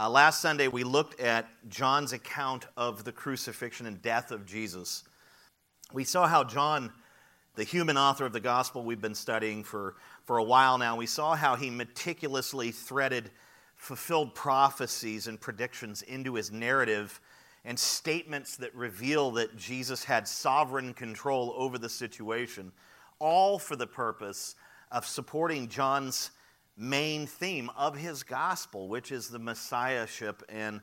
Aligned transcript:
Uh, 0.00 0.08
last 0.08 0.40
Sunday, 0.40 0.68
we 0.68 0.84
looked 0.84 1.18
at 1.18 1.48
John's 1.68 2.12
account 2.12 2.66
of 2.76 3.02
the 3.02 3.10
crucifixion 3.10 3.84
and 3.84 4.00
death 4.00 4.30
of 4.30 4.46
Jesus. 4.46 5.02
We 5.92 6.04
saw 6.04 6.28
how 6.28 6.44
John, 6.44 6.92
the 7.56 7.64
human 7.64 7.98
author 7.98 8.24
of 8.24 8.32
the 8.32 8.38
gospel 8.38 8.84
we've 8.84 9.00
been 9.00 9.16
studying 9.16 9.64
for, 9.64 9.96
for 10.22 10.38
a 10.38 10.44
while 10.44 10.78
now, 10.78 10.94
we 10.94 11.06
saw 11.06 11.34
how 11.34 11.56
he 11.56 11.68
meticulously 11.68 12.70
threaded 12.70 13.32
fulfilled 13.76 14.36
prophecies 14.36 15.26
and 15.26 15.40
predictions 15.40 16.02
into 16.02 16.34
his 16.34 16.52
narrative 16.52 17.20
and 17.64 17.76
statements 17.76 18.56
that 18.58 18.72
reveal 18.76 19.32
that 19.32 19.56
Jesus 19.56 20.04
had 20.04 20.28
sovereign 20.28 20.94
control 20.94 21.52
over 21.56 21.76
the 21.76 21.88
situation, 21.88 22.70
all 23.18 23.58
for 23.58 23.74
the 23.74 23.88
purpose 23.88 24.54
of 24.92 25.04
supporting 25.04 25.66
John's 25.66 26.30
main 26.78 27.26
theme 27.26 27.70
of 27.76 27.96
his 27.96 28.22
gospel, 28.22 28.88
which 28.88 29.10
is 29.10 29.28
the 29.28 29.38
messiahship 29.38 30.42
and 30.48 30.80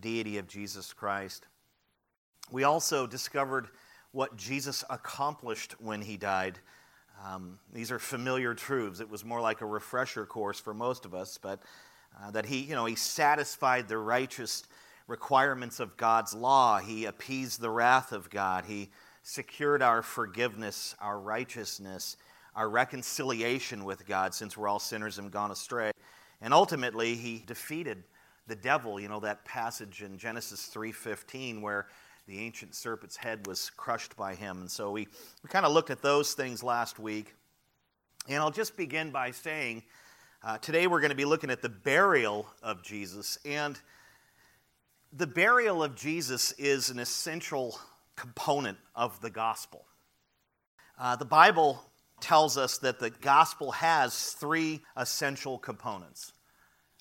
deity 0.00 0.38
of 0.38 0.48
Jesus 0.48 0.92
Christ. 0.92 1.46
We 2.50 2.64
also 2.64 3.06
discovered 3.06 3.68
what 4.12 4.36
Jesus 4.36 4.84
accomplished 4.88 5.74
when 5.80 6.00
he 6.00 6.16
died. 6.16 6.58
Um, 7.24 7.58
these 7.72 7.92
are 7.92 7.98
familiar 7.98 8.54
truths. 8.54 9.00
It 9.00 9.10
was 9.10 9.24
more 9.24 9.40
like 9.40 9.60
a 9.60 9.66
refresher 9.66 10.24
course 10.24 10.58
for 10.58 10.72
most 10.72 11.04
of 11.04 11.14
us, 11.14 11.38
but 11.38 11.60
uh, 12.22 12.30
that 12.30 12.46
he, 12.46 12.60
you 12.60 12.74
know, 12.74 12.86
he 12.86 12.94
satisfied 12.94 13.88
the 13.88 13.98
righteous 13.98 14.64
requirements 15.06 15.80
of 15.80 15.96
God's 15.96 16.32
law. 16.32 16.78
He 16.78 17.04
appeased 17.04 17.60
the 17.60 17.70
wrath 17.70 18.12
of 18.12 18.30
God. 18.30 18.64
He 18.64 18.90
secured 19.22 19.82
our 19.82 20.02
forgiveness, 20.02 20.94
our 21.00 21.18
righteousness, 21.18 22.16
our 22.56 22.68
reconciliation 22.68 23.84
with 23.84 24.06
God 24.06 24.34
since 24.34 24.56
we're 24.56 24.68
all 24.68 24.78
sinners 24.78 25.18
and 25.18 25.30
gone 25.30 25.50
astray. 25.50 25.90
And 26.40 26.54
ultimately, 26.54 27.14
he 27.14 27.42
defeated 27.46 28.04
the 28.46 28.56
devil, 28.56 29.00
you 29.00 29.08
know, 29.08 29.20
that 29.20 29.44
passage 29.44 30.02
in 30.02 30.18
Genesis 30.18 30.68
3:15 30.68 31.62
where 31.62 31.86
the 32.26 32.38
ancient 32.38 32.74
serpent's 32.74 33.16
head 33.16 33.46
was 33.46 33.70
crushed 33.70 34.16
by 34.16 34.34
him. 34.34 34.60
And 34.60 34.70
so 34.70 34.90
we, 34.90 35.08
we 35.42 35.48
kind 35.48 35.66
of 35.66 35.72
looked 35.72 35.90
at 35.90 36.00
those 36.00 36.32
things 36.34 36.62
last 36.62 36.98
week. 36.98 37.34
And 38.28 38.38
I'll 38.38 38.50
just 38.50 38.76
begin 38.76 39.10
by 39.10 39.30
saying 39.30 39.82
uh, 40.42 40.58
today 40.58 40.86
we're 40.86 41.00
going 41.00 41.10
to 41.10 41.16
be 41.16 41.26
looking 41.26 41.50
at 41.50 41.60
the 41.60 41.68
burial 41.68 42.46
of 42.62 42.82
Jesus. 42.82 43.38
And 43.44 43.78
the 45.12 45.26
burial 45.26 45.82
of 45.82 45.94
Jesus 45.94 46.52
is 46.52 46.90
an 46.90 46.98
essential 46.98 47.78
component 48.16 48.78
of 48.94 49.20
the 49.20 49.30
gospel. 49.30 49.84
Uh, 50.98 51.16
the 51.16 51.24
Bible 51.24 51.84
tells 52.20 52.56
us 52.56 52.78
that 52.78 52.98
the 52.98 53.10
gospel 53.10 53.72
has 53.72 54.32
three 54.32 54.80
essential 54.96 55.58
components. 55.58 56.32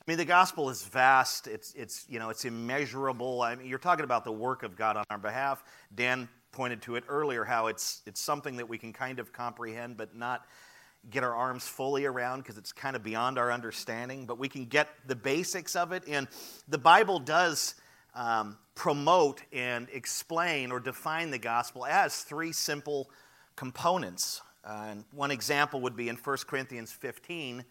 I 0.06 0.12
mean, 0.12 0.18
the 0.18 0.26
gospel 0.26 0.70
is 0.70 0.84
vast. 0.84 1.48
It's, 1.48 1.74
it's, 1.76 2.06
you 2.10 2.20
know, 2.20 2.30
it's 2.30 2.44
immeasurable. 2.44 3.42
I 3.42 3.56
mean, 3.56 3.68
you're 3.68 3.80
talking 3.80 4.04
about 4.04 4.26
the 4.26 4.34
work 4.34 4.64
of 4.64 4.76
God 4.76 4.98
on 4.98 5.06
our 5.10 5.18
behalf. 5.18 5.64
Dan 5.96 6.28
pointed 6.52 6.82
to 6.84 6.96
it 6.98 7.06
earlier 7.08 7.46
how 7.46 7.68
it's, 7.68 8.02
it's 8.06 8.20
something 8.20 8.58
that 8.58 8.68
we 8.68 8.78
can 8.78 8.92
kind 8.92 9.20
of 9.20 9.32
comprehend 9.32 9.96
but 9.96 10.14
not 10.14 10.46
get 11.10 11.24
our 11.24 11.34
arms 11.34 11.66
fully 11.68 12.06
around 12.06 12.40
because 12.40 12.58
it's 12.58 12.72
kind 12.72 12.96
of 12.96 13.04
beyond 13.04 13.38
our 13.38 13.52
understanding. 13.52 14.26
But 14.26 14.38
we 14.40 14.50
can 14.50 14.66
get 14.66 14.90
the 15.08 15.16
basics 15.16 15.76
of 15.76 15.94
it. 15.94 16.04
And 16.08 16.28
the 16.68 16.78
Bible 16.78 17.20
does 17.20 17.76
um, 18.14 18.58
promote 18.76 19.42
and 19.54 19.88
explain 19.94 20.72
or 20.72 20.80
define 20.80 21.32
the 21.32 21.40
gospel 21.40 21.86
as 21.86 22.22
three 22.24 22.52
simple 22.52 23.10
components. 23.56 24.42
Uh, 24.66 24.86
and 24.90 25.06
one 25.12 25.32
example 25.32 25.82
would 25.82 25.96
be 25.96 26.10
in 26.10 26.16
1 26.16 26.38
Corinthians 26.48 26.92
15, 26.92 27.66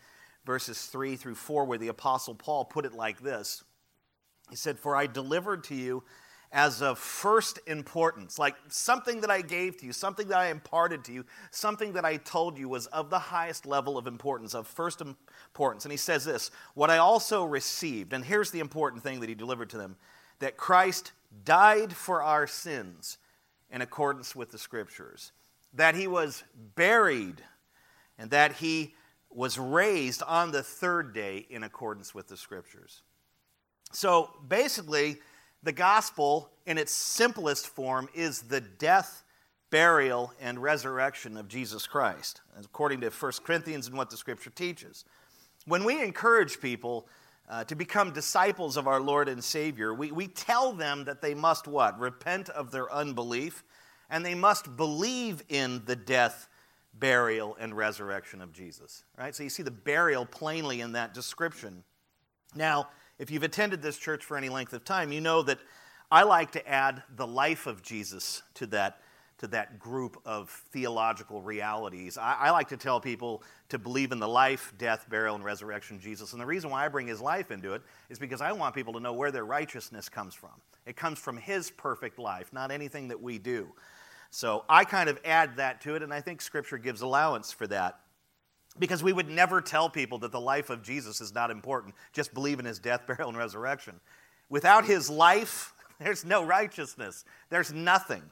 verses 0.44 0.86
3 0.86 1.16
through 1.16 1.34
4, 1.34 1.64
where 1.64 1.78
the 1.78 1.88
Apostle 1.88 2.34
Paul 2.34 2.64
put 2.64 2.84
it 2.84 2.92
like 2.92 3.20
this 3.20 3.64
He 4.50 4.56
said, 4.56 4.78
For 4.78 4.94
I 4.94 5.06
delivered 5.06 5.64
to 5.64 5.74
you 5.74 6.02
as 6.52 6.82
of 6.82 6.98
first 6.98 7.58
importance, 7.66 8.38
like 8.38 8.54
something 8.68 9.22
that 9.22 9.30
I 9.30 9.40
gave 9.40 9.78
to 9.78 9.86
you, 9.86 9.92
something 9.94 10.28
that 10.28 10.36
I 10.36 10.50
imparted 10.50 11.02
to 11.04 11.12
you, 11.12 11.24
something 11.50 11.94
that 11.94 12.04
I 12.04 12.18
told 12.18 12.58
you 12.58 12.68
was 12.68 12.86
of 12.88 13.08
the 13.08 13.18
highest 13.18 13.64
level 13.64 13.96
of 13.96 14.06
importance, 14.06 14.54
of 14.54 14.66
first 14.66 15.00
importance. 15.00 15.86
And 15.86 15.92
he 15.92 15.96
says 15.96 16.26
this 16.26 16.50
What 16.74 16.90
I 16.90 16.98
also 16.98 17.44
received, 17.44 18.12
and 18.12 18.24
here's 18.24 18.50
the 18.50 18.60
important 18.60 19.02
thing 19.02 19.20
that 19.20 19.30
he 19.30 19.34
delivered 19.34 19.70
to 19.70 19.78
them 19.78 19.96
that 20.40 20.58
Christ 20.58 21.12
died 21.44 21.94
for 21.94 22.22
our 22.22 22.46
sins 22.46 23.16
in 23.70 23.80
accordance 23.80 24.36
with 24.36 24.50
the 24.50 24.58
scriptures 24.58 25.32
that 25.74 25.94
he 25.94 26.06
was 26.06 26.42
buried, 26.74 27.42
and 28.18 28.30
that 28.30 28.54
he 28.54 28.94
was 29.30 29.58
raised 29.58 30.22
on 30.22 30.50
the 30.50 30.62
third 30.62 31.14
day 31.14 31.46
in 31.48 31.62
accordance 31.62 32.14
with 32.14 32.28
the 32.28 32.36
scriptures. 32.36 33.02
So 33.92 34.30
basically, 34.46 35.18
the 35.62 35.72
gospel 35.72 36.50
in 36.66 36.78
its 36.78 36.92
simplest 36.92 37.68
form 37.68 38.08
is 38.14 38.42
the 38.42 38.60
death, 38.60 39.22
burial, 39.70 40.32
and 40.40 40.62
resurrection 40.62 41.36
of 41.36 41.48
Jesus 41.48 41.86
Christ, 41.86 42.40
according 42.58 43.00
to 43.02 43.10
1 43.10 43.32
Corinthians 43.44 43.86
and 43.86 43.96
what 43.96 44.10
the 44.10 44.16
scripture 44.16 44.50
teaches. 44.50 45.04
When 45.66 45.84
we 45.84 46.02
encourage 46.02 46.60
people 46.60 47.06
uh, 47.48 47.64
to 47.64 47.74
become 47.74 48.12
disciples 48.12 48.76
of 48.76 48.86
our 48.86 49.00
Lord 49.00 49.28
and 49.28 49.42
Savior, 49.42 49.94
we, 49.94 50.10
we 50.10 50.26
tell 50.26 50.72
them 50.72 51.04
that 51.04 51.22
they 51.22 51.34
must 51.34 51.68
what? 51.68 51.98
Repent 51.98 52.48
of 52.48 52.70
their 52.70 52.92
unbelief 52.92 53.62
and 54.12 54.24
they 54.24 54.34
must 54.34 54.76
believe 54.76 55.42
in 55.48 55.82
the 55.86 55.96
death, 55.96 56.46
burial, 56.92 57.56
and 57.58 57.74
resurrection 57.74 58.42
of 58.42 58.52
Jesus. 58.52 59.04
Right? 59.18 59.34
So 59.34 59.42
you 59.42 59.48
see 59.48 59.62
the 59.62 59.70
burial 59.70 60.26
plainly 60.26 60.82
in 60.82 60.92
that 60.92 61.14
description. 61.14 61.82
Now, 62.54 62.90
if 63.18 63.30
you've 63.30 63.42
attended 63.42 63.80
this 63.80 63.96
church 63.96 64.22
for 64.22 64.36
any 64.36 64.50
length 64.50 64.74
of 64.74 64.84
time, 64.84 65.12
you 65.12 65.22
know 65.22 65.42
that 65.42 65.58
I 66.10 66.24
like 66.24 66.52
to 66.52 66.68
add 66.68 67.02
the 67.16 67.26
life 67.26 67.66
of 67.66 67.82
Jesus 67.82 68.42
to 68.54 68.66
that, 68.66 69.00
to 69.38 69.46
that 69.46 69.78
group 69.78 70.20
of 70.26 70.50
theological 70.72 71.40
realities. 71.40 72.18
I, 72.18 72.36
I 72.38 72.50
like 72.50 72.68
to 72.68 72.76
tell 72.76 73.00
people 73.00 73.42
to 73.70 73.78
believe 73.78 74.12
in 74.12 74.18
the 74.18 74.28
life, 74.28 74.74
death, 74.76 75.06
burial, 75.08 75.36
and 75.36 75.42
resurrection 75.42 75.96
of 75.96 76.02
Jesus. 76.02 76.32
And 76.32 76.40
the 76.42 76.44
reason 76.44 76.68
why 76.68 76.84
I 76.84 76.88
bring 76.88 77.06
his 77.06 77.22
life 77.22 77.50
into 77.50 77.72
it 77.72 77.80
is 78.10 78.18
because 78.18 78.42
I 78.42 78.52
want 78.52 78.74
people 78.74 78.92
to 78.92 79.00
know 79.00 79.14
where 79.14 79.30
their 79.30 79.46
righteousness 79.46 80.10
comes 80.10 80.34
from. 80.34 80.60
It 80.84 80.96
comes 80.96 81.18
from 81.18 81.38
his 81.38 81.70
perfect 81.70 82.18
life, 82.18 82.52
not 82.52 82.70
anything 82.70 83.08
that 83.08 83.22
we 83.22 83.38
do. 83.38 83.68
So 84.34 84.64
I 84.66 84.86
kind 84.86 85.10
of 85.10 85.20
add 85.26 85.58
that 85.58 85.82
to 85.82 85.94
it, 85.94 86.02
and 86.02 86.12
I 86.12 86.22
think 86.22 86.40
Scripture 86.40 86.78
gives 86.78 87.02
allowance 87.02 87.52
for 87.52 87.66
that. 87.66 88.00
Because 88.78 89.02
we 89.02 89.12
would 89.12 89.28
never 89.28 89.60
tell 89.60 89.90
people 89.90 90.16
that 90.20 90.32
the 90.32 90.40
life 90.40 90.70
of 90.70 90.82
Jesus 90.82 91.20
is 91.20 91.34
not 91.34 91.50
important. 91.50 91.94
Just 92.14 92.32
believe 92.32 92.58
in 92.58 92.64
his 92.64 92.78
death, 92.78 93.02
burial, 93.06 93.28
and 93.28 93.36
resurrection. 93.36 94.00
Without 94.48 94.86
his 94.86 95.10
life, 95.10 95.74
there's 96.00 96.24
no 96.24 96.42
righteousness, 96.42 97.26
there's 97.50 97.74
nothing. 97.74 98.22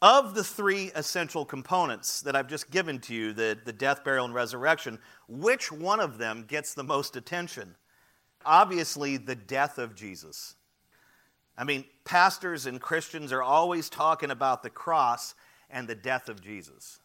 Of 0.00 0.34
the 0.34 0.42
three 0.42 0.90
essential 0.96 1.44
components 1.44 2.22
that 2.22 2.34
I've 2.34 2.48
just 2.48 2.70
given 2.70 2.98
to 3.00 3.14
you 3.14 3.34
the, 3.34 3.56
the 3.62 3.72
death, 3.72 4.02
burial, 4.02 4.24
and 4.24 4.34
resurrection 4.34 4.98
which 5.28 5.70
one 5.70 6.00
of 6.00 6.16
them 6.16 6.46
gets 6.48 6.72
the 6.72 6.82
most 6.82 7.16
attention? 7.16 7.76
Obviously, 8.46 9.18
the 9.18 9.36
death 9.36 9.76
of 9.76 9.94
Jesus. 9.94 10.56
I 11.56 11.64
mean, 11.64 11.84
pastors 12.04 12.66
and 12.66 12.80
Christians 12.80 13.32
are 13.32 13.42
always 13.42 13.88
talking 13.88 14.30
about 14.30 14.62
the 14.62 14.70
cross 14.70 15.34
and 15.70 15.86
the 15.86 15.94
death 15.94 16.28
of 16.28 16.40
Jesus. 16.40 16.98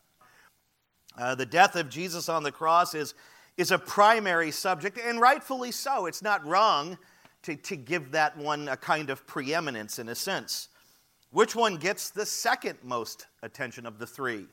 Uh, 1.18 1.36
the 1.36 1.46
death 1.46 1.76
of 1.76 1.90
Jesus 1.90 2.30
on 2.30 2.44
the 2.44 2.52
cross 2.52 2.94
is, 2.94 3.14
is 3.58 3.72
a 3.72 3.78
primary 3.78 4.52
subject, 4.52 4.98
and 4.98 5.20
rightfully 5.20 5.72
so. 5.72 6.06
It's 6.06 6.22
not 6.22 6.46
wrong 6.46 6.98
to, 7.44 7.56
to 7.56 7.76
give 7.76 8.12
that 8.12 8.38
one 8.38 8.68
a 8.68 8.78
kind 8.78 9.10
of 9.10 9.26
preeminence 9.26 10.00
in 10.00 10.10
a 10.10 10.16
sense. 10.16 10.70
Which 11.32 11.56
one 11.56 11.78
gets 11.78 12.10
the 12.10 12.26
second 12.26 12.78
most 12.84 13.26
attention 13.44 13.86
of 13.86 14.00
the 14.00 14.08
three? 14.08 14.48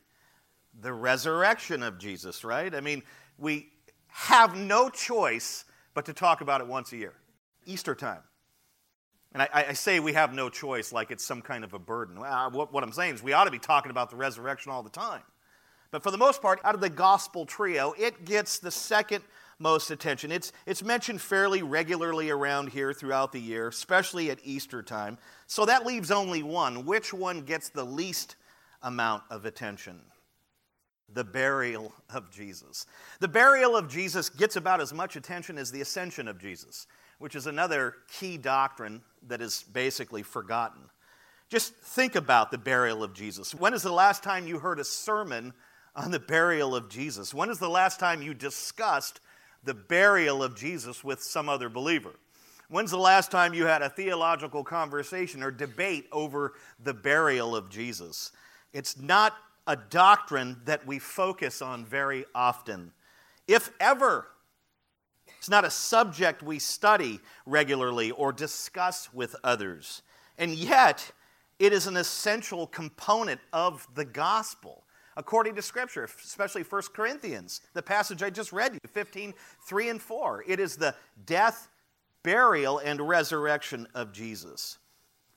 The 0.80 0.92
resurrection 0.92 1.82
of 1.82 1.98
Jesus, 1.98 2.44
right? 2.44 2.74
I 2.74 2.80
mean, 2.80 3.02
we 3.38 3.68
have 4.08 4.56
no 4.56 4.88
choice 4.88 5.64
but 5.92 6.06
to 6.06 6.12
talk 6.12 6.40
about 6.40 6.60
it 6.60 6.66
once 6.66 6.92
a 6.92 6.96
year 6.96 7.14
Easter 7.66 7.94
time. 7.94 8.20
And 9.34 9.42
I, 9.42 9.66
I, 9.68 9.72
say 9.72 9.98
we 9.98 10.12
have 10.12 10.32
no 10.32 10.48
choice 10.48 10.92
like 10.92 11.10
it's 11.10 11.24
some 11.24 11.42
kind 11.42 11.64
of 11.64 11.74
a 11.74 11.78
burden. 11.78 12.20
What, 12.20 12.72
what 12.72 12.84
I'm 12.84 12.92
saying 12.92 13.16
is 13.16 13.22
we 13.22 13.32
ought 13.32 13.44
to 13.44 13.50
be 13.50 13.58
talking 13.58 13.90
about 13.90 14.08
the 14.08 14.16
resurrection 14.16 14.70
all 14.70 14.84
the 14.84 14.90
time. 14.90 15.22
But 15.90 16.04
for 16.04 16.12
the 16.12 16.18
most 16.18 16.40
part, 16.40 16.60
out 16.62 16.76
of 16.76 16.80
the 16.80 16.88
gospel 16.88 17.44
trio, 17.44 17.94
it 17.98 18.24
gets 18.24 18.58
the 18.58 18.70
second 18.70 19.24
most 19.58 19.90
attention. 19.90 20.30
It's, 20.30 20.52
it's 20.66 20.84
mentioned 20.84 21.20
fairly 21.20 21.62
regularly 21.62 22.30
around 22.30 22.70
here 22.70 22.92
throughout 22.92 23.32
the 23.32 23.40
year, 23.40 23.68
especially 23.68 24.30
at 24.30 24.38
Easter 24.44 24.82
time. 24.82 25.18
So 25.48 25.66
that 25.66 25.84
leaves 25.84 26.12
only 26.12 26.42
one. 26.44 26.84
Which 26.84 27.12
one 27.12 27.42
gets 27.42 27.68
the 27.68 27.84
least 27.84 28.36
amount 28.82 29.24
of 29.30 29.44
attention? 29.46 30.00
The 31.12 31.24
burial 31.24 31.92
of 32.12 32.30
Jesus. 32.30 32.86
The 33.20 33.28
burial 33.28 33.76
of 33.76 33.88
Jesus 33.88 34.28
gets 34.28 34.56
about 34.56 34.80
as 34.80 34.92
much 34.92 35.16
attention 35.16 35.58
as 35.58 35.70
the 35.70 35.80
ascension 35.80 36.28
of 36.28 36.40
Jesus 36.40 36.86
which 37.24 37.34
is 37.34 37.46
another 37.46 37.94
key 38.18 38.36
doctrine 38.36 39.00
that 39.26 39.40
is 39.40 39.64
basically 39.72 40.22
forgotten. 40.22 40.82
Just 41.48 41.74
think 41.74 42.16
about 42.16 42.50
the 42.50 42.58
burial 42.58 43.02
of 43.02 43.14
Jesus. 43.14 43.54
When 43.54 43.72
is 43.72 43.80
the 43.80 43.90
last 43.90 44.22
time 44.22 44.46
you 44.46 44.58
heard 44.58 44.78
a 44.78 44.84
sermon 44.84 45.54
on 45.96 46.10
the 46.10 46.20
burial 46.20 46.76
of 46.76 46.90
Jesus? 46.90 47.32
When 47.32 47.48
is 47.48 47.58
the 47.58 47.70
last 47.70 47.98
time 47.98 48.20
you 48.20 48.34
discussed 48.34 49.20
the 49.64 49.72
burial 49.72 50.42
of 50.42 50.54
Jesus 50.54 51.02
with 51.02 51.22
some 51.22 51.48
other 51.48 51.70
believer? 51.70 52.12
When's 52.68 52.90
the 52.90 52.98
last 52.98 53.30
time 53.30 53.54
you 53.54 53.64
had 53.64 53.80
a 53.80 53.88
theological 53.88 54.62
conversation 54.62 55.42
or 55.42 55.50
debate 55.50 56.06
over 56.12 56.52
the 56.78 56.92
burial 56.92 57.56
of 57.56 57.70
Jesus? 57.70 58.32
It's 58.74 59.00
not 59.00 59.34
a 59.66 59.76
doctrine 59.76 60.60
that 60.66 60.86
we 60.86 60.98
focus 60.98 61.62
on 61.62 61.86
very 61.86 62.26
often. 62.34 62.92
If 63.48 63.70
ever, 63.80 64.26
it's 65.44 65.50
not 65.50 65.66
a 65.66 65.70
subject 65.70 66.42
we 66.42 66.58
study 66.58 67.20
regularly 67.44 68.10
or 68.12 68.32
discuss 68.32 69.12
with 69.12 69.36
others. 69.44 70.00
And 70.38 70.54
yet, 70.54 71.12
it 71.58 71.70
is 71.74 71.86
an 71.86 71.98
essential 71.98 72.66
component 72.66 73.42
of 73.52 73.86
the 73.94 74.06
gospel 74.06 74.84
according 75.18 75.56
to 75.56 75.60
Scripture, 75.60 76.04
especially 76.04 76.62
1 76.62 76.82
Corinthians, 76.94 77.60
the 77.74 77.82
passage 77.82 78.22
I 78.22 78.30
just 78.30 78.54
read 78.54 78.72
you, 78.72 78.80
15, 78.88 79.34
3 79.68 79.88
and 79.90 80.00
4. 80.00 80.44
It 80.48 80.60
is 80.60 80.76
the 80.76 80.94
death, 81.26 81.68
burial, 82.22 82.78
and 82.78 82.98
resurrection 83.06 83.86
of 83.94 84.14
Jesus. 84.14 84.78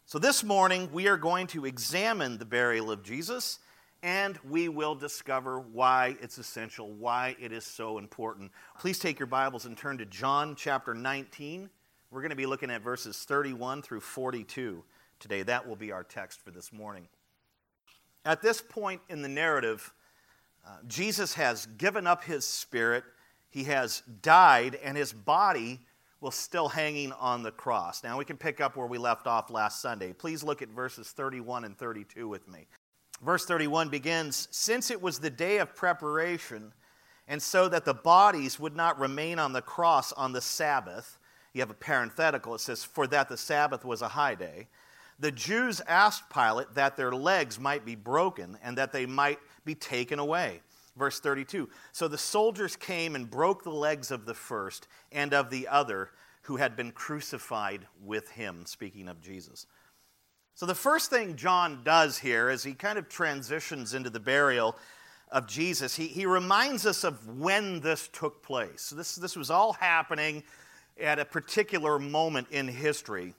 So 0.05 0.19
this 0.19 0.41
morning, 0.41 0.89
we 0.93 1.09
are 1.09 1.17
going 1.17 1.47
to 1.47 1.65
examine 1.65 2.37
the 2.37 2.45
burial 2.45 2.91
of 2.91 3.03
Jesus, 3.03 3.59
and 4.03 4.37
we 4.49 4.69
will 4.69 4.95
discover 4.95 5.59
why 5.59 6.15
it's 6.21 6.37
essential, 6.37 6.91
why 6.91 7.35
it 7.39 7.51
is 7.51 7.65
so 7.65 7.97
important. 7.97 8.51
Please 8.79 8.99
take 8.99 9.19
your 9.19 9.27
Bibles 9.27 9.65
and 9.65 9.77
turn 9.77 9.97
to 9.97 10.05
John 10.05 10.55
chapter 10.55 10.93
19. 10.93 11.69
We're 12.11 12.21
going 12.21 12.29
to 12.29 12.35
be 12.35 12.45
looking 12.45 12.71
at 12.71 12.81
verses 12.81 13.17
31 13.27 13.81
through 13.81 14.01
42 14.01 14.83
today. 15.19 15.43
That 15.43 15.67
will 15.67 15.75
be 15.75 15.91
our 15.91 16.03
text 16.03 16.39
for 16.43 16.51
this 16.51 16.71
morning. 16.71 17.07
At 18.23 18.41
this 18.41 18.61
point 18.61 19.01
in 19.09 19.21
the 19.21 19.29
narrative, 19.29 19.93
uh, 20.65 20.77
Jesus 20.87 21.33
has 21.35 21.65
given 21.77 22.05
up 22.05 22.23
his 22.23 22.45
spirit, 22.45 23.03
he 23.49 23.63
has 23.65 24.03
died, 24.21 24.75
and 24.83 24.97
his 24.97 25.13
body 25.13 25.79
was 26.19 26.35
still 26.35 26.67
hanging 26.67 27.11
on 27.13 27.43
the 27.43 27.51
cross. 27.51 28.03
Now 28.03 28.17
we 28.17 28.25
can 28.25 28.37
pick 28.37 28.59
up 28.59 28.75
where 28.75 28.87
we 28.87 28.97
left 28.97 29.27
off 29.27 29.49
last 29.49 29.81
Sunday. 29.81 30.13
Please 30.13 30.43
look 30.43 30.61
at 30.61 30.69
verses 30.69 31.11
31 31.11 31.63
and 31.63 31.77
32 31.77 32.27
with 32.27 32.47
me. 32.47 32.67
Verse 33.21 33.45
31 33.45 33.89
begins 33.89 34.47
Since 34.51 34.91
it 34.91 35.01
was 35.01 35.19
the 35.19 35.29
day 35.29 35.57
of 35.57 35.75
preparation, 35.75 36.73
and 37.27 37.41
so 37.41 37.67
that 37.67 37.85
the 37.85 37.93
bodies 37.93 38.59
would 38.59 38.75
not 38.75 38.99
remain 38.99 39.39
on 39.39 39.53
the 39.53 39.61
cross 39.61 40.13
on 40.13 40.31
the 40.31 40.41
Sabbath, 40.41 41.17
you 41.53 41.61
have 41.61 41.69
a 41.69 41.75
parenthetical, 41.75 42.55
it 42.55 42.61
says, 42.61 42.83
For 42.83 43.07
that 43.07 43.29
the 43.29 43.37
Sabbath 43.37 43.83
was 43.83 44.01
a 44.01 44.09
high 44.09 44.35
day 44.35 44.67
the 45.19 45.31
Jews 45.31 45.81
asked 45.87 46.29
Pilate 46.29 46.75
that 46.75 46.95
their 46.95 47.11
legs 47.11 47.59
might 47.59 47.85
be 47.85 47.95
broken 47.95 48.57
and 48.61 48.77
that 48.77 48.91
they 48.91 49.05
might 49.05 49.39
be 49.65 49.75
taken 49.75 50.19
away. 50.19 50.61
Verse 50.95 51.19
32 51.19 51.69
So 51.91 52.07
the 52.07 52.17
soldiers 52.17 52.75
came 52.75 53.15
and 53.15 53.29
broke 53.29 53.63
the 53.63 53.71
legs 53.71 54.11
of 54.11 54.25
the 54.25 54.33
first 54.33 54.87
and 55.11 55.33
of 55.33 55.49
the 55.49 55.67
other 55.67 56.11
who 56.43 56.57
had 56.57 56.75
been 56.75 56.91
crucified 56.91 57.85
with 58.03 58.29
him, 58.31 58.65
speaking 58.65 59.07
of 59.07 59.21
Jesus. 59.21 59.65
So 60.57 60.65
the 60.65 60.73
first 60.73 61.11
thing 61.11 61.35
John 61.35 61.81
does 61.83 62.17
here 62.17 62.49
as 62.49 62.63
he 62.63 62.73
kind 62.73 62.97
of 62.97 63.07
transitions 63.07 63.93
into 63.93 64.09
the 64.09 64.19
burial 64.19 64.75
of 65.31 65.45
Jesus, 65.45 65.95
he, 65.95 66.07
he 66.07 66.25
reminds 66.25 66.87
us 66.87 67.03
of 67.03 67.37
when 67.37 67.79
this 67.79 68.07
took 68.11 68.41
place. 68.41 68.81
So 68.81 68.95
this, 68.95 69.13
this 69.13 69.35
was 69.35 69.51
all 69.51 69.73
happening 69.73 70.41
at 70.99 71.19
a 71.19 71.25
particular 71.25 71.99
moment 71.99 72.47
in 72.49 72.67
history. 72.67 73.35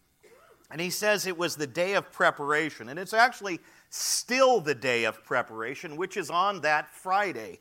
And 0.70 0.81
he 0.81 0.91
says 0.91 1.26
it 1.26 1.37
was 1.37 1.56
the 1.56 1.67
day 1.67 1.94
of 1.94 2.12
preparation. 2.12 2.88
And 2.88 3.00
it's 3.00 3.12
actually 3.12 3.59
still 3.91 4.61
the 4.61 4.76
day 4.76 5.03
of 5.03 5.25
preparation, 5.25 5.97
which 5.97 6.17
is 6.17 6.31
on 6.31 6.61
that 6.61 6.88
Friday. 6.88 7.59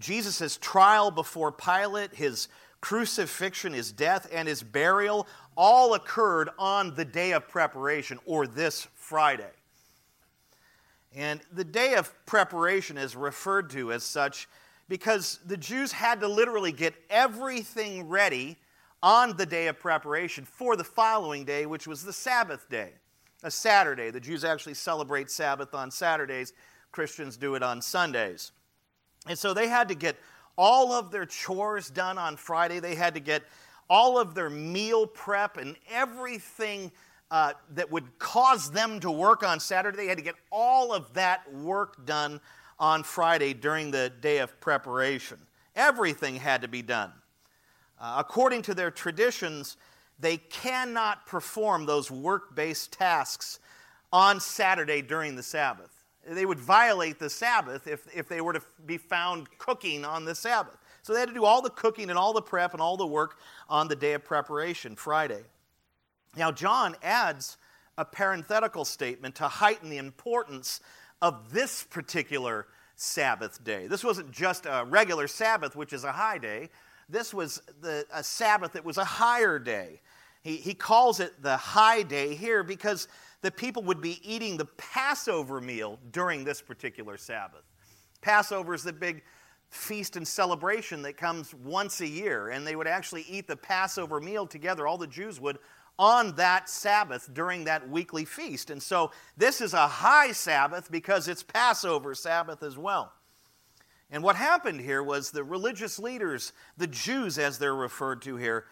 Jesus' 0.00 0.56
trial 0.56 1.12
before 1.12 1.52
Pilate, 1.52 2.16
his 2.16 2.48
crucifixion, 2.82 3.72
his 3.72 3.92
death, 3.92 4.28
and 4.30 4.46
his 4.46 4.62
burial 4.62 5.26
all 5.56 5.94
occurred 5.94 6.50
on 6.58 6.94
the 6.94 7.04
day 7.04 7.32
of 7.32 7.48
preparation, 7.48 8.18
or 8.26 8.46
this 8.46 8.86
Friday. 8.94 9.50
And 11.14 11.40
the 11.52 11.64
day 11.64 11.94
of 11.94 12.12
preparation 12.26 12.98
is 12.98 13.16
referred 13.16 13.70
to 13.70 13.92
as 13.92 14.02
such 14.02 14.48
because 14.88 15.38
the 15.46 15.56
Jews 15.56 15.92
had 15.92 16.20
to 16.20 16.28
literally 16.28 16.72
get 16.72 16.94
everything 17.08 18.08
ready 18.08 18.58
on 19.02 19.36
the 19.36 19.46
day 19.46 19.68
of 19.68 19.78
preparation 19.78 20.44
for 20.44 20.76
the 20.76 20.84
following 20.84 21.44
day, 21.44 21.66
which 21.66 21.86
was 21.86 22.02
the 22.02 22.12
Sabbath 22.12 22.68
day, 22.68 22.90
a 23.42 23.50
Saturday. 23.50 24.10
The 24.10 24.20
Jews 24.20 24.44
actually 24.44 24.74
celebrate 24.74 25.30
Sabbath 25.30 25.74
on 25.74 25.90
Saturdays, 25.90 26.52
Christians 26.90 27.36
do 27.36 27.54
it 27.54 27.62
on 27.62 27.80
Sundays. 27.80 28.52
And 29.26 29.38
so 29.38 29.54
they 29.54 29.68
had 29.68 29.88
to 29.88 29.94
get 29.94 30.16
all 30.56 30.92
of 30.92 31.10
their 31.10 31.26
chores 31.26 31.88
done 31.90 32.18
on 32.18 32.36
Friday, 32.36 32.80
they 32.80 32.94
had 32.94 33.14
to 33.14 33.20
get 33.20 33.42
all 33.88 34.18
of 34.18 34.34
their 34.34 34.50
meal 34.50 35.06
prep 35.06 35.56
and 35.56 35.76
everything. 35.90 36.92
Uh, 37.30 37.54
that 37.70 37.90
would 37.90 38.18
cause 38.18 38.70
them 38.70 39.00
to 39.00 39.10
work 39.10 39.42
on 39.42 39.58
Saturday. 39.58 39.96
They 39.96 40.06
had 40.06 40.18
to 40.18 40.22
get 40.22 40.34
all 40.50 40.92
of 40.92 41.14
that 41.14 41.50
work 41.50 42.04
done 42.04 42.42
on 42.78 43.02
Friday 43.02 43.54
during 43.54 43.90
the 43.90 44.12
day 44.20 44.36
of 44.38 44.60
preparation. 44.60 45.38
Everything 45.74 46.36
had 46.36 46.60
to 46.60 46.68
be 46.68 46.82
done. 46.82 47.10
Uh, 47.98 48.16
according 48.18 48.60
to 48.62 48.74
their 48.74 48.90
traditions, 48.90 49.76
they 50.18 50.36
cannot 50.36 51.26
perform 51.26 51.86
those 51.86 52.10
work 52.10 52.54
based 52.54 52.92
tasks 52.92 53.60
on 54.12 54.40
Saturday 54.40 55.00
during 55.00 55.36
the 55.36 55.42
Sabbath. 55.42 55.91
They 56.26 56.46
would 56.46 56.60
violate 56.60 57.18
the 57.18 57.28
Sabbath 57.28 57.86
if, 57.86 58.06
if 58.14 58.28
they 58.28 58.40
were 58.40 58.52
to 58.52 58.62
be 58.86 58.96
found 58.96 59.48
cooking 59.58 60.04
on 60.04 60.24
the 60.24 60.34
Sabbath. 60.34 60.76
So 61.02 61.12
they 61.12 61.20
had 61.20 61.28
to 61.28 61.34
do 61.34 61.44
all 61.44 61.62
the 61.62 61.70
cooking 61.70 62.10
and 62.10 62.18
all 62.18 62.32
the 62.32 62.42
prep 62.42 62.72
and 62.72 62.80
all 62.80 62.96
the 62.96 63.06
work 63.06 63.38
on 63.68 63.88
the 63.88 63.96
day 63.96 64.12
of 64.12 64.24
preparation, 64.24 64.94
Friday. 64.94 65.42
Now, 66.36 66.52
John 66.52 66.94
adds 67.02 67.56
a 67.98 68.04
parenthetical 68.04 68.84
statement 68.84 69.34
to 69.36 69.48
heighten 69.48 69.90
the 69.90 69.98
importance 69.98 70.80
of 71.20 71.52
this 71.52 71.82
particular 71.82 72.66
Sabbath 72.94 73.62
day. 73.64 73.88
This 73.88 74.04
wasn't 74.04 74.30
just 74.30 74.64
a 74.64 74.84
regular 74.88 75.26
Sabbath, 75.26 75.74
which 75.74 75.92
is 75.92 76.04
a 76.04 76.12
high 76.12 76.38
day. 76.38 76.70
This 77.08 77.34
was 77.34 77.60
the, 77.80 78.06
a 78.12 78.22
Sabbath 78.22 78.72
that 78.72 78.84
was 78.84 78.96
a 78.96 79.04
higher 79.04 79.58
day. 79.58 80.00
He, 80.42 80.56
he 80.56 80.74
calls 80.74 81.20
it 81.20 81.42
the 81.42 81.56
high 81.56 82.02
day 82.02 82.34
here 82.34 82.62
because 82.62 83.08
the 83.42 83.50
people 83.50 83.82
would 83.82 84.00
be 84.00 84.20
eating 84.24 84.56
the 84.56 84.64
Passover 84.64 85.60
meal 85.60 85.98
during 86.10 86.44
this 86.44 86.62
particular 86.62 87.16
Sabbath. 87.16 87.64
Passover 88.20 88.72
is 88.72 88.84
the 88.84 88.92
big 88.92 89.22
feast 89.68 90.16
and 90.16 90.26
celebration 90.26 91.02
that 91.02 91.16
comes 91.16 91.52
once 91.54 92.00
a 92.00 92.06
year, 92.06 92.50
and 92.50 92.66
they 92.66 92.76
would 92.76 92.86
actually 92.86 93.24
eat 93.28 93.46
the 93.46 93.56
Passover 93.56 94.20
meal 94.20 94.46
together. 94.46 94.86
All 94.86 94.98
the 94.98 95.06
Jews 95.06 95.40
would 95.40 95.58
on 95.98 96.34
that 96.36 96.68
Sabbath 96.68 97.28
during 97.32 97.64
that 97.64 97.88
weekly 97.88 98.24
feast. 98.24 98.70
And 98.70 98.82
so 98.82 99.10
this 99.36 99.60
is 99.60 99.74
a 99.74 99.86
high 99.86 100.32
Sabbath 100.32 100.90
because 100.90 101.28
it's 101.28 101.42
Passover 101.42 102.14
Sabbath 102.14 102.62
as 102.62 102.78
well. 102.78 103.12
And 104.10 104.22
what 104.22 104.36
happened 104.36 104.80
here 104.80 105.02
was 105.02 105.30
the 105.30 105.44
religious 105.44 105.98
leaders, 105.98 106.52
the 106.76 106.86
Jews 106.86 107.38
as 107.38 107.58
they're 107.58 107.74
referred 107.74 108.20
to 108.22 108.36
here, 108.36 108.66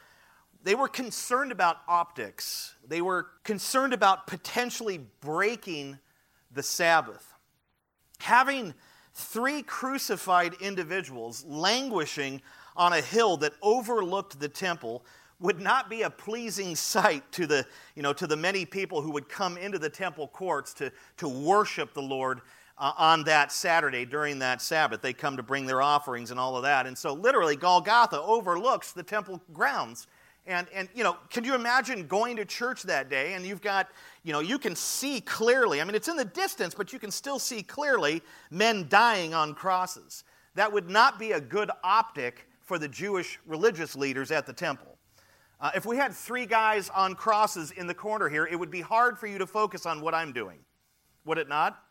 they 0.63 0.75
were 0.75 0.89
concerned 0.89 1.53
about 1.53 1.79
optics. 1.89 2.75
They 2.87 3.01
were 3.01 3.29
concerned 3.45 3.93
about 3.93 4.27
potentially 4.27 5.01
breaking 5.21 5.99
the 6.51 6.63
Sabbath. 6.63 7.35
Having 8.19 8.75
three 9.15 9.63
crucified 9.63 10.55
individuals 10.61 11.45
languishing 11.45 12.43
on 12.77 12.93
a 12.93 13.01
hill 13.01 13.37
that 13.39 13.53
overlooked 13.63 14.39
the 14.39 14.49
temple 14.49 15.05
would 15.41 15.61
not 15.61 15.89
be 15.89 16.03
a 16.03 16.11
pleasing 16.11 16.77
sight 16.77 17.31
to 17.33 17.47
the, 17.47 17.67
you 17.95 18.03
know, 18.03 18.13
to 18.13 18.27
the 18.27 18.37
many 18.37 18.67
people 18.67 19.01
who 19.01 19.11
would 19.11 19.29
come 19.29 19.57
into 19.57 19.79
the 19.79 19.89
temple 19.89 20.29
courts 20.29 20.75
to, 20.75 20.93
to 21.17 21.29
worship 21.29 21.95
the 21.95 22.03
Lord 22.03 22.43
uh, 22.77 22.93
on 22.99 23.25
that 23.25 23.51
Saturday 23.51 24.05
during 24.05 24.39
that 24.41 24.61
Sabbath. 24.61 25.01
They 25.01 25.15
come 25.15 25.39
to 25.39 25.43
bring 25.43 25.65
their 25.65 25.81
offerings 25.81 26.31
and 26.31 26.39
all 26.39 26.57
of 26.57 26.63
that. 26.65 26.87
And 26.87 26.97
so, 26.97 27.15
literally, 27.15 27.57
Golgotha 27.57 28.21
overlooks 28.21 28.93
the 28.93 29.03
temple 29.03 29.41
grounds. 29.53 30.07
And, 30.47 30.67
and, 30.75 30.89
you 30.95 31.05
know, 31.05 31.17
can 31.29 31.45
you 31.45 31.55
imagine 31.55 32.07
going 32.07 32.37
to 32.37 32.45
church 32.45 32.83
that 32.85 33.09
day 33.09 33.35
and 33.35 33.45
you've 33.45 33.61
got, 33.61 33.89
you 34.23 34.33
know, 34.33 34.41
you 34.41 34.59
can 34.59 34.75
see 34.75 35.21
clearly, 35.21 35.81
I 35.81 35.85
mean, 35.85 35.95
it's 35.95 36.09
in 36.09 36.17
the 36.17 36.25
distance, 36.25 36.75
but 36.75 36.93
you 36.93 36.99
can 36.99 37.11
still 37.11 37.39
see 37.39 37.63
clearly 37.63 38.23
men 38.51 38.87
dying 38.89 39.35
on 39.35 39.55
crosses. 39.55 40.25
That 40.55 40.73
would 40.73 40.89
not 40.89 41.19
be 41.19 41.33
a 41.33 41.41
good 41.41 41.71
optic 41.85 42.49
for 42.61 42.79
the 42.79 42.89
Jewish 42.89 43.39
religious 43.47 43.95
leaders 43.95 44.31
at 44.31 44.47
the 44.47 44.53
temple. 44.53 44.97
Uh, 45.61 45.71
if 45.75 45.85
we 45.85 45.97
had 45.97 46.13
three 46.13 46.47
guys 46.47 46.89
on 46.89 47.15
crosses 47.15 47.71
in 47.73 47.87
the 47.87 47.95
corner 47.95 48.29
here, 48.29 48.47
it 48.47 48.59
would 48.59 48.71
be 48.71 48.81
hard 48.81 49.19
for 49.19 49.27
you 49.27 49.37
to 49.39 49.47
focus 49.47 49.85
on 49.85 50.01
what 50.01 50.15
I'm 50.15 50.33
doing, 50.33 50.59
would 51.27 51.37
it 51.37 51.49
not? 51.49 51.83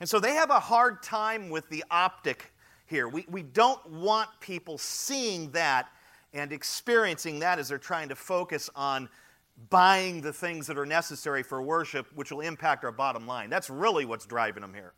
And 0.00 0.08
so 0.08 0.18
they 0.18 0.34
have 0.34 0.50
a 0.50 0.60
hard 0.60 1.02
time 1.02 1.50
with 1.50 1.68
the 1.68 1.84
optic 1.90 2.52
here. 2.86 3.08
We, 3.08 3.26
we 3.28 3.42
don't 3.42 3.84
want 3.90 4.30
people 4.40 4.78
seeing 4.78 5.50
that 5.50 5.88
and 6.32 6.52
experiencing 6.52 7.38
that 7.40 7.58
as 7.58 7.68
they're 7.68 7.78
trying 7.78 8.08
to 8.08 8.16
focus 8.16 8.68
on 8.76 9.08
buying 9.70 10.20
the 10.20 10.32
things 10.32 10.66
that 10.66 10.78
are 10.78 10.86
necessary 10.86 11.42
for 11.42 11.60
worship, 11.62 12.06
which 12.14 12.30
will 12.30 12.40
impact 12.40 12.84
our 12.84 12.92
bottom 12.92 13.26
line. 13.26 13.50
That's 13.50 13.70
really 13.70 14.04
what's 14.04 14.26
driving 14.26 14.60
them 14.60 14.74
here. 14.74 14.92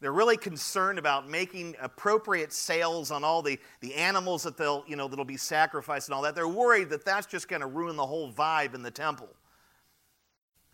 They're 0.00 0.12
really 0.12 0.36
concerned 0.36 0.98
about 0.98 1.28
making 1.28 1.76
appropriate 1.80 2.52
sales 2.52 3.12
on 3.12 3.22
all 3.22 3.40
the, 3.40 3.58
the 3.80 3.94
animals 3.94 4.42
that 4.42 4.56
they'll, 4.56 4.84
you 4.88 4.96
know, 4.96 5.06
that'll 5.06 5.24
be 5.24 5.36
sacrificed 5.36 6.08
and 6.08 6.14
all 6.14 6.22
that. 6.22 6.34
They're 6.34 6.48
worried 6.48 6.90
that 6.90 7.04
that's 7.04 7.26
just 7.26 7.48
going 7.48 7.60
to 7.60 7.68
ruin 7.68 7.94
the 7.96 8.06
whole 8.06 8.32
vibe 8.32 8.74
in 8.74 8.82
the 8.82 8.90
temple. 8.90 9.28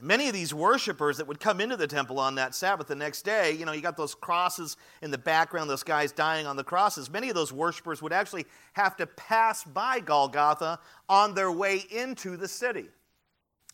Many 0.01 0.29
of 0.29 0.33
these 0.33 0.55
worshipers 0.55 1.17
that 1.17 1.27
would 1.27 1.41
come 1.41 1.61
into 1.61 1.77
the 1.77 1.89
temple 1.89 2.21
on 2.21 2.37
that 2.37 2.55
Sabbath 2.55 2.87
the 2.87 2.95
next 2.95 3.23
day, 3.23 3.53
you 3.53 3.67
know, 3.67 3.73
you 3.73 3.81
got 3.81 3.97
those 3.97 4.15
crosses 4.15 4.77
in 5.03 5.11
the 5.11 5.19
background, 5.19 5.69
those 5.69 5.83
guys 5.83 6.13
dying 6.13 6.47
on 6.47 6.55
the 6.55 6.63
crosses. 6.63 7.11
Many 7.11 7.29
of 7.31 7.35
those 7.35 7.53
worshipers 7.53 8.01
would 8.01 8.13
actually 8.13 8.47
have 8.75 8.97
to 8.99 9.07
pass 9.07 9.65
by 9.65 9.99
Golgotha 9.99 10.79
on 11.09 11.35
their 11.35 11.51
way 11.51 11.85
into 11.91 12.37
the 12.37 12.47
city. 12.47 12.87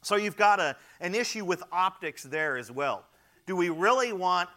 So 0.01 0.17
you've 0.17 0.37
got 0.37 0.61
a, 0.61 0.77
an 1.01 1.15
issue 1.15 1.45
with 1.45 1.63
optics 1.71 2.23
there 2.23 2.57
as 2.57 2.71
well. 2.71 3.05
Do 3.47 3.55
we 3.55 3.69
really 3.69 4.15
want, 4.15 4.49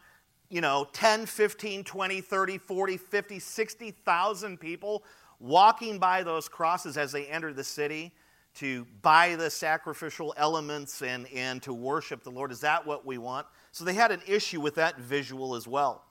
you 0.50 0.62
know, 0.62 0.88
10, 0.94 1.26
15, 1.26 1.84
20, 1.84 2.22
30, 2.22 2.58
40, 2.60 2.98
50, 2.98 3.40
60,000 3.40 4.58
people 4.58 5.04
walking 5.40 6.00
by 6.00 6.24
those 6.24 6.48
crosses 6.48 6.98
as 6.98 7.12
they 7.12 7.26
enter 7.26 7.52
the 7.52 7.64
city? 7.64 8.14
To 8.58 8.86
buy 9.02 9.36
the 9.36 9.50
sacrificial 9.50 10.34
elements 10.38 11.02
and, 11.02 11.28
and 11.34 11.62
to 11.64 11.74
worship 11.74 12.24
the 12.24 12.32
Lord? 12.32 12.52
Is 12.52 12.62
that 12.62 12.86
what 12.86 13.06
we 13.06 13.18
want? 13.18 13.48
So 13.72 13.86
they 13.86 13.94
had 13.94 14.12
an 14.12 14.22
issue 14.28 14.62
with 14.62 14.76
that 14.76 15.00
visual 15.00 15.56
as 15.56 15.68
well. 15.68 16.04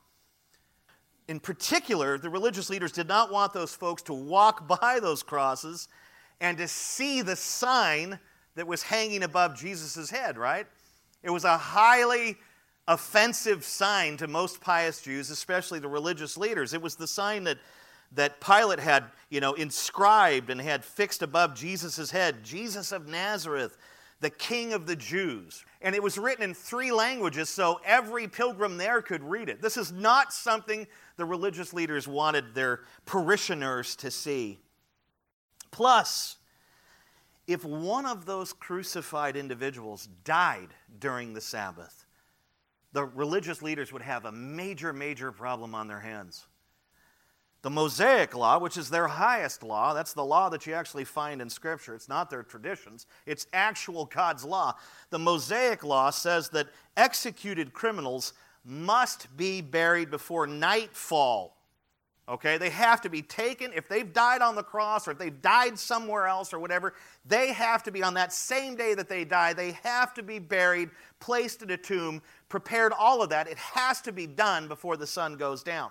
In 1.28 1.40
particular, 1.40 2.18
the 2.18 2.30
religious 2.30 2.70
leaders 2.70 2.92
did 2.92 3.08
not 3.08 3.32
want 3.32 3.52
those 3.52 3.74
folks 3.74 4.02
to 4.02 4.14
walk 4.14 4.68
by 4.80 5.00
those 5.00 5.22
crosses 5.22 5.88
and 6.40 6.58
to 6.58 6.68
see 6.68 7.22
the 7.22 7.36
sign 7.36 8.18
that 8.54 8.66
was 8.66 8.82
hanging 8.82 9.22
above 9.22 9.56
Jesus' 9.56 10.10
head, 10.10 10.38
right? 10.38 10.66
It 11.22 11.30
was 11.30 11.44
a 11.44 11.56
highly 11.56 12.36
offensive 12.88 13.64
sign 13.64 14.16
to 14.18 14.28
most 14.28 14.60
pious 14.60 15.02
Jews, 15.02 15.30
especially 15.30 15.78
the 15.78 15.88
religious 15.88 16.36
leaders. 16.36 16.72
It 16.72 16.80
was 16.80 16.94
the 16.94 17.06
sign 17.06 17.44
that 17.44 17.58
that 18.12 18.40
Pilate 18.40 18.80
had, 18.80 19.04
you 19.30 19.40
know, 19.40 19.54
inscribed 19.54 20.50
and 20.50 20.60
had 20.60 20.84
fixed 20.84 21.22
above 21.22 21.54
Jesus' 21.54 22.10
head, 22.10 22.44
Jesus 22.44 22.92
of 22.92 23.06
Nazareth, 23.06 23.76
the 24.20 24.30
King 24.30 24.72
of 24.72 24.86
the 24.86 24.96
Jews. 24.96 25.64
And 25.82 25.94
it 25.94 26.02
was 26.02 26.18
written 26.18 26.42
in 26.42 26.54
three 26.54 26.90
languages 26.90 27.48
so 27.48 27.80
every 27.84 28.28
pilgrim 28.28 28.78
there 28.78 29.02
could 29.02 29.22
read 29.22 29.48
it. 29.48 29.60
This 29.60 29.76
is 29.76 29.92
not 29.92 30.32
something 30.32 30.86
the 31.16 31.24
religious 31.24 31.72
leaders 31.72 32.08
wanted 32.08 32.54
their 32.54 32.80
parishioners 33.04 33.96
to 33.96 34.10
see. 34.10 34.58
Plus, 35.70 36.36
if 37.46 37.64
one 37.64 38.06
of 38.06 38.26
those 38.26 38.52
crucified 38.52 39.36
individuals 39.36 40.08
died 40.24 40.68
during 40.98 41.34
the 41.34 41.40
Sabbath, 41.40 42.06
the 42.92 43.04
religious 43.04 43.62
leaders 43.62 43.92
would 43.92 44.02
have 44.02 44.24
a 44.24 44.32
major, 44.32 44.92
major 44.92 45.30
problem 45.30 45.74
on 45.74 45.86
their 45.86 46.00
hands. 46.00 46.46
The 47.66 47.70
Mosaic 47.70 48.32
law, 48.36 48.60
which 48.60 48.76
is 48.76 48.90
their 48.90 49.08
highest 49.08 49.64
law, 49.64 49.92
that's 49.92 50.12
the 50.12 50.24
law 50.24 50.48
that 50.50 50.68
you 50.68 50.74
actually 50.74 51.02
find 51.02 51.42
in 51.42 51.50
Scripture. 51.50 51.96
It's 51.96 52.08
not 52.08 52.30
their 52.30 52.44
traditions, 52.44 53.06
it's 53.26 53.48
actual 53.52 54.04
God's 54.04 54.44
law. 54.44 54.76
The 55.10 55.18
Mosaic 55.18 55.82
law 55.82 56.10
says 56.10 56.48
that 56.50 56.68
executed 56.96 57.72
criminals 57.72 58.34
must 58.64 59.36
be 59.36 59.62
buried 59.62 60.12
before 60.12 60.46
nightfall. 60.46 61.56
Okay, 62.28 62.56
they 62.56 62.70
have 62.70 63.00
to 63.00 63.08
be 63.08 63.20
taken. 63.20 63.72
If 63.74 63.88
they've 63.88 64.12
died 64.12 64.42
on 64.42 64.54
the 64.54 64.62
cross 64.62 65.08
or 65.08 65.10
if 65.10 65.18
they've 65.18 65.42
died 65.42 65.76
somewhere 65.76 66.28
else 66.28 66.52
or 66.52 66.60
whatever, 66.60 66.94
they 67.24 67.52
have 67.52 67.82
to 67.82 67.90
be 67.90 68.00
on 68.00 68.14
that 68.14 68.32
same 68.32 68.76
day 68.76 68.94
that 68.94 69.08
they 69.08 69.24
die, 69.24 69.54
they 69.54 69.72
have 69.82 70.14
to 70.14 70.22
be 70.22 70.38
buried, 70.38 70.90
placed 71.18 71.62
in 71.62 71.70
a 71.72 71.76
tomb, 71.76 72.22
prepared, 72.48 72.92
all 72.96 73.22
of 73.22 73.30
that. 73.30 73.48
It 73.48 73.58
has 73.58 74.00
to 74.02 74.12
be 74.12 74.28
done 74.28 74.68
before 74.68 74.96
the 74.96 75.06
sun 75.08 75.36
goes 75.36 75.64
down. 75.64 75.90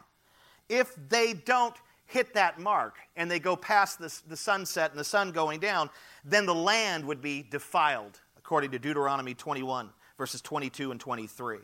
If 0.69 0.95
they 1.09 1.33
don't 1.33 1.75
hit 2.05 2.33
that 2.33 2.59
mark 2.59 2.97
and 3.15 3.29
they 3.29 3.39
go 3.39 3.55
past 3.55 3.99
the, 3.99 4.13
the 4.27 4.37
sunset 4.37 4.91
and 4.91 4.99
the 4.99 5.03
sun 5.03 5.31
going 5.31 5.59
down, 5.59 5.89
then 6.23 6.45
the 6.45 6.55
land 6.55 7.05
would 7.05 7.21
be 7.21 7.45
defiled, 7.49 8.19
according 8.37 8.71
to 8.71 8.79
Deuteronomy 8.79 9.33
21, 9.33 9.89
verses 10.17 10.41
22 10.41 10.91
and 10.91 10.99
23. 10.99 11.57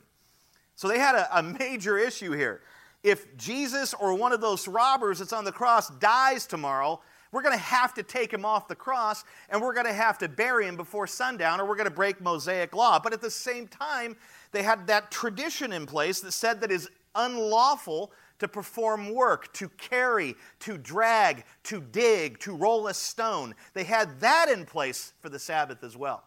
So 0.76 0.88
they 0.88 1.00
had 1.00 1.16
a, 1.16 1.40
a 1.40 1.44
major 1.44 1.98
issue 1.98 2.32
here. 2.32 2.62
If 3.04 3.36
Jesus 3.38 3.94
or 3.94 4.14
one 4.14 4.32
of 4.32 4.42
those 4.42 4.68
robbers 4.68 5.20
that's 5.20 5.34
on 5.34 5.44
the 5.46 5.52
cross 5.52 5.90
dies 5.90 6.46
tomorrow, 6.46 7.02
we're 7.32 7.42
going 7.42 7.58
to 7.58 7.64
have 7.64 7.94
to 7.94 8.04
take 8.04 8.32
him 8.32 8.46
off 8.46 8.68
the 8.68 8.76
cross 8.76 9.24
and 9.50 9.62
we're 9.62 9.74
going 9.74 9.86
to 9.86 9.94
have 9.94 10.18
to 10.20 10.28
bury 10.28 10.68
him 10.68 10.76
before 10.76 11.08
sundown 11.08 11.62
or 11.62 11.66
we're 11.66 11.76
going 11.76 11.90
to 11.90 11.96
break 11.96 12.20
Mosaic 12.22 12.76
law. 12.76 13.00
But 13.00 13.14
at 13.14 13.22
the 13.22 13.32
same 13.32 13.68
time, 13.68 14.18
they 14.52 14.64
had 14.64 14.88
that 14.88 15.12
tradition 15.12 15.72
in 15.72 15.86
place 15.86 16.20
that 16.22 16.34
said 16.34 16.62
that 16.62 16.72
is 16.72 16.90
unlawful 17.16 18.12
to 18.42 18.48
perform 18.48 19.14
work, 19.14 19.54
to 19.54 19.70
carry, 19.70 20.36
to 20.62 20.76
drag, 20.76 21.44
to 21.62 21.80
dig, 21.80 22.40
to 22.40 22.56
roll 22.56 22.88
a 22.88 22.94
stone. 22.94 23.54
They 23.76 23.84
had 23.84 24.20
that 24.20 24.50
in 24.50 24.66
place 24.66 25.14
for 25.20 25.30
the 25.30 25.38
Sabbath 25.38 25.84
as 25.84 25.96
well. 25.96 26.24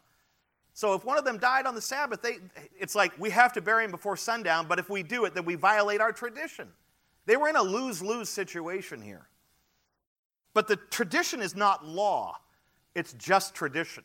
So 0.75 0.95
if 0.95 1.05
one 1.05 1.19
of 1.19 1.25
them 1.25 1.39
died 1.39 1.67
on 1.67 1.75
the 1.75 1.81
Sabbath, 1.81 2.23
they, 2.23 2.39
it's 2.79 2.95
like 2.95 3.19
we 3.19 3.31
have 3.31 3.53
to 3.55 3.61
bury 3.61 3.85
him 3.85 3.91
before 3.91 4.17
sundown, 4.17 4.67
but 4.69 4.79
if 4.79 4.89
we 4.89 5.03
do 5.03 5.25
it, 5.25 5.35
then 5.35 5.45
we 5.45 5.57
violate 5.57 6.01
our 6.01 6.13
tradition. 6.13 6.69
They 7.27 7.37
were 7.37 7.49
in 7.49 7.57
a 7.57 7.63
lose 7.63 8.01
lose 8.01 8.29
situation 8.29 9.03
here. 9.03 9.27
But 10.53 10.69
the 10.69 10.77
tradition 10.77 11.43
is 11.43 11.57
not 11.57 11.85
law, 11.85 12.39
it's 12.95 13.13
just 13.15 13.57
tradition. 13.57 14.05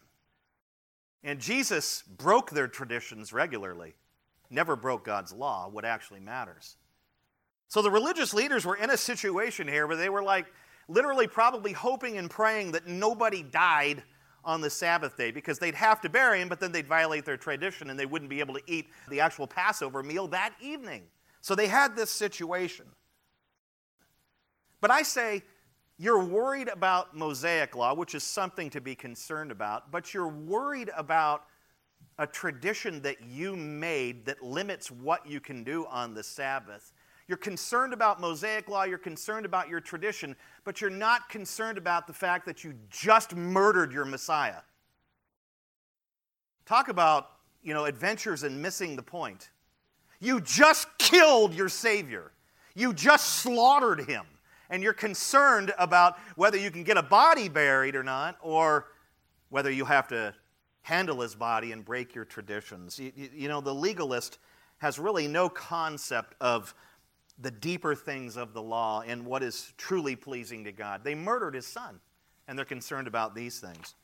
And 1.24 1.40
Jesus 1.40 2.02
broke 2.18 2.50
their 2.50 2.68
traditions 2.68 3.32
regularly, 3.32 3.94
never 4.50 4.76
broke 4.76 5.06
God's 5.06 5.32
law, 5.32 5.70
what 5.70 5.86
actually 5.86 6.22
matters. 6.22 6.76
So 7.70 7.84
the 7.84 7.92
religious 7.92 8.34
leaders 8.34 8.66
were 8.66 8.76
in 8.76 8.90
a 8.90 8.98
situation 8.98 9.68
here 9.68 9.88
where 9.88 9.96
they 9.96 10.10
were 10.10 10.24
like 10.24 10.48
literally 10.88 11.28
probably 11.28 11.72
hoping 11.72 12.18
and 12.18 12.30
praying 12.30 12.72
that 12.72 12.88
nobody 12.88 13.44
died 13.44 14.04
on 14.44 14.60
the 14.60 14.70
Sabbath 14.70 15.16
day 15.16 15.30
because 15.30 15.60
they'd 15.60 15.76
have 15.76 16.02
to 16.02 16.10
bury 16.10 16.42
him, 16.42 16.50
but 16.50 16.60
then 16.60 16.72
they'd 16.72 16.88
violate 16.88 17.26
their 17.26 17.38
tradition 17.38 17.92
and 17.92 18.00
they 18.00 18.08
wouldn't 18.08 18.30
be 18.30 18.40
able 18.40 18.56
to 18.56 18.64
eat 18.66 18.88
the 19.10 19.20
actual 19.20 19.46
Passover 19.46 20.02
meal 20.02 20.28
that 20.28 20.54
evening. 20.60 21.04
So 21.42 21.54
they 21.54 21.68
had 21.68 21.96
this 21.96 22.10
situation. 22.10 22.88
But 24.82 24.90
I 24.90 25.04
say, 25.04 25.44
you're 25.98 26.24
worried 26.24 26.70
about 26.70 27.16
Mosaic 27.16 27.76
law, 27.76 27.94
which 27.94 28.16
is 28.16 28.24
something 28.24 28.70
to 28.72 28.82
be 28.82 28.96
concerned 28.96 29.52
about, 29.52 29.92
but 29.92 30.14
you're 30.14 30.30
worried 30.30 30.90
about 30.98 31.44
a 32.18 32.26
tradition 32.26 33.02
that 33.02 33.22
you 33.28 33.56
made 33.56 34.26
that 34.26 34.42
limits 34.42 34.90
what 34.90 35.28
you 35.28 35.40
can 35.40 35.64
do 35.64 35.86
on 35.88 36.14
the 36.14 36.24
Sabbath. 36.24 36.94
You're 37.30 37.38
concerned 37.38 37.94
about 37.94 38.20
Mosaic 38.20 38.68
law, 38.68 38.86
you're 38.86 38.98
concerned 38.98 39.46
about 39.46 39.70
your 39.70 39.80
tradition, 39.80 40.36
but 40.64 40.82
you're 40.82 40.90
not 40.90 41.30
concerned 41.30 41.78
about 41.78 42.08
the 42.08 42.14
fact 42.14 42.44
that 42.48 42.64
you 42.64 42.74
just 42.90 43.36
murdered 43.36 43.94
your 43.94 44.04
Messiah. 44.04 44.62
Talk 46.66 46.88
about, 46.88 47.30
you 47.62 47.76
know, 47.76 47.86
adventures 47.86 48.42
and 48.42 48.60
missing 48.60 48.96
the 48.96 49.04
point. 49.04 49.52
You 50.20 50.42
just 50.42 50.88
killed 50.98 51.54
your 51.54 51.70
Savior. 51.70 52.32
You 52.74 52.96
just 52.96 53.28
slaughtered 53.44 54.10
him. 54.10 54.26
And 54.72 54.82
you're 54.82 54.94
concerned 54.94 55.72
about 55.78 56.18
whether 56.36 56.58
you 56.58 56.72
can 56.72 56.84
get 56.84 56.98
a 56.98 57.04
body 57.04 57.48
buried 57.48 57.96
or 57.96 58.04
not, 58.04 58.38
or 58.42 58.88
whether 59.50 59.70
you 59.70 59.86
have 59.86 60.08
to 60.08 60.34
handle 60.82 61.22
his 61.22 61.36
body 61.36 61.74
and 61.74 61.86
break 61.86 62.16
your 62.16 62.26
traditions. 62.26 62.98
You, 62.98 63.12
you, 63.16 63.48
know, 63.48 63.62
the 63.62 63.74
legalist 63.74 64.40
has 64.80 64.98
really 64.98 65.28
no 65.28 65.48
concept 65.48 66.34
of 66.42 66.74
the 67.42 67.52
deeper 67.52 67.96
things 67.96 68.38
of 68.38 68.54
the 68.54 68.62
law 68.62 69.02
and 69.06 69.26
what 69.26 69.44
is 69.44 69.74
truly 69.78 70.16
pleasing 70.16 70.64
to 70.66 70.72
God. 70.72 71.04
They 71.04 71.16
murdered 71.16 71.56
his 71.56 71.66
son, 71.66 72.00
and 72.48 72.58
they're 72.58 72.66
concerned 72.66 73.08
about 73.08 73.36
these 73.36 73.60
things. 73.60 73.96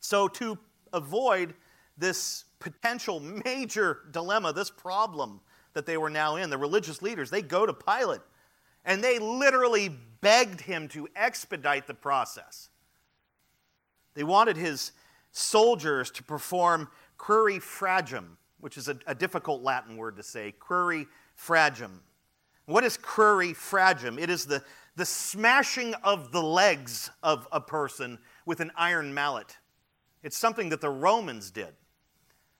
So, 0.00 0.28
to 0.28 0.58
avoid 0.92 1.54
this 1.96 2.44
potential 2.58 3.20
major 3.20 4.00
dilemma, 4.10 4.52
this 4.52 4.70
problem 4.70 5.40
that 5.72 5.86
they 5.86 5.96
were 5.96 6.10
now 6.10 6.36
in, 6.36 6.50
the 6.50 6.58
religious 6.58 7.02
leaders, 7.02 7.30
they 7.30 7.42
go 7.42 7.66
to 7.66 7.72
Pilate 7.72 8.20
and 8.86 9.02
they 9.02 9.18
literally 9.18 9.90
begged 10.20 10.60
him 10.60 10.88
to 10.88 11.08
expedite 11.14 11.86
the 11.86 11.94
process. 11.94 12.70
They 14.14 14.24
wanted 14.24 14.56
his 14.56 14.92
soldiers 15.32 16.10
to 16.12 16.22
perform 16.22 16.88
crurifragium, 17.18 18.36
which 18.60 18.78
is 18.78 18.88
a, 18.88 18.96
a 19.06 19.14
difficult 19.14 19.62
Latin 19.62 19.96
word 19.96 20.16
to 20.16 20.22
say, 20.22 20.54
cruri 20.58 21.06
fragum. 21.38 21.98
What 22.66 22.84
is 22.84 22.98
crurifragium? 22.98 24.20
It 24.20 24.28
is 24.28 24.44
the, 24.44 24.62
the 24.96 25.06
smashing 25.06 25.94
of 26.02 26.32
the 26.32 26.42
legs 26.42 27.10
of 27.22 27.48
a 27.52 27.60
person 27.60 28.18
with 28.44 28.60
an 28.60 28.72
iron 28.76 29.14
mallet. 29.14 29.56
It's 30.22 30.36
something 30.36 30.68
that 30.70 30.80
the 30.80 30.90
Romans 30.90 31.50
did. 31.50 31.74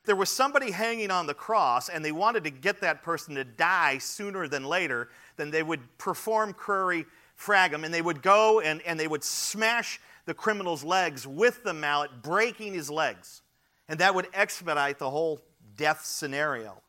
There 0.05 0.15
was 0.15 0.31
somebody 0.31 0.71
hanging 0.71 1.11
on 1.11 1.27
the 1.27 1.35
cross, 1.35 1.89
and 1.89 2.05
they 2.05 2.13
wanted 2.13 2.45
to 2.45 2.51
get 2.51 2.81
that 2.81 3.03
person 3.03 3.35
to 3.35 3.43
die 3.43 3.99
sooner 3.99 4.47
than 4.47 4.65
later, 4.65 5.09
then 5.37 5.51
they 5.51 5.65
would 5.65 5.81
perform 5.99 6.55
cruri 6.55 7.07
fragum, 7.37 7.85
and 7.85 7.93
they 7.93 8.03
would 8.03 8.23
go 8.23 8.61
and, 8.61 8.81
and 8.83 8.99
they 8.99 9.09
would 9.09 9.25
smash 9.25 10.01
the 10.25 10.35
criminal's 10.35 10.85
legs 10.85 11.27
with 11.27 11.65
the 11.65 11.75
mallet, 11.75 12.23
breaking 12.23 12.75
his 12.75 12.89
legs. 12.89 13.43
And 13.89 13.99
that 13.99 14.15
would 14.15 14.29
expedite 14.33 15.01
the 15.01 15.11
whole 15.11 15.41
death 15.77 16.05
scenario. 16.05 16.81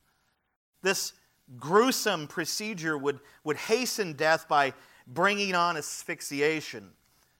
This 0.83 1.13
gruesome 1.59 2.27
procedure 2.27 2.97
would, 2.97 3.19
would 3.43 3.57
hasten 3.57 4.13
death 4.13 4.47
by 4.47 4.73
bringing 5.07 5.55
on 5.55 5.77
asphyxiation. 5.77 6.89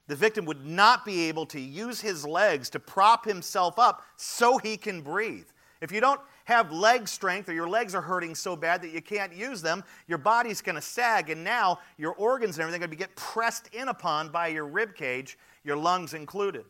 The 0.06 0.16
victim 0.16 0.46
would 0.46 0.64
not 0.64 1.04
be 1.04 1.28
able 1.28 1.44
to 1.46 1.60
use 1.60 2.00
his 2.00 2.26
legs 2.26 2.70
to 2.70 2.80
prop 2.80 3.26
himself 3.26 3.78
up 3.78 4.02
so 4.16 4.56
he 4.58 4.76
can 4.76 5.02
breathe. 5.02 5.46
If 5.80 5.92
you 5.92 6.00
don't 6.00 6.20
have 6.46 6.72
leg 6.72 7.06
strength 7.06 7.48
or 7.48 7.52
your 7.52 7.68
legs 7.68 7.94
are 7.94 8.00
hurting 8.00 8.34
so 8.34 8.56
bad 8.56 8.82
that 8.82 8.90
you 8.90 9.02
can't 9.02 9.34
use 9.34 9.60
them, 9.60 9.84
your 10.06 10.18
body's 10.18 10.62
going 10.62 10.76
to 10.76 10.82
sag, 10.82 11.30
and 11.30 11.44
now 11.44 11.78
your 11.98 12.14
organs 12.14 12.56
and 12.56 12.62
everything 12.62 12.82
are 12.82 12.86
going 12.86 12.98
to 12.98 13.04
get 13.04 13.14
pressed 13.16 13.68
in 13.74 13.88
upon 13.88 14.30
by 14.30 14.48
your 14.48 14.66
rib 14.66 14.94
cage, 14.94 15.38
your 15.62 15.76
lungs 15.76 16.14
included. 16.14 16.64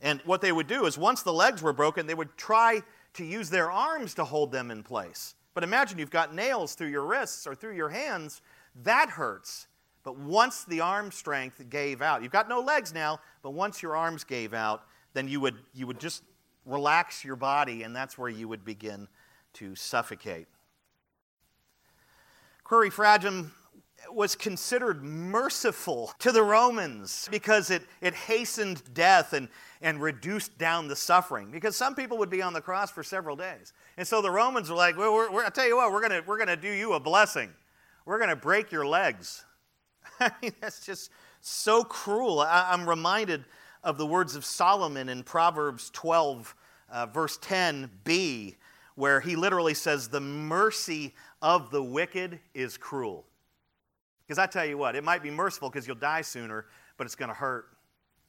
And 0.00 0.20
what 0.24 0.40
they 0.40 0.52
would 0.52 0.66
do 0.66 0.86
is 0.86 0.96
once 0.96 1.22
the 1.22 1.32
legs 1.32 1.62
were 1.62 1.72
broken, 1.72 2.06
they 2.06 2.14
would 2.14 2.36
try 2.36 2.82
to 3.14 3.24
use 3.24 3.50
their 3.50 3.70
arms 3.70 4.14
to 4.14 4.24
hold 4.24 4.52
them 4.52 4.70
in 4.70 4.82
place. 4.82 5.34
But 5.56 5.64
imagine 5.64 5.98
you've 5.98 6.10
got 6.10 6.34
nails 6.34 6.74
through 6.74 6.88
your 6.88 7.06
wrists 7.06 7.46
or 7.46 7.54
through 7.54 7.76
your 7.76 7.88
hands, 7.88 8.42
that 8.82 9.08
hurts. 9.08 9.68
But 10.04 10.18
once 10.18 10.64
the 10.64 10.82
arm 10.82 11.10
strength 11.10 11.70
gave 11.70 12.02
out, 12.02 12.22
you've 12.22 12.30
got 12.30 12.46
no 12.46 12.60
legs 12.60 12.92
now, 12.92 13.20
but 13.40 13.52
once 13.52 13.82
your 13.82 13.96
arms 13.96 14.22
gave 14.22 14.52
out, 14.52 14.82
then 15.14 15.28
you 15.28 15.40
would, 15.40 15.54
you 15.72 15.86
would 15.86 15.98
just 15.98 16.24
relax 16.66 17.24
your 17.24 17.36
body, 17.36 17.84
and 17.84 17.96
that's 17.96 18.18
where 18.18 18.28
you 18.28 18.48
would 18.48 18.66
begin 18.66 19.08
to 19.54 19.74
suffocate. 19.74 20.46
Crurifragium 22.62 23.50
was 24.10 24.36
considered 24.36 25.02
merciful 25.02 26.12
to 26.18 26.30
the 26.30 26.42
Romans 26.42 27.28
because 27.30 27.70
it, 27.70 27.82
it 28.00 28.14
hastened 28.14 28.82
death 28.94 29.32
and, 29.32 29.48
and 29.80 30.00
reduced 30.00 30.56
down 30.58 30.86
the 30.86 30.96
suffering. 30.96 31.50
Because 31.50 31.76
some 31.76 31.94
people 31.94 32.18
would 32.18 32.30
be 32.30 32.42
on 32.42 32.52
the 32.52 32.60
cross 32.60 32.90
for 32.90 33.02
several 33.02 33.36
days. 33.36 33.72
And 33.96 34.06
so 34.06 34.22
the 34.22 34.30
Romans 34.30 34.70
were 34.70 34.76
like, 34.76 34.96
well, 34.96 35.12
we're, 35.12 35.30
we're, 35.30 35.44
I'll 35.44 35.50
tell 35.50 35.66
you 35.66 35.76
what, 35.76 35.92
we're 35.92 36.06
going 36.06 36.22
we're 36.26 36.38
gonna 36.38 36.56
do 36.56 36.70
you 36.70 36.92
a 36.92 37.00
blessing. 37.00 37.50
We're 38.06 38.18
going 38.18 38.30
to 38.30 38.36
break 38.36 38.70
your 38.70 38.86
legs. 38.86 39.44
I 40.20 40.30
mean, 40.40 40.52
that's 40.60 40.86
just 40.86 41.10
so 41.40 41.82
cruel. 41.82 42.40
I, 42.40 42.68
I'm 42.70 42.88
reminded 42.88 43.44
of 43.82 43.98
the 43.98 44.06
words 44.06 44.36
of 44.36 44.44
Solomon 44.44 45.08
in 45.08 45.24
Proverbs 45.24 45.90
12, 45.90 46.54
uh, 46.90 47.06
verse 47.06 47.36
10b, 47.38 48.54
where 48.94 49.20
he 49.20 49.34
literally 49.34 49.74
says, 49.74 50.08
The 50.08 50.20
mercy 50.20 51.14
of 51.42 51.70
the 51.70 51.82
wicked 51.82 52.38
is 52.54 52.76
cruel. 52.76 53.25
Because 54.26 54.38
I 54.38 54.46
tell 54.46 54.64
you 54.64 54.76
what, 54.76 54.96
it 54.96 55.04
might 55.04 55.22
be 55.22 55.30
merciful 55.30 55.70
because 55.70 55.86
you'll 55.86 55.96
die 55.96 56.22
sooner, 56.22 56.66
but 56.96 57.04
it's 57.06 57.14
going 57.14 57.28
to 57.28 57.34
hurt. 57.34 57.66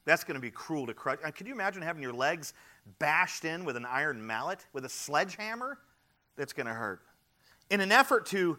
That's 0.06 0.24
going 0.24 0.36
to 0.36 0.42
be 0.42 0.52
cruel 0.52 0.86
to 0.88 0.94
crush. 0.94 1.18
And 1.24 1.34
could 1.36 1.48
you 1.48 1.54
imagine 1.54 1.82
having 1.82 2.02
your 2.02 2.14
legs 2.14 2.54
bashed 3.00 3.46
in 3.46 3.66
with 3.66 3.76
an 3.76 3.86
iron 3.86 4.26
mallet, 4.26 4.66
with 4.74 4.86
a 4.86 4.90
sledgehammer? 4.90 5.80
That's 6.38 6.54
going 6.54 6.68
to 6.68 6.74
hurt. 6.74 7.02
In 7.70 7.82
an 7.82 7.92
effort 7.92 8.26
to 8.28 8.58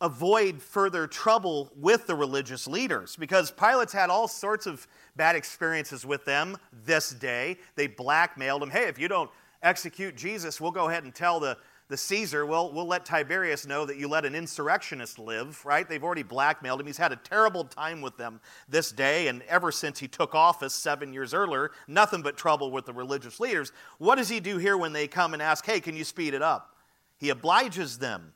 avoid 0.00 0.62
further 0.62 1.06
trouble 1.06 1.70
with 1.76 2.06
the 2.06 2.14
religious 2.14 2.66
leaders, 2.66 3.16
because 3.16 3.50
Pilate's 3.50 3.92
had 3.92 4.10
all 4.10 4.26
sorts 4.26 4.66
of 4.66 4.86
bad 5.16 5.36
experiences 5.36 6.06
with 6.06 6.24
them 6.24 6.56
this 6.84 7.10
day. 7.10 7.58
They 7.74 7.86
blackmailed 7.86 8.62
him. 8.62 8.70
Hey, 8.70 8.84
if 8.84 8.98
you 8.98 9.08
don't 9.08 9.30
execute 9.62 10.16
Jesus, 10.16 10.60
we'll 10.60 10.70
go 10.70 10.88
ahead 10.88 11.04
and 11.04 11.14
tell 11.14 11.38
the 11.40 11.58
the 11.88 11.96
Caesar, 11.96 12.44
well, 12.44 12.70
we'll 12.70 12.86
let 12.86 13.06
Tiberius 13.06 13.66
know 13.66 13.86
that 13.86 13.96
you 13.96 14.08
let 14.08 14.26
an 14.26 14.34
insurrectionist 14.34 15.18
live, 15.18 15.64
right? 15.64 15.88
They've 15.88 16.04
already 16.04 16.22
blackmailed 16.22 16.80
him. 16.80 16.86
He's 16.86 16.98
had 16.98 17.12
a 17.12 17.16
terrible 17.16 17.64
time 17.64 18.02
with 18.02 18.18
them 18.18 18.40
this 18.68 18.92
day, 18.92 19.28
and 19.28 19.42
ever 19.48 19.72
since 19.72 19.98
he 19.98 20.06
took 20.06 20.34
office 20.34 20.74
seven 20.74 21.14
years 21.14 21.32
earlier, 21.32 21.70
nothing 21.86 22.20
but 22.20 22.36
trouble 22.36 22.70
with 22.70 22.84
the 22.84 22.92
religious 22.92 23.40
leaders. 23.40 23.72
What 23.96 24.16
does 24.16 24.28
he 24.28 24.38
do 24.38 24.58
here 24.58 24.76
when 24.76 24.92
they 24.92 25.08
come 25.08 25.32
and 25.32 25.40
ask, 25.40 25.64
hey, 25.64 25.80
can 25.80 25.96
you 25.96 26.04
speed 26.04 26.34
it 26.34 26.42
up? 26.42 26.76
He 27.16 27.30
obliges 27.30 27.96
them, 27.96 28.34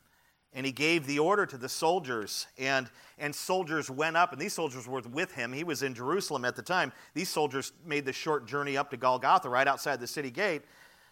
and 0.51 0.65
he 0.65 0.71
gave 0.71 1.05
the 1.05 1.19
order 1.19 1.45
to 1.45 1.57
the 1.57 1.69
soldiers, 1.69 2.47
and, 2.57 2.89
and 3.19 3.35
soldiers 3.35 3.87
went 3.87 4.17
up, 4.17 4.31
and 4.31 4.41
these 4.41 4.53
soldiers 4.53 4.87
were 4.87 5.01
with 5.11 5.31
him. 5.31 5.53
He 5.53 5.63
was 5.63 5.83
in 5.83 5.93
Jerusalem 5.93 6.43
at 6.43 6.55
the 6.55 6.63
time. 6.63 6.91
These 7.13 7.29
soldiers 7.29 7.71
made 7.85 8.05
the 8.05 8.13
short 8.13 8.47
journey 8.47 8.77
up 8.77 8.89
to 8.89 8.97
Golgotha, 8.97 9.47
right 9.47 9.67
outside 9.67 9.99
the 9.99 10.07
city 10.07 10.31
gate 10.31 10.63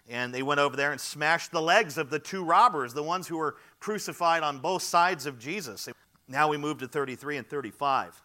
and 0.09 0.33
they 0.33 0.43
went 0.43 0.59
over 0.59 0.75
there 0.75 0.91
and 0.91 0.99
smashed 0.99 1.51
the 1.51 1.61
legs 1.61 1.97
of 1.97 2.09
the 2.09 2.19
two 2.19 2.43
robbers, 2.43 2.93
the 2.93 3.03
ones 3.03 3.27
who 3.27 3.37
were 3.37 3.55
crucified 3.79 4.43
on 4.43 4.59
both 4.59 4.81
sides 4.81 5.25
of 5.25 5.39
Jesus. 5.39 5.87
Now 6.27 6.47
we 6.47 6.57
move 6.57 6.79
to 6.79 6.87
33 6.87 7.37
and 7.37 7.47
35. 7.47 8.21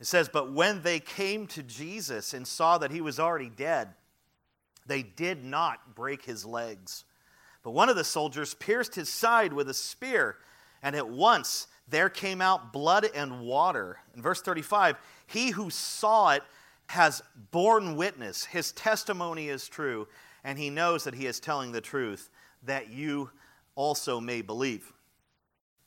It 0.00 0.06
says, 0.06 0.28
But 0.28 0.52
when 0.52 0.82
they 0.82 1.00
came 1.00 1.46
to 1.48 1.62
Jesus 1.62 2.32
and 2.34 2.46
saw 2.46 2.78
that 2.78 2.90
he 2.90 3.00
was 3.00 3.18
already 3.18 3.50
dead, 3.50 3.88
they 4.86 5.02
did 5.02 5.44
not 5.44 5.94
break 5.94 6.24
his 6.24 6.44
legs. 6.44 7.04
But 7.62 7.72
one 7.72 7.88
of 7.88 7.96
the 7.96 8.04
soldiers 8.04 8.54
pierced 8.54 8.94
his 8.94 9.08
side 9.08 9.52
with 9.52 9.68
a 9.68 9.74
spear, 9.74 10.36
and 10.82 10.96
at 10.96 11.08
once 11.08 11.66
there 11.88 12.08
came 12.08 12.40
out 12.40 12.72
blood 12.72 13.06
and 13.14 13.40
water. 13.40 13.98
In 14.14 14.22
verse 14.22 14.40
35, 14.40 14.96
he 15.26 15.50
who 15.50 15.70
saw 15.70 16.30
it 16.30 16.42
has 16.88 17.22
borne 17.50 17.96
witness. 17.96 18.44
His 18.44 18.72
testimony 18.72 19.48
is 19.48 19.68
true 19.68 20.08
and 20.48 20.58
he 20.58 20.70
knows 20.70 21.04
that 21.04 21.14
he 21.14 21.26
is 21.26 21.40
telling 21.40 21.72
the 21.72 21.80
truth, 21.82 22.30
that 22.62 22.88
you 22.88 23.28
also 23.74 24.18
may 24.18 24.40
believe. 24.40 24.94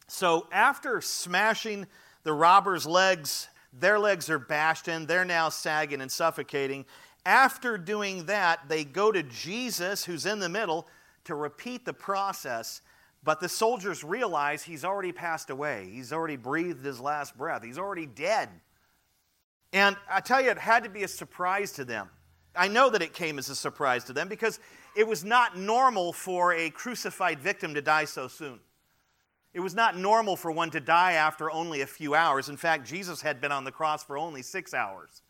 So 0.08 0.46
after 0.52 1.02
smashing 1.02 1.88
the 2.22 2.34
robber's 2.34 2.86
legs, 2.86 3.48
their 3.74 3.98
legs 3.98 4.30
are 4.30 4.38
bashed 4.38 4.88
in, 4.88 5.08
they're 5.08 5.26
now 5.26 5.50
sagging 5.50 6.00
and 6.00 6.12
suffocating. 6.12 6.86
After 7.26 7.76
doing 7.76 8.28
that, 8.28 8.70
they 8.70 8.84
go 8.84 9.12
to 9.12 9.24
Jesus, 9.24 10.06
who's 10.06 10.28
in 10.28 10.38
the 10.38 10.48
middle, 10.48 10.88
to 11.24 11.34
repeat 11.34 11.84
the 11.84 11.94
process. 11.94 12.82
But 13.24 13.40
the 13.40 13.50
soldiers 13.50 14.04
realize 14.04 14.62
he's 14.62 14.86
already 14.86 15.12
passed 15.12 15.50
away. 15.50 15.90
He's 15.92 16.14
already 16.14 16.36
breathed 16.36 16.86
his 16.86 17.00
last 17.00 17.36
breath. 17.36 17.64
He's 17.64 17.80
already 17.80 18.06
dead. 18.06 18.50
And 19.74 19.98
I 20.08 20.20
tell 20.20 20.40
you, 20.40 20.52
it 20.52 20.60
had 20.60 20.84
to 20.84 20.90
be 20.92 21.02
a 21.02 21.08
surprise 21.08 21.72
to 21.74 21.84
them. 21.84 22.10
I 22.56 22.68
know 22.68 22.90
that 22.90 23.02
it 23.02 23.14
came 23.14 23.40
as 23.40 23.50
a 23.50 23.56
surprise 23.56 24.04
to 24.06 24.14
them 24.14 24.28
because 24.28 24.60
it 24.96 25.08
was 25.08 25.24
not 25.24 25.58
normal 25.58 26.12
for 26.12 26.54
a 26.54 26.70
crucified 26.70 27.40
victim 27.40 27.74
to 27.74 27.82
die 27.82 28.06
so 28.06 28.28
soon. 28.28 28.60
It 29.54 29.60
was 29.60 29.76
not 29.76 29.98
normal 29.98 30.36
for 30.36 30.52
one 30.52 30.70
to 30.72 30.80
die 30.80 31.14
after 31.14 31.52
only 31.52 31.82
a 31.82 31.88
few 31.88 32.16
hours. 32.16 32.50
In 32.50 32.58
fact, 32.58 32.88
Jesus 32.88 33.22
had 33.22 33.42
been 33.42 33.52
on 33.52 33.64
the 33.64 33.72
cross 33.72 34.04
for 34.04 34.18
only 34.18 34.42
six 34.42 34.74
hours. 34.74 35.22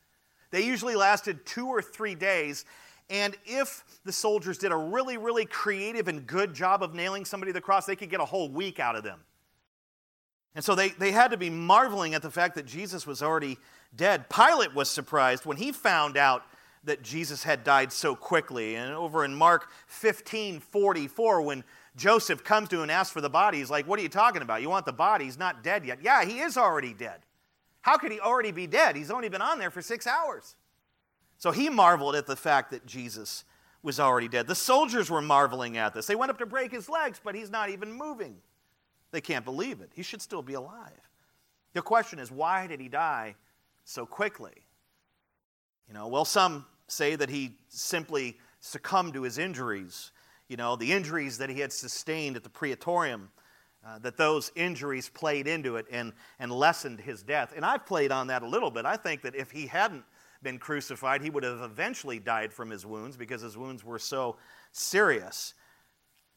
They 0.52 0.62
usually 0.62 0.96
lasted 0.96 1.46
two 1.46 1.68
or 1.68 1.82
three 1.82 2.14
days. 2.14 2.66
And 3.10 3.36
if 3.46 3.84
the 4.06 4.12
soldiers 4.12 4.58
did 4.58 4.72
a 4.72 4.76
really, 4.76 5.18
really 5.18 5.46
creative 5.46 6.08
and 6.08 6.26
good 6.28 6.54
job 6.54 6.84
of 6.84 6.94
nailing 6.94 7.26
somebody 7.26 7.52
to 7.52 7.54
the 7.54 7.62
cross, 7.62 7.86
they 7.86 7.96
could 7.96 8.10
get 8.10 8.20
a 8.20 8.26
whole 8.26 8.50
week 8.50 8.80
out 8.80 8.96
of 8.96 9.04
them. 9.04 9.20
And 10.54 10.64
so 10.64 10.76
they, 10.76 10.90
they 10.90 11.12
had 11.12 11.32
to 11.32 11.38
be 11.38 11.50
marveling 11.50 12.14
at 12.14 12.22
the 12.22 12.32
fact 12.32 12.56
that 12.56 12.66
Jesus 12.66 13.08
was 13.08 13.24
already 13.24 13.58
dead. 13.96 14.30
Pilate 14.30 14.76
was 14.76 14.90
surprised 14.90 15.46
when 15.46 15.58
he 15.58 15.72
found 15.72 16.18
out 16.18 16.44
that 16.84 17.04
Jesus 17.04 17.44
had 17.44 17.64
died 17.64 17.92
so 17.92 18.16
quickly. 18.16 18.76
And 18.76 18.94
over 18.94 19.24
in 19.24 19.36
Mark 19.36 19.72
15 19.88 20.60
44, 20.60 21.42
when 21.42 21.64
Joseph 21.96 22.44
comes 22.44 22.70
to 22.70 22.78
him 22.78 22.84
and 22.84 22.92
asks 22.92 23.14
for 23.14 23.22
the 23.22 23.30
body, 23.30 23.60
he's 23.60 23.70
like, 23.70 23.88
What 23.88 24.00
are 24.00 24.04
you 24.04 24.10
talking 24.10 24.42
about? 24.42 24.62
You 24.62 24.70
want 24.70 24.86
the 24.86 24.94
body? 24.94 25.26
He's 25.26 25.38
not 25.38 25.64
dead 25.64 25.86
yet. 25.86 26.00
Yeah, 26.02 26.26
he 26.26 26.40
is 26.40 26.58
already 26.58 26.94
dead. 26.94 27.22
How 27.82 27.98
could 27.98 28.12
he 28.12 28.20
already 28.20 28.52
be 28.52 28.68
dead? 28.68 28.96
He's 28.96 29.12
only 29.12 29.30
been 29.30 29.42
on 29.42 29.60
there 29.60 29.72
for 29.72 29.82
six 29.82 30.06
hours. 30.06 30.56
So 31.38 31.52
he 31.52 31.70
marveled 31.70 32.16
at 32.16 32.28
the 32.28 32.36
fact 32.36 32.72
that 32.72 32.86
Jesus 32.86 33.44
was 33.82 34.00
already 34.00 34.28
dead. 34.28 34.48
The 34.48 34.56
soldiers 34.56 35.10
were 35.10 35.22
marveling 35.22 35.78
at 35.78 35.94
this. 35.94 36.06
They 36.06 36.16
went 36.16 36.30
up 36.30 36.38
to 36.38 36.46
break 36.46 36.72
his 36.72 36.88
legs, 36.88 37.20
but 37.24 37.34
he's 37.34 37.50
not 37.50 37.70
even 37.70 37.92
moving. 37.92 38.38
They 39.12 39.22
can't 39.22 39.44
believe 39.44 39.82
it. 39.82 39.92
He 39.96 40.04
should 40.04 40.22
still 40.22 40.44
be 40.44 40.54
alive. 40.54 41.10
The 41.74 41.82
question 41.82 42.20
is, 42.20 42.32
why 42.32 42.68
did 42.68 42.80
he 42.80 42.88
die 42.88 43.36
so 43.84 44.06
quickly? 44.06 44.54
You 45.88 45.96
know, 45.96 46.08
well, 46.08 46.26
some 46.26 46.66
say 46.92 47.16
that 47.16 47.30
he 47.30 47.56
simply 47.70 48.38
succumbed 48.60 49.14
to 49.14 49.24
his 49.24 49.38
injuries. 49.38 50.12
You 50.48 50.58
know, 50.58 50.76
the 50.76 50.92
injuries 50.92 51.38
that 51.38 51.50
he 51.50 51.60
had 51.60 51.72
sustained 51.72 52.36
at 52.36 52.44
the 52.44 52.50
Praetorium, 52.50 53.30
uh, 53.86 54.00
that 54.00 54.18
those 54.18 54.52
injuries 54.56 55.10
played 55.10 55.48
into 55.48 55.78
it 55.78 55.86
and, 55.92 56.14
and 56.40 56.52
lessened 56.52 57.00
his 57.00 57.24
death. 57.24 57.54
And 57.56 57.66
I've 57.66 57.86
played 57.86 58.12
on 58.12 58.28
that 58.28 58.44
a 58.44 58.48
little 58.48 58.70
bit. 58.70 58.86
I 58.86 58.98
think 58.98 59.22
that 59.22 59.36
if 59.36 59.52
he 59.52 59.68
hadn't 59.68 60.04
been 60.44 60.60
crucified, 60.60 61.22
he 61.22 61.30
would 61.30 61.44
have 61.44 61.62
eventually 61.62 62.20
died 62.20 62.52
from 62.52 62.70
his 62.70 62.86
wounds 62.86 63.16
because 63.16 63.42
his 63.42 63.58
wounds 63.58 63.84
were 63.84 64.00
so 64.00 64.38
serious. 64.72 65.54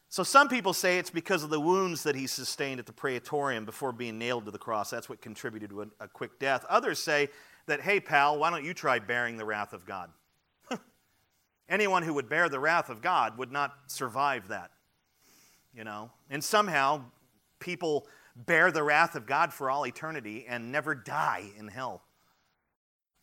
So 0.09 0.23
some 0.23 0.47
people 0.47 0.73
say 0.73 0.97
it's 0.97 1.09
because 1.09 1.43
of 1.43 1.49
the 1.49 1.59
wounds 1.59 2.03
that 2.03 2.15
he 2.15 2.27
sustained 2.27 2.79
at 2.79 2.85
the 2.85 2.93
Praetorium 2.93 3.65
before 3.65 3.91
being 3.91 4.17
nailed 4.17 4.45
to 4.45 4.51
the 4.51 4.57
cross. 4.57 4.89
That's 4.89 5.09
what 5.09 5.21
contributed 5.21 5.71
to 5.71 5.81
a, 5.81 5.87
a 5.99 6.07
quick 6.07 6.39
death. 6.39 6.65
Others 6.69 6.99
say 6.99 7.29
that, 7.65 7.81
hey, 7.81 7.99
pal, 7.99 8.39
why 8.39 8.49
don't 8.49 8.63
you 8.63 8.73
try 8.73 8.99
bearing 8.99 9.37
the 9.37 9.45
wrath 9.45 9.73
of 9.73 9.85
God? 9.85 10.09
Anyone 11.67 12.03
who 12.03 12.13
would 12.13 12.29
bear 12.29 12.49
the 12.49 12.59
wrath 12.59 12.89
of 12.89 13.01
God 13.01 13.37
would 13.37 13.51
not 13.51 13.73
survive 13.87 14.49
that. 14.49 14.71
You 15.75 15.83
know? 15.83 16.11
And 16.29 16.43
somehow, 16.43 17.01
people 17.59 18.07
bear 18.35 18.71
the 18.71 18.83
wrath 18.83 19.15
of 19.15 19.25
God 19.25 19.53
for 19.53 19.69
all 19.69 19.85
eternity 19.87 20.45
and 20.47 20.71
never 20.71 20.93
die 20.93 21.45
in 21.57 21.67
hell. 21.67 22.03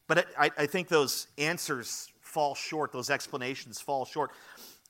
But 0.09 0.27
I, 0.39 0.51
I 0.59 0.67
think 0.67 0.89
those 0.89 1.29
answers 1.39 2.09
fall 2.21 2.55
short, 2.55 2.93
those 2.93 3.11
explanations 3.11 3.81
fall 3.81 4.05
short. 4.05 4.33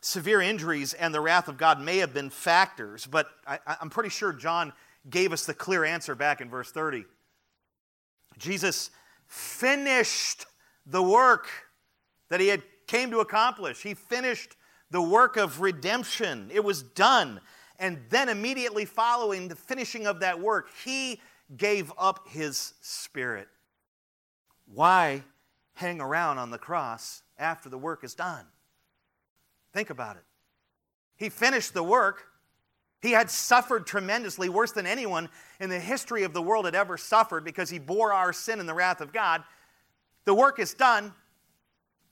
severe 0.01 0.41
injuries 0.41 0.95
and 0.95 1.15
the 1.15 1.21
wrath 1.21 1.49
of 1.49 1.59
God 1.59 1.81
may 1.81 1.99
have 1.99 2.15
been 2.15 2.31
factors, 2.31 3.07
but 3.07 3.29
I, 3.47 3.59
am 3.81 3.91
pretty 3.91 4.09
sure 4.09 4.33
John 4.33 4.73
gave 5.09 5.33
us 5.33 5.47
the 5.47 5.55
clear 5.55 5.85
answer 5.85 6.15
back 6.15 6.41
in 6.41 6.49
verse 6.49 6.71
30. 6.71 7.05
Jesus 8.39 8.91
finished 9.27 10.47
the 10.87 11.03
work 11.03 11.49
that 12.29 12.41
he 12.41 12.49
had 12.49 12.63
came 12.87 13.11
to 13.11 13.21
accomplish. 13.21 13.83
He 13.83 13.95
finished 13.95 14.57
the 14.91 15.03
work 15.03 15.37
of 15.37 15.61
redemption. 15.61 16.51
It 16.53 16.63
was 16.63 16.83
done. 16.83 17.41
And 17.79 17.99
then 18.11 18.29
immediately 18.29 18.85
following 18.85 19.49
the 19.49 19.57
finishing 19.57 20.07
of 20.07 20.21
that 20.21 20.41
work, 20.41 20.69
he 20.85 21.21
gave 21.57 21.93
up 21.99 22.29
his 22.29 22.75
spirit. 22.81 23.49
Why 24.67 25.25
hang 25.75 26.01
around 26.01 26.39
on 26.39 26.51
the 26.51 26.59
cross 26.59 27.23
after 27.39 27.69
the 27.69 27.79
work 27.79 28.05
is 28.05 28.15
done? 28.15 28.45
Think 29.73 29.91
about 29.91 30.17
it. 30.17 30.25
He 31.17 31.29
finished 31.29 31.75
the 31.75 31.83
work. 31.83 32.25
He 33.01 33.13
had 33.13 33.31
suffered 33.31 33.87
tremendously, 33.87 34.49
worse 34.49 34.73
than 34.73 34.87
anyone 34.87 35.29
in 35.59 35.71
the 35.71 35.81
history 35.81 36.23
of 36.23 36.33
the 36.33 36.43
world 36.43 36.67
had 36.67 36.75
ever 36.75 36.97
suffered 36.97 37.45
because 37.45 37.69
he 37.69 37.79
bore 37.79 38.13
our 38.13 38.33
sin 38.33 38.61
and 38.61 38.69
the 38.69 38.75
wrath 38.75 39.01
of 39.01 39.13
God. 39.13 39.43
The 40.25 40.35
work 40.35 40.59
is 40.59 40.73
done. 40.75 41.13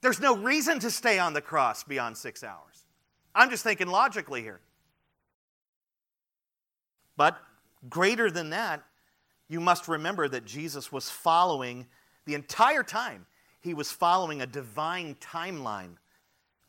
There's 0.01 0.19
no 0.19 0.35
reason 0.35 0.79
to 0.79 0.89
stay 0.89 1.19
on 1.19 1.33
the 1.33 1.41
cross 1.41 1.83
beyond 1.83 2.17
six 2.17 2.43
hours. 2.43 2.85
I'm 3.33 3.49
just 3.49 3.63
thinking 3.63 3.87
logically 3.87 4.41
here. 4.41 4.59
But 7.15 7.37
greater 7.89 8.31
than 8.31 8.49
that, 8.49 8.83
you 9.47 9.59
must 9.59 9.87
remember 9.87 10.27
that 10.27 10.45
Jesus 10.45 10.91
was 10.91 11.09
following 11.09 11.85
the 12.25 12.35
entire 12.35 12.83
time, 12.83 13.25
he 13.59 13.73
was 13.73 13.91
following 13.91 14.41
a 14.41 14.47
divine 14.47 15.15
timeline. 15.15 15.95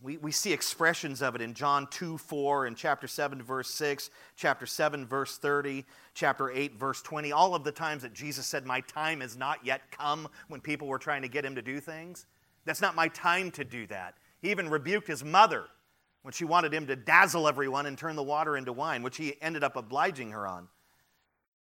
We, 0.01 0.17
we 0.17 0.33
see 0.33 0.53
expressions 0.53 1.23
of 1.23 1.37
it 1.37 1.41
in 1.41 1.55
John 1.55 1.87
2 1.87 2.19
4 2.19 2.67
and 2.67 2.77
chapter 2.77 3.07
7, 3.07 3.41
verse 3.41 3.71
6, 3.71 4.11
chapter 4.35 4.67
7, 4.67 5.07
verse 5.07 5.39
30, 5.39 5.85
chapter 6.15 6.51
8, 6.51 6.75
verse 6.75 7.01
20. 7.03 7.31
All 7.31 7.55
of 7.55 7.63
the 7.63 7.71
times 7.71 8.03
that 8.03 8.13
Jesus 8.13 8.47
said, 8.47 8.67
My 8.67 8.81
time 8.81 9.21
has 9.21 9.37
not 9.37 9.65
yet 9.65 9.93
come 9.93 10.27
when 10.49 10.61
people 10.61 10.89
were 10.89 10.99
trying 10.99 11.23
to 11.23 11.29
get 11.29 11.45
him 11.45 11.55
to 11.55 11.63
do 11.63 11.79
things. 11.79 12.27
That's 12.65 12.81
not 12.81 12.95
my 12.95 13.09
time 13.09 13.51
to 13.53 13.65
do 13.65 13.87
that. 13.89 14.15
He 14.41 14.51
even 14.51 14.69
rebuked 14.69 15.07
his 15.07 15.25
mother 15.25 15.67
when 16.23 16.33
she 16.33 16.45
wanted 16.45 16.73
him 16.73 16.87
to 16.87 16.97
dazzle 16.97 17.49
everyone 17.49 17.87
and 17.87 17.99
turn 17.99 18.17
the 18.17 18.23
water 18.23 18.57
into 18.57 18.73
wine, 18.73 19.03
which 19.03 19.17
he 19.17 19.41
ended 19.43 19.65
up 19.65 19.77
obliging 19.77 20.31
her 20.31 20.47
on. 20.47 20.69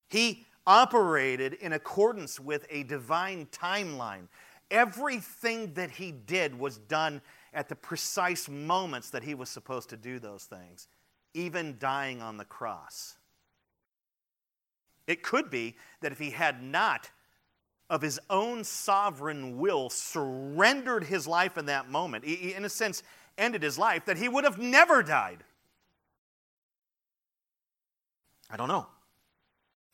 He 0.09 0.45
operated 0.67 1.53
in 1.53 1.73
accordance 1.73 2.39
with 2.39 2.67
a 2.69 2.83
divine 2.83 3.47
timeline. 3.47 4.27
Everything 4.69 5.73
that 5.73 5.91
he 5.91 6.11
did 6.11 6.57
was 6.57 6.77
done 6.77 7.21
at 7.53 7.67
the 7.67 7.75
precise 7.75 8.47
moments 8.47 9.09
that 9.09 9.23
he 9.23 9.33
was 9.33 9.49
supposed 9.49 9.89
to 9.89 9.97
do 9.97 10.19
those 10.19 10.45
things, 10.45 10.87
even 11.33 11.77
dying 11.79 12.21
on 12.21 12.37
the 12.37 12.45
cross. 12.45 13.17
It 15.07 15.23
could 15.23 15.49
be 15.49 15.75
that 16.01 16.11
if 16.11 16.19
he 16.19 16.29
had 16.29 16.61
not, 16.61 17.09
of 17.91 18.01
his 18.01 18.21
own 18.29 18.63
sovereign 18.63 19.57
will, 19.57 19.89
surrendered 19.89 21.03
his 21.03 21.27
life 21.27 21.57
in 21.57 21.65
that 21.65 21.89
moment, 21.89 22.23
he, 22.23 22.53
in 22.53 22.63
a 22.63 22.69
sense, 22.69 23.03
ended 23.37 23.61
his 23.61 23.77
life, 23.77 24.05
that 24.05 24.15
he 24.15 24.29
would 24.29 24.45
have 24.45 24.57
never 24.57 25.03
died. 25.03 25.43
I 28.49 28.55
don't 28.55 28.69
know. 28.69 28.87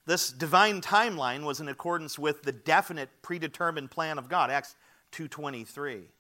This 0.05 0.31
divine 0.31 0.79
timeline 0.79 1.43
was 1.43 1.60
in 1.60 1.67
accordance 1.67 2.19
with 2.19 2.43
the 2.43 2.51
definite 2.51 3.10
predetermined 3.23 3.89
plan 3.89 4.19
of 4.19 4.29
God, 4.29 4.51
Acts 4.51 4.75
2:23. 5.12 6.12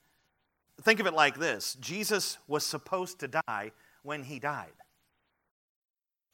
Think 0.81 0.99
of 0.99 1.05
it 1.05 1.13
like 1.13 1.37
this. 1.37 1.75
Jesus 1.75 2.39
was 2.47 2.65
supposed 2.65 3.19
to 3.19 3.27
die 3.27 3.71
when 4.01 4.23
he 4.23 4.39
died. 4.39 4.73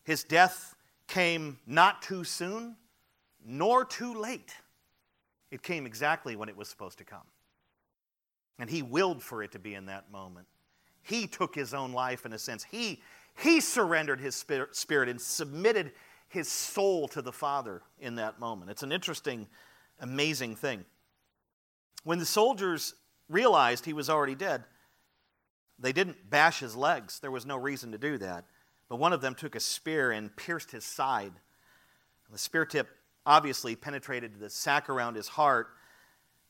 His 0.06 0.24
death 0.24 0.76
came 1.08 1.60
not 1.66 2.02
too 2.02 2.24
soon 2.24 2.78
nor 3.46 3.84
too 3.84 4.14
late. 4.14 4.56
It 5.54 5.62
came 5.62 5.86
exactly 5.86 6.36
when 6.36 6.50
it 6.50 6.58
was 6.58 6.68
supposed 6.68 6.98
to 6.98 7.04
come. 7.04 7.28
And 8.58 8.72
he 8.72 8.82
willed 8.82 9.22
for 9.22 9.44
it 9.44 9.52
to 9.52 9.60
be 9.60 9.76
in 9.76 9.86
that 9.86 10.12
moment. 10.12 10.48
He 11.04 11.28
took 11.28 11.54
his 11.54 11.76
own 11.76 11.92
life 11.92 12.26
in 12.26 12.34
a 12.34 12.40
sense. 12.40 12.64
He, 12.64 13.04
he 13.38 13.62
surrendered 13.62 14.20
his 14.20 14.36
spirit 14.72 15.10
and 15.10 15.22
submitted 15.22 15.92
his 16.28 16.48
soul 16.48 17.08
to 17.10 17.22
the 17.22 17.32
Father 17.32 17.84
in 18.00 18.16
that 18.16 18.40
moment. 18.40 18.72
It's 18.72 18.82
an 18.82 18.92
interesting, 18.92 19.48
amazing 20.00 20.56
thing. 20.56 20.86
When 22.04 22.18
the 22.18 22.26
soldiers 22.26 22.96
realized 23.30 23.86
he 23.86 23.94
was 23.94 24.10
already 24.10 24.34
dead, 24.34 24.64
they 25.78 25.94
didn't 25.94 26.32
bash 26.32 26.62
his 26.62 26.76
legs. 26.76 27.20
There 27.20 27.30
was 27.30 27.46
no 27.46 27.58
reason 27.58 27.92
to 27.92 28.00
do 28.00 28.18
that. 28.18 28.46
But 28.90 28.96
one 28.96 29.14
of 29.14 29.22
them 29.22 29.36
took 29.36 29.54
a 29.54 29.60
spear 29.60 30.10
and 30.10 30.36
pierced 30.36 30.72
his 30.72 30.84
side. 30.84 31.34
The 32.32 32.40
spear 32.40 32.66
tip 32.66 32.90
obviously 33.26 33.76
penetrated 33.76 34.40
the 34.40 34.50
sac 34.50 34.90
around 34.90 35.16
his 35.16 35.28
heart 35.28 35.70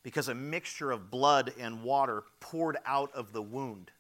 because 0.03 0.27
a 0.27 0.35
mixture 0.35 0.91
of 0.91 1.09
blood 1.09 1.53
and 1.59 1.83
water 1.83 2.23
poured 2.39 2.77
out 2.85 3.11
of 3.13 3.31
the 3.31 3.41
wound. 3.41 3.91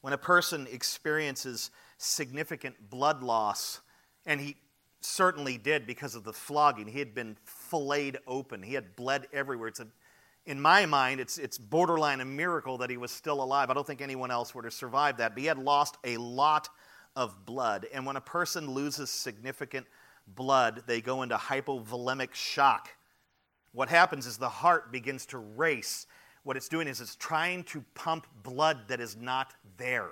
When 0.00 0.12
a 0.12 0.18
person 0.18 0.66
experiences 0.70 1.70
significant 1.98 2.90
blood 2.90 3.22
loss, 3.22 3.80
and 4.26 4.40
he 4.40 4.56
certainly 5.00 5.58
did 5.58 5.86
because 5.86 6.14
of 6.14 6.24
the 6.24 6.32
flogging. 6.32 6.86
He 6.86 6.98
had 6.98 7.14
been 7.14 7.36
filleted 7.44 8.18
open, 8.26 8.62
he 8.62 8.74
had 8.74 8.96
bled 8.96 9.26
everywhere. 9.32 9.68
It's 9.68 9.80
a, 9.80 9.86
in 10.46 10.60
my 10.60 10.86
mind, 10.86 11.20
it's, 11.20 11.38
it's 11.38 11.58
borderline 11.58 12.20
a 12.20 12.24
miracle 12.24 12.78
that 12.78 12.90
he 12.90 12.96
was 12.96 13.10
still 13.10 13.42
alive. 13.42 13.70
I 13.70 13.74
don't 13.74 13.86
think 13.86 14.00
anyone 14.00 14.30
else 14.30 14.54
would 14.54 14.64
have 14.64 14.74
survived 14.74 15.18
that. 15.18 15.34
But 15.34 15.40
he 15.40 15.46
had 15.46 15.58
lost 15.58 15.98
a 16.04 16.16
lot 16.16 16.68
of 17.14 17.46
blood. 17.46 17.86
And 17.92 18.04
when 18.04 18.16
a 18.16 18.20
person 18.20 18.70
loses 18.70 19.10
significant 19.10 19.86
blood, 20.26 20.84
they 20.86 21.00
go 21.00 21.22
into 21.22 21.36
hypovolemic 21.36 22.34
shock. 22.34 22.88
What 23.72 23.88
happens 23.88 24.26
is 24.26 24.38
the 24.38 24.48
heart 24.48 24.92
begins 24.92 25.26
to 25.26 25.38
race. 25.38 26.06
What 26.44 26.56
it's 26.56 26.68
doing 26.68 26.88
is 26.88 27.00
it's 27.00 27.16
trying 27.16 27.64
to 27.64 27.84
pump 27.94 28.26
blood 28.42 28.88
that 28.88 29.00
is 29.00 29.16
not 29.16 29.54
there. 29.76 30.10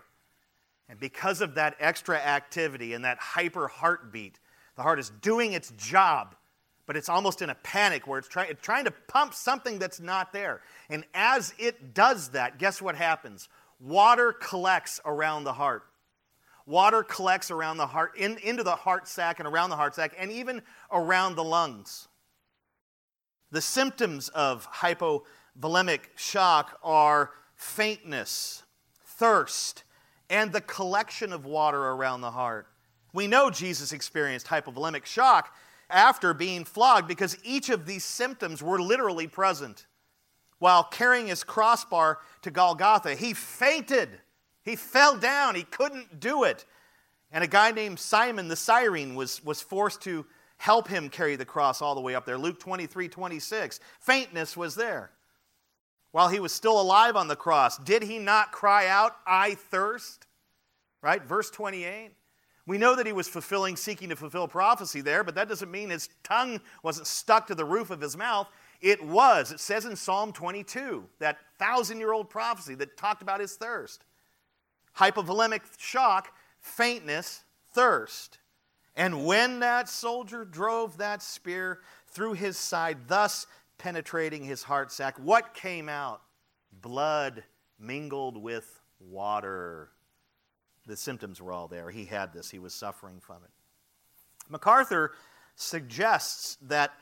And 0.89 0.99
because 0.99 1.41
of 1.41 1.55
that 1.55 1.77
extra 1.79 2.17
activity 2.17 2.95
and 2.95 3.05
that 3.05 3.19
hyper 3.19 3.69
heartbeat, 3.69 4.41
the 4.77 4.83
heart 4.83 4.99
is 4.99 5.11
doing 5.21 5.53
its 5.53 5.73
job, 5.77 6.35
but 6.87 6.97
it's 6.97 7.09
almost 7.09 7.43
in 7.43 7.51
a 7.51 7.55
panic 7.57 8.07
where 8.07 8.19
it's, 8.19 8.29
try, 8.29 8.47
it's 8.47 8.63
trying 8.63 8.87
to 8.87 8.91
pump 8.91 9.35
something 9.35 9.79
that's 9.79 10.01
not 10.01 10.33
there. 10.33 10.63
And 10.89 11.05
as 11.15 11.55
it 11.59 11.95
does 11.95 12.31
that, 12.31 12.59
guess 12.59 12.83
what 12.83 12.97
happens? 12.97 13.49
Water 13.79 14.33
collects 14.33 15.01
around 15.05 15.45
the 15.45 15.53
heart. 15.53 15.85
Water 16.71 17.03
collects 17.03 17.51
around 17.51 17.79
the 17.79 17.87
heart, 17.89 18.17
in, 18.17 18.39
into 18.39 18.63
the 18.63 18.77
heart 18.77 19.09
sac 19.09 19.41
and 19.41 19.49
around 19.49 19.71
the 19.71 19.77
heart 19.77 19.97
sac, 19.97 20.15
and 20.17 20.31
even 20.31 20.63
around 20.93 21.35
the 21.35 21.43
lungs. 21.43 22.07
The 23.51 23.61
symptoms 23.61 24.29
of 24.29 24.69
hypovolemic 24.71 26.03
shock 26.15 26.79
are 26.85 27.33
faintness, 27.57 28.63
thirst, 29.05 29.83
and 30.31 30.53
the 30.53 30.61
collection 30.61 31.33
of 31.33 31.45
water 31.45 31.89
around 31.89 32.21
the 32.21 32.31
heart. 32.31 32.69
We 33.13 33.27
know 33.27 33.51
Jesus 33.51 33.93
experienced 33.93 34.47
hypovolemic 34.47 35.07
shock 35.07 35.53
after 35.91 36.33
being 36.33 36.65
flogged 36.65 37.09
because 37.09 37.37
each 37.43 37.69
of 37.69 37.85
these 37.85 38.05
symptoms 38.05 38.63
were 38.63 38.81
literally 38.81 39.27
present. 39.27 39.87
While 40.61 40.85
carrying 40.85 41.27
his 41.27 41.43
crossbar 41.43 42.19
to 42.43 42.53
Golgotha, 42.53 43.17
he 43.17 43.35
fainted. 43.35 44.21
He 44.63 44.77
fell 44.77 45.17
down. 45.17 45.55
He 45.55 45.63
couldn't 45.63 46.21
do 46.21 46.45
it. 46.45 46.65
And 47.33 47.45
a 47.45 47.49
guy 47.49 47.71
named 47.71 47.99
Simon 47.99 48.49
the 48.49 48.57
Cyrene 48.57 49.15
was, 49.15 49.43
was 49.45 49.61
forced 49.61 50.03
to 50.03 50.27
help 50.57 50.89
him 50.89 51.09
carry 51.09 51.37
the 51.37 51.45
cross 51.45 51.81
all 51.81 51.95
the 51.95 52.01
way 52.01 52.15
up 52.15 52.27
there. 52.27 52.39
Luke 52.39 52.61
23 52.61 53.09
26. 53.09 53.81
Faintness 54.01 54.57
was 54.57 54.75
there 54.75 55.11
while 56.13 56.29
he 56.29 56.41
was 56.41 56.53
still 56.53 56.81
alive 56.81 57.17
on 57.17 57.29
the 57.29 57.37
cross, 57.37 57.79
did 57.79 58.03
he 58.03 58.19
not 58.19 58.53
cry 58.53 58.89
out, 58.89 59.17
I 59.27 59.55
thirst? 59.55 60.27
Right? 61.03 61.23
Verse 61.23 61.51
28. 61.51 62.13
We 62.67 62.79
know 62.79 62.95
that 62.97 63.07
he 63.07 63.13
was 63.13 63.29
fulfilling, 63.29 63.77
seeking 63.77 64.11
to 64.11 64.17
fulfill 64.17 64.47
prophecy 64.47 65.01
there, 65.01 65.25
but 65.25 65.35
that 65.35 65.49
doesn't 65.49 65.71
mean 65.71 65.91
his 65.91 66.09
tongue 66.23 66.61
wasn't 66.83 67.07
stuck 67.07 67.47
to 67.47 67.55
the 67.55 67.65
roof 67.65 67.91
of 67.91 68.01
his 68.01 68.17
mouth. 68.17 68.49
It 68.81 69.05
was. 69.05 69.51
It 69.51 69.61
says 69.61 69.87
in 69.87 69.97
Psalm 69.97 70.33
22, 70.33 71.05
that 71.19 71.39
thousand 71.59 71.99
year 71.99 72.13
old 72.13 72.29
prophecy 72.29 72.75
that 72.77 72.97
talked 72.97 73.23
about 73.23 73.41
his 73.41 73.57
thirst. 73.57 74.05
Hypovolemic 74.99 75.63
shock, 75.79 76.35
faintness, 76.61 77.45
thirst. 77.73 78.39
And 78.97 79.25
when 79.25 79.61
that 79.61 79.89
soldier 79.89 80.45
drove 80.45 80.99
that 80.99 81.23
spear 81.23 81.81
through 82.09 82.35
his 82.35 82.57
side, 82.57 82.99
thus 83.07 83.47
penetrating 83.79 84.45
his 84.45 84.63
heart 84.63 84.93
sac. 84.93 85.19
What 85.19 85.55
came 85.55 85.89
out? 85.89 86.21
Blood 86.83 87.43
mingled 87.79 88.37
with 88.37 88.81
water. 89.01 89.91
The 90.87 90.97
symptoms 90.97 91.41
were 91.41 91.53
all 91.53 91.69
there. 91.69 91.91
He 91.91 92.05
had 92.05 92.33
this, 92.33 92.51
he 92.51 92.59
was 92.59 92.75
suffering 92.75 93.21
from 93.21 93.39
it. 93.45 93.51
MacArthur 94.51 95.13
suggests 95.55 96.59
that 96.63 96.93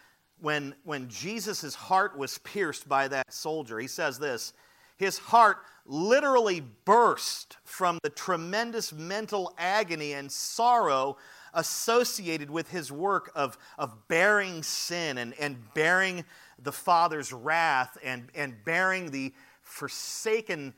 when, 0.40 0.74
when 0.84 1.08
Jesus' 1.08 1.74
heart 1.74 2.16
was 2.16 2.38
pierced 2.38 2.88
by 2.88 3.08
that 3.08 3.32
soldier, 3.32 3.78
he 3.78 3.88
says 3.88 4.18
this 4.18 4.52
his 4.98 5.18
heart 5.18 5.58
literally 5.88 6.62
burst 6.84 7.56
from 7.64 7.98
the 8.02 8.10
tremendous 8.10 8.92
mental 8.92 9.54
agony 9.58 10.12
and 10.12 10.30
sorrow 10.30 11.16
associated 11.54 12.50
with 12.50 12.70
his 12.70 12.92
work 12.92 13.32
of, 13.34 13.56
of 13.78 14.06
bearing 14.06 14.62
sin 14.62 15.16
and, 15.18 15.34
and 15.40 15.56
bearing 15.74 16.24
the 16.62 16.70
Father's 16.70 17.32
wrath 17.32 17.96
and, 18.04 18.28
and 18.34 18.54
bearing 18.64 19.10
the 19.10 19.32
forsaken 19.62 20.74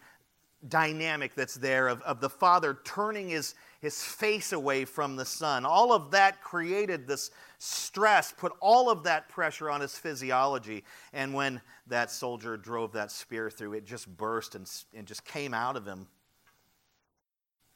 dynamic 0.69 1.35
that's 1.35 1.55
there 1.55 1.89
of, 1.89 2.03
of 2.03 2.21
the 2.21 2.31
Father 2.31 2.79
turning 2.85 3.31
his, 3.31 3.55
his 3.81 4.03
face 4.03 4.53
away 4.53 4.85
from 4.85 5.17
the 5.17 5.25
Son. 5.25 5.65
All 5.65 5.93
of 5.93 6.13
that 6.13 6.41
created 6.41 7.09
this 7.09 7.31
stress, 7.63 8.33
put 8.33 8.53
all 8.59 8.89
of 8.91 9.05
that 9.05 9.29
pressure 9.29 9.71
on 9.71 9.83
his 9.83 9.95
physiology. 9.97 10.83
And 11.13 11.35
when 11.35 11.61
that 11.89 12.11
soldier 12.11 12.57
drove 12.57 12.93
that 12.93 13.13
spear 13.13 13.51
through, 13.51 13.75
it 13.75 13.85
just 13.85 14.09
burst 14.17 14.55
and, 14.55 14.69
and 14.95 15.07
just 15.07 15.27
came 15.27 15.53
out 15.53 15.77
of 15.77 15.85
him. 15.85 16.09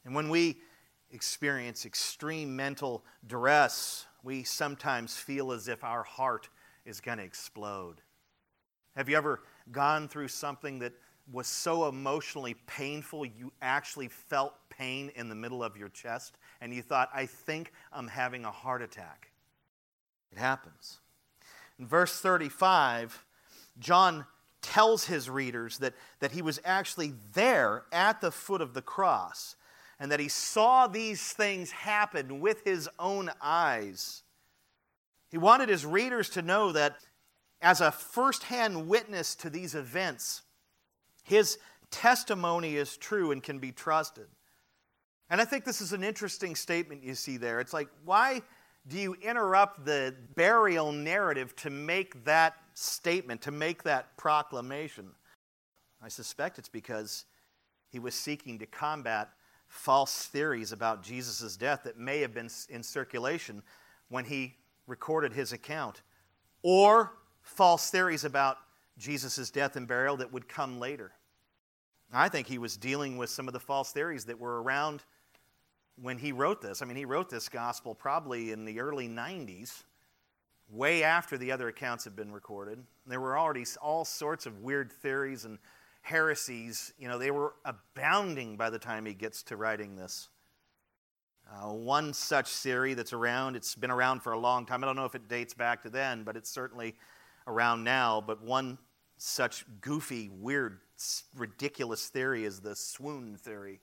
And 0.03 0.15
when 0.15 0.29
we 0.29 0.57
experience 1.11 1.85
extreme 1.85 2.55
mental 2.55 3.05
duress, 3.27 4.07
we 4.23 4.43
sometimes 4.43 5.15
feel 5.17 5.51
as 5.51 5.67
if 5.67 5.83
our 5.83 6.01
heart 6.01 6.49
is 6.83 6.99
going 6.99 7.19
to 7.19 7.23
explode. 7.23 8.01
Have 8.95 9.07
you 9.07 9.17
ever 9.17 9.43
gone 9.71 10.07
through 10.07 10.29
something 10.29 10.79
that 10.79 10.93
was 11.31 11.45
so 11.45 11.87
emotionally 11.87 12.55
painful 12.65 13.23
you 13.23 13.53
actually 13.61 14.07
felt 14.07 14.55
pain 14.69 15.11
in 15.15 15.29
the 15.29 15.35
middle 15.35 15.63
of 15.63 15.77
your 15.77 15.89
chest 15.89 16.39
and 16.59 16.73
you 16.73 16.81
thought, 16.81 17.09
I 17.13 17.27
think 17.27 17.71
I'm 17.93 18.07
having 18.07 18.45
a 18.45 18.51
heart 18.51 18.81
attack? 18.81 19.29
It 20.35 20.39
happens. 20.39 20.99
In 21.79 21.87
verse 21.87 22.19
35, 22.19 23.23
John 23.79 24.25
tells 24.61 25.05
his 25.05 25.29
readers 25.29 25.77
that, 25.77 25.93
that 26.19 26.31
he 26.31 26.41
was 26.41 26.59
actually 26.65 27.13
there 27.33 27.83
at 27.91 28.19
the 28.19 28.31
foot 28.31 28.61
of 28.61 28.73
the 28.73 28.81
cross 28.81 29.55
and 29.99 30.11
that 30.11 30.19
he 30.19 30.27
saw 30.27 30.87
these 30.87 31.21
things 31.31 31.71
happen 31.71 32.39
with 32.39 32.63
his 32.65 32.89
own 32.99 33.29
eyes. 33.41 34.23
He 35.29 35.37
wanted 35.37 35.69
his 35.69 35.85
readers 35.85 36.29
to 36.31 36.41
know 36.41 36.71
that 36.73 36.97
as 37.61 37.79
a 37.79 37.91
firsthand 37.91 38.87
witness 38.89 39.35
to 39.35 39.49
these 39.49 39.75
events, 39.75 40.41
his 41.23 41.57
testimony 41.91 42.75
is 42.75 42.97
true 42.97 43.31
and 43.31 43.41
can 43.41 43.59
be 43.59 43.71
trusted. 43.71 44.27
And 45.29 45.39
I 45.39 45.45
think 45.45 45.63
this 45.63 45.81
is 45.81 45.93
an 45.93 46.03
interesting 46.03 46.55
statement 46.55 47.03
you 47.03 47.15
see 47.15 47.37
there. 47.37 47.59
It's 47.59 47.73
like, 47.73 47.87
why 48.03 48.41
do 48.87 48.97
you 48.99 49.15
interrupt 49.15 49.85
the 49.85 50.13
burial 50.35 50.91
narrative 50.91 51.55
to 51.57 51.69
make 51.69 52.23
that 52.25 52.55
statement, 52.73 53.41
to 53.41 53.51
make 53.51 53.83
that 53.83 54.15
proclamation? 54.17 55.09
I 56.01 56.07
suspect 56.07 56.59
it's 56.59 56.69
because 56.69 57.25
he 57.89 57.99
was 57.99 58.13
seeking 58.13 58.59
to 58.59 58.65
combat 58.65 59.29
false 59.67 60.27
theories 60.27 60.71
about 60.71 61.01
Jesus' 61.01 61.57
death 61.57 61.81
that 61.83 61.97
may 61.97 62.19
have 62.19 62.33
been 62.33 62.49
in 62.69 62.83
circulation 62.83 63.63
when 64.09 64.25
he 64.25 64.55
recorded 64.85 65.33
his 65.33 65.51
account, 65.51 66.03
or 66.61 67.13
false 67.41 67.89
theories 67.89 68.23
about 68.23 68.57
Jesus' 68.97 69.49
death 69.49 69.75
and 69.75 69.87
burial 69.87 70.17
that 70.17 70.31
would 70.31 70.47
come 70.47 70.79
later. 70.79 71.11
I 72.13 72.29
think 72.29 72.47
he 72.47 72.59
was 72.59 72.77
dealing 72.77 73.17
with 73.17 73.29
some 73.29 73.47
of 73.47 73.53
the 73.53 73.59
false 73.59 73.91
theories 73.91 74.25
that 74.25 74.39
were 74.39 74.61
around 74.61 75.03
when 76.01 76.17
he 76.17 76.31
wrote 76.31 76.61
this. 76.61 76.81
I 76.81 76.85
mean, 76.85 76.97
he 76.97 77.05
wrote 77.05 77.29
this 77.29 77.49
gospel 77.49 77.95
probably 77.95 78.51
in 78.51 78.65
the 78.65 78.79
early 78.79 79.07
90s, 79.07 79.83
way 80.69 81.03
after 81.03 81.37
the 81.37 81.51
other 81.51 81.67
accounts 81.67 82.03
had 82.03 82.15
been 82.15 82.31
recorded. 82.31 82.83
There 83.05 83.21
were 83.21 83.37
already 83.37 83.65
all 83.81 84.03
sorts 84.03 84.45
of 84.45 84.61
weird 84.61 84.91
theories 84.91 85.45
and 85.45 85.59
heresies. 86.01 86.93
You 86.97 87.07
know, 87.07 87.17
they 87.17 87.31
were 87.31 87.53
abounding 87.63 88.57
by 88.57 88.69
the 88.69 88.79
time 88.79 89.05
he 89.05 89.13
gets 89.13 89.43
to 89.43 89.57
writing 89.57 89.95
this. 89.95 90.29
Uh, 91.47 91.71
one 91.71 92.11
such 92.11 92.49
theory 92.49 92.95
that's 92.95 93.13
around, 93.13 93.55
it's 93.55 93.75
been 93.75 93.91
around 93.91 94.21
for 94.21 94.33
a 94.33 94.39
long 94.39 94.65
time. 94.65 94.83
I 94.83 94.87
don't 94.87 94.95
know 94.95 95.05
if 95.05 95.13
it 95.13 95.27
dates 95.27 95.53
back 95.53 95.83
to 95.83 95.89
then, 95.91 96.23
but 96.23 96.35
it's 96.35 96.49
certainly 96.49 96.95
around 97.45 97.83
now. 97.83 98.19
But 98.25 98.41
one 98.41 98.79
such 99.17 99.63
goofy, 99.79 100.29
weird, 100.29 100.79
ridiculous 101.35 102.09
theory 102.09 102.45
is 102.45 102.59
the 102.59 102.75
swoon 102.75 103.37
theory 103.37 103.79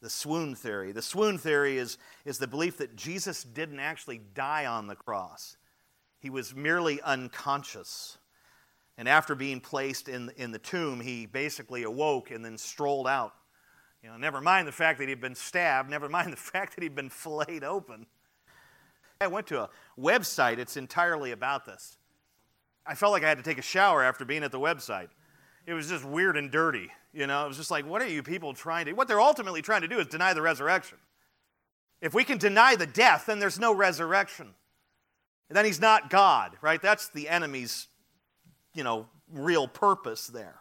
the 0.00 0.10
swoon 0.10 0.54
theory. 0.54 0.92
The 0.92 1.02
swoon 1.02 1.38
theory 1.38 1.78
is, 1.78 1.98
is 2.24 2.38
the 2.38 2.46
belief 2.46 2.78
that 2.78 2.96
Jesus 2.96 3.42
didn't 3.42 3.80
actually 3.80 4.20
die 4.34 4.66
on 4.66 4.86
the 4.86 4.96
cross, 4.96 5.56
he 6.18 6.30
was 6.30 6.54
merely 6.54 7.00
unconscious. 7.02 8.18
And 8.98 9.10
after 9.10 9.34
being 9.34 9.60
placed 9.60 10.08
in, 10.08 10.30
in 10.38 10.52
the 10.52 10.58
tomb, 10.58 11.00
he 11.00 11.26
basically 11.26 11.82
awoke 11.82 12.30
and 12.30 12.42
then 12.42 12.56
strolled 12.56 13.06
out. 13.06 13.34
You 14.02 14.08
know, 14.08 14.16
never 14.16 14.40
mind 14.40 14.66
the 14.66 14.72
fact 14.72 14.98
that 15.00 15.08
he'd 15.08 15.20
been 15.20 15.34
stabbed, 15.34 15.90
never 15.90 16.08
mind 16.08 16.32
the 16.32 16.36
fact 16.36 16.74
that 16.74 16.82
he'd 16.82 16.94
been 16.94 17.10
filleted 17.10 17.62
open. 17.62 18.06
I 19.20 19.26
went 19.26 19.46
to 19.48 19.62
a 19.62 19.70
website, 19.98 20.58
it's 20.58 20.76
entirely 20.76 21.32
about 21.32 21.66
this. 21.66 21.98
I 22.86 22.94
felt 22.94 23.12
like 23.12 23.24
I 23.24 23.28
had 23.28 23.38
to 23.38 23.44
take 23.44 23.58
a 23.58 23.62
shower 23.62 24.02
after 24.02 24.24
being 24.24 24.44
at 24.44 24.52
the 24.52 24.60
website. 24.60 25.08
It 25.66 25.74
was 25.74 25.88
just 25.88 26.04
weird 26.04 26.36
and 26.36 26.50
dirty. 26.50 26.90
You 27.16 27.26
know, 27.26 27.46
it 27.46 27.48
was 27.48 27.56
just 27.56 27.70
like, 27.70 27.86
what 27.86 28.02
are 28.02 28.08
you 28.08 28.22
people 28.22 28.52
trying 28.52 28.84
to 28.84 28.92
What 28.92 29.08
they're 29.08 29.22
ultimately 29.22 29.62
trying 29.62 29.80
to 29.80 29.88
do 29.88 29.98
is 29.98 30.06
deny 30.06 30.34
the 30.34 30.42
resurrection. 30.42 30.98
If 32.02 32.12
we 32.12 32.24
can 32.24 32.36
deny 32.36 32.76
the 32.76 32.86
death, 32.86 33.24
then 33.26 33.38
there's 33.38 33.58
no 33.58 33.72
resurrection. 33.74 34.48
And 35.48 35.56
then 35.56 35.64
he's 35.64 35.80
not 35.80 36.10
God, 36.10 36.52
right? 36.60 36.80
That's 36.80 37.08
the 37.08 37.30
enemy's, 37.30 37.86
you 38.74 38.84
know, 38.84 39.06
real 39.32 39.66
purpose 39.66 40.26
there. 40.26 40.56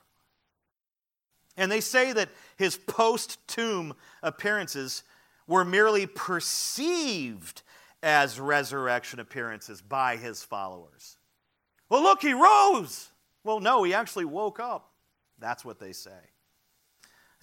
And 1.57 1.69
they 1.69 1.81
say 1.81 2.13
that 2.13 2.29
his 2.55 2.77
post 2.77 3.45
tomb 3.49 3.93
appearances 4.23 5.03
were 5.47 5.65
merely 5.65 6.07
perceived 6.07 7.63
as 8.01 8.39
resurrection 8.39 9.19
appearances 9.19 9.81
by 9.81 10.15
his 10.15 10.41
followers. 10.41 11.17
Well, 11.89 12.01
look, 12.01 12.21
he 12.21 12.31
rose. 12.31 13.11
Well, 13.43 13.59
no, 13.59 13.83
he 13.83 13.93
actually 13.93 14.25
woke 14.25 14.61
up. 14.61 14.93
That's 15.37 15.65
what 15.65 15.81
they 15.81 15.91
say. 15.91 16.11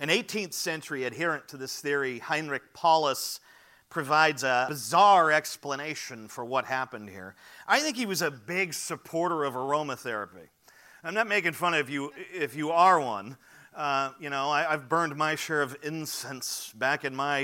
An 0.03 0.09
18th 0.09 0.53
century 0.53 1.05
adherent 1.05 1.47
to 1.47 1.57
this 1.57 1.81
theory, 1.81 2.19
Heinrich 2.19 2.75
Paulus, 2.75 3.39
provides 3.89 4.43
a 4.43 4.67
bizarre 4.69 5.31
explanation 5.31 6.27
for 6.27 6.45
what 6.45 6.65
happened 6.65 7.09
here. 7.09 7.37
I 7.69 7.79
think 7.79 7.97
he 7.97 8.05
was 8.05 8.21
a 8.21 8.29
big 8.29 8.75
supporter 8.75 9.45
of 9.45 9.55
aromatherapy. 9.55 10.49
I'm 11.05 11.15
not 11.15 11.29
making 11.29 11.53
fun 11.53 11.75
of 11.75 11.89
you 11.89 12.11
if 12.35 12.57
you 12.57 12.73
are 12.73 12.99
one. 12.99 13.37
Uh, 13.77 14.11
you 14.19 14.29
know, 14.29 14.51
I, 14.51 14.65
have 14.65 14.89
burned 14.89 15.15
my 15.15 15.37
share 15.37 15.63
of 15.63 15.77
incense 15.85 16.73
back 16.75 17.05
in 17.05 17.15
my 17.15 17.43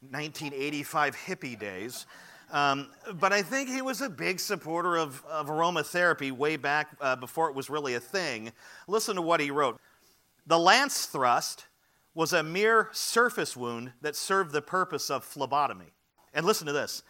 1985 0.00 1.14
hippie 1.14 1.56
days. 1.56 2.06
Um, 2.50 2.88
but 3.20 3.32
I 3.32 3.42
think 3.42 3.68
he 3.68 3.82
was 3.82 4.00
a 4.00 4.10
big 4.10 4.40
supporter 4.40 4.96
of, 4.96 5.24
of 5.26 5.46
aromatherapy 5.46 6.32
way 6.32 6.56
back 6.56 6.88
uh, 7.00 7.14
before 7.14 7.48
it 7.48 7.54
was 7.54 7.70
really 7.70 7.94
a 7.94 8.00
thing. 8.00 8.50
Listen 8.88 9.14
to 9.14 9.22
what 9.22 9.38
he 9.38 9.52
wrote 9.52 9.78
The 10.48 10.58
lance 10.58 11.06
thrust 11.06 11.66
was 12.14 12.32
a 12.32 12.42
mere 12.42 12.88
surface 12.92 13.56
wound 13.56 13.92
that 14.00 14.16
served 14.16 14.52
the 14.52 14.62
purpose 14.62 15.10
of 15.10 15.24
phlebotomy. 15.24 15.92
And 16.34 16.46
listen 16.46 16.66
to 16.66 16.72
this 16.72 17.02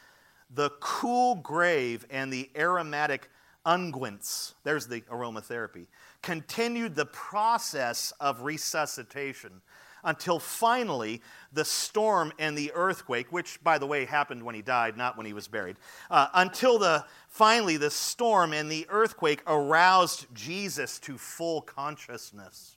the 0.53 0.71
cool 0.81 1.37
grave 1.37 2.05
and 2.11 2.33
the 2.33 2.51
aromatic 2.57 3.29
unguents, 3.65 4.55
there's 4.65 4.87
the 4.87 5.03
aromatherapy, 5.03 5.87
continued 6.23 6.95
the 6.95 7.07
process 7.07 8.13
of 8.21 8.43
resuscitation 8.43 9.61
until 10.03 10.39
finally 10.39 11.21
the 11.53 11.65
storm 11.65 12.33
and 12.39 12.57
the 12.57 12.73
earthquake, 12.75 13.31
which, 13.31 13.63
by 13.63 13.77
the 13.77 13.87
way, 13.87 14.07
happened 14.07 14.43
when 14.43 14.55
he 14.55 14.63
died, 14.63 14.97
not 14.97 15.17
when 15.17 15.27
he 15.27 15.35
was 15.35 15.47
buried, 15.47 15.77
uh, 16.11 16.29
until 16.35 16.79
the, 16.79 17.05
finally 17.29 17.77
the 17.77 17.91
storm 17.91 18.53
and 18.53 18.71
the 18.71 18.87
earthquake 18.89 19.43
aroused 19.47 20.27
Jesus 20.33 20.99
to 21.01 21.19
full 21.19 21.61
consciousness. 21.61 22.77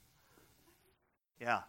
Yeah. 1.39 1.61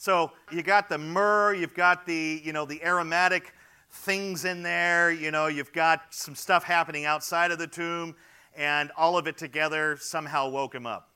So 0.00 0.32
you 0.50 0.62
got 0.62 0.88
the 0.88 0.96
myrrh, 0.96 1.52
you've 1.52 1.74
got 1.74 2.06
the, 2.06 2.40
you 2.42 2.54
know, 2.54 2.64
the 2.64 2.82
aromatic 2.82 3.52
things 3.90 4.46
in 4.46 4.62
there, 4.62 5.12
you 5.12 5.30
know, 5.30 5.48
you've 5.48 5.74
got 5.74 6.04
some 6.08 6.34
stuff 6.34 6.64
happening 6.64 7.04
outside 7.04 7.50
of 7.50 7.58
the 7.58 7.66
tomb, 7.66 8.16
and 8.56 8.90
all 8.96 9.18
of 9.18 9.26
it 9.26 9.36
together 9.36 9.98
somehow 10.00 10.48
woke 10.48 10.74
him 10.74 10.86
up. 10.86 11.10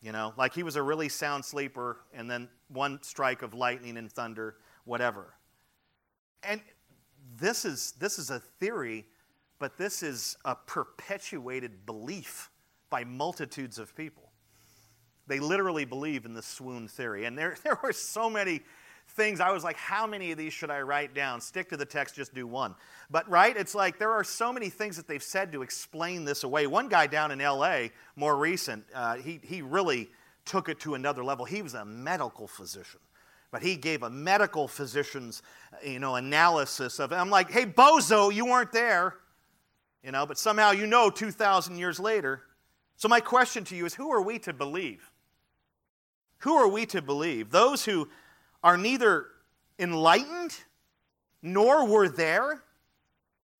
You 0.00 0.12
know, 0.12 0.32
like 0.38 0.54
he 0.54 0.62
was 0.62 0.76
a 0.76 0.82
really 0.82 1.10
sound 1.10 1.44
sleeper, 1.44 1.98
and 2.14 2.30
then 2.30 2.48
one 2.68 3.02
strike 3.02 3.42
of 3.42 3.52
lightning 3.52 3.98
and 3.98 4.10
thunder, 4.10 4.56
whatever. 4.86 5.34
And 6.44 6.62
this 7.36 7.66
is, 7.66 7.92
this 8.00 8.18
is 8.18 8.30
a 8.30 8.38
theory, 8.38 9.04
but 9.58 9.76
this 9.76 10.02
is 10.02 10.38
a 10.46 10.54
perpetuated 10.54 11.84
belief 11.84 12.48
by 12.88 13.04
multitudes 13.04 13.78
of 13.78 13.94
people. 13.94 14.27
They 15.28 15.38
literally 15.38 15.84
believe 15.84 16.24
in 16.24 16.34
the 16.34 16.42
swoon 16.42 16.88
theory. 16.88 17.26
And 17.26 17.38
there, 17.38 17.56
there 17.62 17.78
were 17.82 17.92
so 17.92 18.28
many 18.28 18.62
things. 19.10 19.40
I 19.40 19.50
was 19.50 19.64
like, 19.64 19.76
how 19.76 20.06
many 20.06 20.32
of 20.32 20.38
these 20.38 20.52
should 20.52 20.70
I 20.70 20.80
write 20.80 21.14
down? 21.14 21.40
Stick 21.40 21.68
to 21.70 21.76
the 21.76 21.86
text, 21.86 22.14
just 22.14 22.34
do 22.34 22.46
one. 22.46 22.74
But, 23.10 23.28
right, 23.28 23.56
it's 23.56 23.74
like 23.74 23.98
there 23.98 24.12
are 24.12 24.24
so 24.24 24.52
many 24.52 24.68
things 24.68 24.96
that 24.96 25.06
they've 25.06 25.22
said 25.22 25.52
to 25.52 25.62
explain 25.62 26.24
this 26.24 26.44
away. 26.44 26.66
One 26.66 26.88
guy 26.88 27.06
down 27.06 27.30
in 27.30 27.38
LA, 27.38 27.88
more 28.16 28.36
recent, 28.36 28.84
uh, 28.94 29.16
he, 29.16 29.40
he 29.42 29.62
really 29.62 30.10
took 30.44 30.68
it 30.68 30.80
to 30.80 30.94
another 30.94 31.22
level. 31.22 31.44
He 31.44 31.62
was 31.62 31.74
a 31.74 31.84
medical 31.84 32.46
physician, 32.46 33.00
But 33.50 33.62
he 33.62 33.76
gave 33.76 34.02
a 34.02 34.10
medical 34.10 34.66
physician's, 34.68 35.42
you 35.84 35.98
know, 35.98 36.16
analysis 36.16 36.98
of 36.98 37.12
it. 37.12 37.16
I'm 37.16 37.30
like, 37.30 37.50
hey, 37.50 37.66
bozo, 37.66 38.32
you 38.32 38.46
weren't 38.46 38.72
there. 38.72 39.16
You 40.02 40.12
know, 40.12 40.26
but 40.26 40.38
somehow 40.38 40.70
you 40.70 40.86
know 40.86 41.10
2,000 41.10 41.76
years 41.76 41.98
later. 41.98 42.42
So 42.96 43.08
my 43.08 43.20
question 43.20 43.64
to 43.64 43.76
you 43.76 43.84
is 43.84 43.94
who 43.94 44.10
are 44.10 44.22
we 44.22 44.38
to 44.40 44.52
believe? 44.52 45.10
Who 46.40 46.54
are 46.54 46.68
we 46.68 46.86
to 46.86 47.02
believe? 47.02 47.50
Those 47.50 47.84
who 47.84 48.08
are 48.62 48.76
neither 48.76 49.26
enlightened 49.78 50.56
nor 51.42 51.86
were 51.86 52.08
there? 52.08 52.62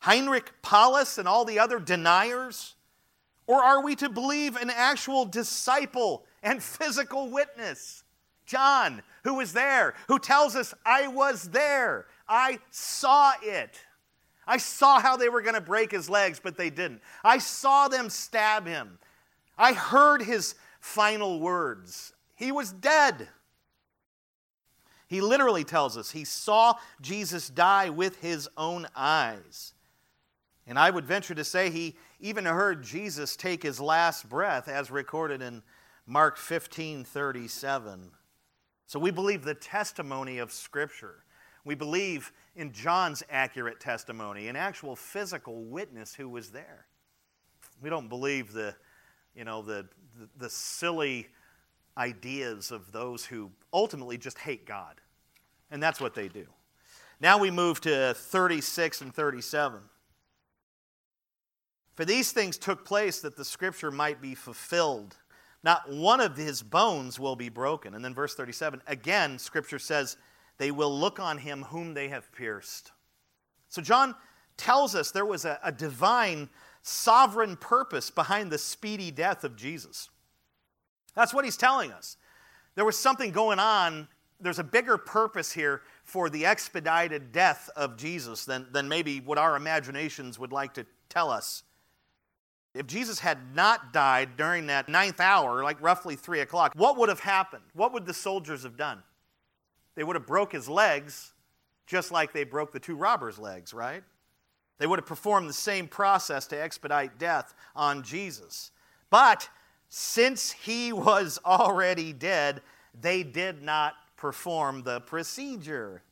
Heinrich 0.01 0.53
Paulus 0.63 1.19
and 1.19 1.27
all 1.27 1.45
the 1.45 1.59
other 1.59 1.81
deniers? 1.81 2.75
Or 3.47 3.63
are 3.63 3.83
we 3.83 3.97
to 3.97 4.09
believe 4.09 4.57
an 4.57 4.71
actual 4.71 5.25
disciple 5.25 6.25
and 6.43 6.63
physical 6.63 7.31
witness? 7.31 8.05
John, 8.47 9.03
who 9.25 9.35
was 9.35 9.53
there, 9.53 9.95
who 10.07 10.19
tells 10.19 10.55
us, 10.55 10.75
I 10.85 11.09
was 11.09 11.51
there. 11.51 12.07
I 12.29 12.59
saw 12.71 13.33
it. 13.43 13.81
I 14.47 14.57
saw 14.57 15.01
how 15.01 15.17
they 15.17 15.29
were 15.29 15.43
going 15.43 15.55
to 15.55 15.61
break 15.61 15.91
his 15.91 16.09
legs, 16.09 16.41
but 16.43 16.57
they 16.57 16.71
didn't. 16.71 17.03
I 17.23 17.39
saw 17.39 17.89
them 17.89 18.09
stab 18.09 18.67
him. 18.67 18.99
I 19.59 19.73
heard 19.73 20.23
his 20.23 20.55
final 20.81 21.41
words. 21.41 22.13
He 22.39 22.53
was 22.53 22.73
dead. 22.73 23.29
He 25.09 25.21
literally 25.21 25.65
tells 25.65 25.97
us 25.97 26.13
he 26.13 26.25
saw 26.25 26.75
Jesus 27.01 27.49
die 27.49 27.91
with 27.91 28.21
his 28.21 28.49
own 28.57 28.87
eyes. 28.95 29.75
And 30.67 30.79
I 30.79 30.91
would 30.91 31.05
venture 31.05 31.35
to 31.35 31.45
say 31.45 31.69
he 31.69 31.97
even 32.21 32.45
heard 32.45 32.85
Jesus 32.85 33.35
take 33.35 33.63
his 33.63 33.81
last 33.81 34.29
breath, 34.29 34.69
as 34.69 34.91
recorded 34.91 35.43
in 35.43 35.63
Mark 36.07 36.37
15 36.37 37.05
37. 37.05 38.13
So 38.87 39.01
we 39.01 39.11
believe 39.11 39.43
the 39.43 39.55
testimony 39.55 40.39
of 40.39 40.53
Scripture. 40.53 41.25
We 41.65 41.75
believe 41.75 42.33
in 42.55 42.73
John's 42.73 43.25
accurate 43.29 43.81
testimony, 43.81 44.47
an 44.47 44.57
actual 44.57 44.95
physical 44.95 45.65
witness 45.65 46.15
who 46.15 46.29
was 46.29 46.51
there. 46.51 46.87
We 47.83 47.91
don't 47.91 48.09
believe 48.09 48.53
the, 48.53 48.77
you 49.35 49.45
know, 49.45 49.63
the, 49.63 49.89
the, 50.19 50.29
the 50.37 50.51
silly 50.51 51.29
ideas 51.99 52.71
of 52.71 52.93
those 52.93 53.27
who 53.27 53.51
ultimately 53.73 54.17
just 54.17 54.39
hate 54.39 54.67
God. 54.67 55.01
And 55.71 55.83
that's 55.83 56.01
what 56.01 56.15
they 56.15 56.29
do. 56.29 56.47
Now 57.21 57.39
we 57.39 57.51
move 57.51 57.81
to 57.83 58.15
36 58.15 59.01
and 59.01 59.15
37. 59.15 59.81
For 61.95 62.05
these 62.05 62.31
things 62.31 62.57
took 62.57 62.85
place 62.85 63.21
that 63.21 63.37
the 63.37 63.45
scripture 63.45 63.91
might 63.91 64.23
be 64.23 64.35
fulfilled. 64.35 65.17
Not 65.65 65.93
one 65.93 66.21
of 66.21 66.37
his 66.37 66.63
bones 66.63 67.19
will 67.19 67.35
be 67.35 67.49
broken. 67.49 67.95
And 67.95 68.05
then 68.05 68.15
verse 68.15 68.35
37 68.35 68.83
again, 68.87 69.39
scripture 69.39 69.81
says, 69.81 70.17
they 70.59 70.71
will 70.71 70.97
look 70.97 71.19
on 71.19 71.39
him 71.39 71.65
whom 71.65 71.95
they 71.95 72.09
have 72.09 72.33
pierced. 72.33 72.93
So 73.69 73.83
John 73.83 74.15
tells 74.57 74.95
us 74.95 75.11
there 75.11 75.25
was 75.25 75.45
a, 75.45 75.59
a 75.63 75.73
divine, 75.73 76.49
sovereign 76.83 77.57
purpose 77.57 78.11
behind 78.11 78.51
the 78.51 78.59
speedy 78.59 79.11
death 79.11 79.45
of 79.45 79.57
Jesus. 79.57 80.11
That's 81.19 81.35
what 81.35 81.45
he's 81.45 81.57
telling 81.57 81.91
us. 81.91 82.17
There 82.77 82.85
was 82.85 82.97
something 82.97 83.33
going 83.33 83.59
on. 83.59 84.07
There's 84.41 84.61
a 84.61 84.65
bigger 84.65 84.97
purpose 84.97 85.51
here 85.51 85.83
for 86.05 86.31
the 86.31 86.47
expedited 86.47 87.33
death 87.33 87.69
of 87.75 87.97
Jesus 87.97 88.45
than, 88.45 88.69
than 88.71 88.89
maybe 88.89 89.19
what 89.19 89.37
our 89.37 89.57
imaginations 89.57 90.39
would 90.39 90.53
like 90.53 90.75
to 90.75 90.87
tell 91.09 91.29
us. 91.29 91.65
If 92.73 92.87
Jesus 92.87 93.19
had 93.19 93.57
not 93.57 93.93
died 93.93 94.37
during 94.37 94.69
that 94.69 94.89
ninth 94.89 95.19
hour, 95.19 95.65
like 95.65 95.83
roughly 95.83 96.15
three 96.15 96.39
o'clock, 96.39 96.75
what 96.77 96.97
would 96.97 97.09
have 97.09 97.19
happened? 97.19 97.65
What 97.73 97.93
would 97.95 98.07
the 98.07 98.15
soldiers 98.15 98.63
have 98.63 98.77
done? 98.77 99.03
They 99.97 100.05
would 100.05 100.15
have 100.15 100.27
broke 100.27 100.53
his 100.53 100.69
legs 100.69 101.33
just 101.89 102.13
like 102.13 102.33
they 102.33 102.45
broke 102.45 102.71
the 102.71 102.79
two 102.79 102.95
robbers' 102.95 103.41
legs, 103.41 103.75
right? 103.75 104.05
They 104.79 104.87
would 104.87 105.01
have 105.01 105.07
performed 105.07 105.49
the 105.49 105.55
same 105.55 105.89
process 105.89 106.47
to 106.47 106.63
expedite 106.63 107.19
death 107.19 107.55
on 107.75 108.05
Jesus. 108.05 108.71
But 109.11 109.49
since 109.89 110.53
he 110.53 110.93
was 110.93 111.39
already 111.45 112.13
dead, 112.13 112.63
they 112.99 113.23
did 113.23 113.63
not 113.63 113.95
perform 114.17 114.83
the 114.83 115.01
procedure. 115.01 116.03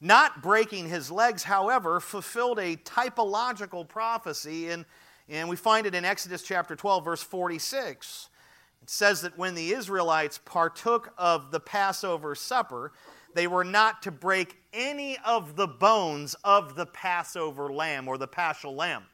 Not 0.00 0.42
breaking 0.42 0.88
his 0.88 1.10
legs, 1.10 1.42
however, 1.42 2.00
fulfilled 2.00 2.58
a 2.58 2.76
typological 2.76 3.86
prophecy 3.86 4.70
in 4.70 4.86
and 5.30 5.48
we 5.48 5.54
find 5.54 5.86
it 5.86 5.94
in 5.94 6.04
Exodus 6.04 6.42
chapter 6.42 6.74
12, 6.74 7.04
verse 7.04 7.22
46. 7.22 8.28
It 8.82 8.90
says 8.90 9.22
that 9.22 9.38
when 9.38 9.54
the 9.54 9.72
Israelites 9.72 10.40
partook 10.44 11.14
of 11.16 11.52
the 11.52 11.60
Passover 11.60 12.34
supper, 12.34 12.92
they 13.34 13.46
were 13.46 13.62
not 13.62 14.02
to 14.02 14.10
break 14.10 14.56
any 14.72 15.18
of 15.24 15.54
the 15.54 15.68
bones 15.68 16.34
of 16.42 16.74
the 16.74 16.86
Passover 16.86 17.72
lamb 17.72 18.08
or 18.08 18.18
the 18.18 18.26
paschal 18.26 18.74
lamb. 18.74 19.04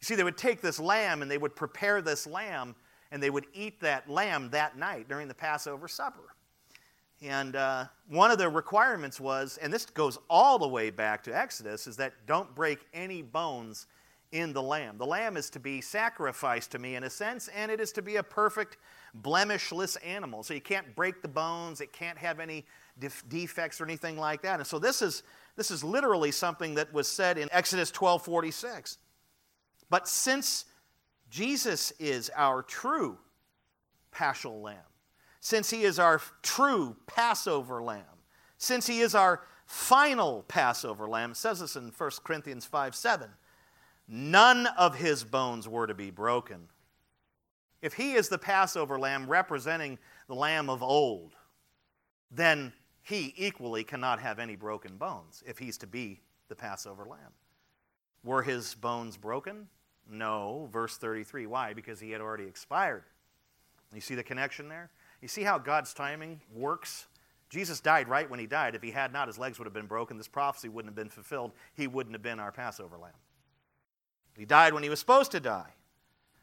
You 0.00 0.06
see, 0.06 0.14
they 0.14 0.24
would 0.24 0.38
take 0.38 0.60
this 0.60 0.80
lamb 0.80 1.22
and 1.22 1.30
they 1.30 1.38
would 1.38 1.54
prepare 1.54 2.00
this 2.00 2.26
lamb 2.26 2.74
and 3.10 3.22
they 3.22 3.30
would 3.30 3.46
eat 3.52 3.80
that 3.80 4.08
lamb 4.08 4.50
that 4.50 4.78
night 4.78 5.08
during 5.08 5.28
the 5.28 5.34
Passover 5.34 5.88
supper. 5.88 6.34
And 7.22 7.54
uh, 7.54 7.84
one 8.08 8.30
of 8.30 8.38
the 8.38 8.48
requirements 8.48 9.20
was, 9.20 9.58
and 9.60 9.72
this 9.72 9.84
goes 9.84 10.18
all 10.30 10.58
the 10.58 10.68
way 10.68 10.90
back 10.90 11.22
to 11.24 11.36
Exodus, 11.36 11.86
is 11.86 11.96
that 11.96 12.14
don't 12.26 12.54
break 12.54 12.78
any 12.94 13.20
bones 13.20 13.86
in 14.32 14.52
the 14.52 14.62
lamb. 14.62 14.96
The 14.96 15.06
lamb 15.06 15.36
is 15.36 15.50
to 15.50 15.60
be 15.60 15.80
sacrificed 15.80 16.70
to 16.72 16.78
me 16.78 16.94
in 16.94 17.04
a 17.04 17.10
sense, 17.10 17.48
and 17.48 17.70
it 17.70 17.80
is 17.80 17.92
to 17.92 18.02
be 18.02 18.16
a 18.16 18.22
perfect, 18.22 18.78
blemishless 19.22 19.96
animal. 20.04 20.42
So 20.42 20.54
you 20.54 20.60
can't 20.60 20.94
break 20.94 21.20
the 21.20 21.28
bones, 21.28 21.80
it 21.80 21.92
can't 21.92 22.16
have 22.16 22.40
any 22.40 22.64
def- 22.98 23.24
defects 23.28 23.80
or 23.80 23.84
anything 23.84 24.16
like 24.16 24.40
that. 24.42 24.60
And 24.60 24.66
so 24.66 24.78
this 24.78 25.02
is, 25.02 25.24
this 25.56 25.70
is 25.70 25.82
literally 25.82 26.30
something 26.30 26.76
that 26.76 26.92
was 26.92 27.08
said 27.08 27.38
in 27.38 27.48
Exodus 27.50 27.90
12 27.90 28.22
46. 28.22 28.98
But 29.90 30.08
since 30.08 30.64
Jesus 31.28 31.92
is 31.98 32.30
our 32.34 32.62
true 32.62 33.18
paschal 34.12 34.62
lamb, 34.62 34.76
since 35.40 35.70
he 35.70 35.82
is 35.82 35.98
our 35.98 36.20
true 36.42 36.96
Passover 37.06 37.82
lamb, 37.82 38.04
since 38.56 38.86
he 38.86 39.00
is 39.00 39.14
our 39.14 39.42
final 39.66 40.44
Passover 40.48 41.08
lamb, 41.08 41.34
says 41.34 41.60
this 41.60 41.76
in 41.76 41.92
1 41.96 42.10
Corinthians 42.24 42.64
5 42.64 42.94
7 42.94 43.30
none 44.10 44.66
of 44.66 44.96
his 44.96 45.22
bones 45.22 45.68
were 45.68 45.86
to 45.86 45.94
be 45.94 46.10
broken. 46.10 46.68
If 47.80 47.94
he 47.94 48.14
is 48.14 48.28
the 48.28 48.38
Passover 48.38 48.98
lamb 48.98 49.28
representing 49.28 49.98
the 50.26 50.34
lamb 50.34 50.68
of 50.68 50.82
old, 50.82 51.36
then 52.30 52.72
he 53.02 53.32
equally 53.36 53.84
cannot 53.84 54.20
have 54.20 54.38
any 54.38 54.56
broken 54.56 54.96
bones 54.96 55.42
if 55.46 55.58
he's 55.58 55.78
to 55.78 55.86
be 55.86 56.20
the 56.48 56.56
Passover 56.56 57.04
lamb. 57.04 57.32
Were 58.22 58.42
his 58.42 58.74
bones 58.74 59.16
broken? 59.16 59.68
No. 60.10 60.68
Verse 60.72 60.96
33. 60.96 61.46
Why? 61.46 61.72
Because 61.72 62.00
he 62.00 62.10
had 62.10 62.20
already 62.20 62.44
expired. 62.44 63.04
You 63.94 64.00
see 64.00 64.14
the 64.14 64.22
connection 64.22 64.68
there? 64.68 64.90
You 65.20 65.28
see 65.28 65.42
how 65.42 65.58
God's 65.58 65.92
timing 65.94 66.40
works? 66.54 67.06
Jesus 67.48 67.80
died 67.80 68.08
right 68.08 68.30
when 68.30 68.38
he 68.38 68.46
died. 68.46 68.74
If 68.74 68.82
he 68.82 68.92
had 68.92 69.12
not, 69.12 69.26
his 69.26 69.38
legs 69.38 69.58
would 69.58 69.66
have 69.66 69.74
been 69.74 69.86
broken. 69.86 70.16
This 70.16 70.28
prophecy 70.28 70.68
wouldn't 70.68 70.90
have 70.90 70.96
been 70.96 71.10
fulfilled. 71.10 71.52
He 71.74 71.88
wouldn't 71.88 72.14
have 72.14 72.22
been 72.22 72.38
our 72.38 72.52
Passover 72.52 72.96
lamb. 72.96 73.12
He 74.36 74.44
died 74.44 74.72
when 74.72 74.84
he 74.84 74.88
was 74.88 75.00
supposed 75.00 75.32
to 75.32 75.40
die. 75.40 75.74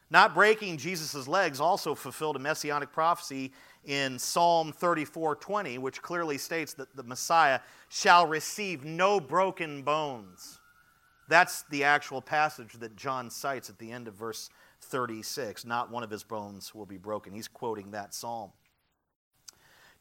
Not 0.09 0.33
breaking 0.33 0.77
Jesus' 0.77 1.27
legs 1.27 1.59
also 1.59 1.95
fulfilled 1.95 2.35
a 2.35 2.39
messianic 2.39 2.91
prophecy 2.91 3.51
in 3.83 4.19
Psalm 4.19 4.71
34:20, 4.73 5.77
which 5.77 6.01
clearly 6.01 6.37
states 6.37 6.73
that 6.75 6.95
the 6.95 7.03
Messiah 7.03 7.61
shall 7.89 8.25
receive 8.25 8.83
no 8.83 9.19
broken 9.19 9.81
bones. 9.83 10.59
That's 11.27 11.63
the 11.63 11.83
actual 11.83 12.21
passage 12.21 12.73
that 12.73 12.95
John 12.95 13.29
cites 13.29 13.69
at 13.69 13.79
the 13.79 13.91
end 13.91 14.07
of 14.07 14.13
verse 14.13 14.49
36. 14.81 15.65
Not 15.65 15.91
one 15.91 16.03
of 16.03 16.09
his 16.09 16.23
bones 16.23 16.73
will 16.73 16.85
be 16.85 16.97
broken. 16.97 17.33
He's 17.33 17.47
quoting 17.47 17.91
that 17.91 18.13
psalm. 18.13 18.51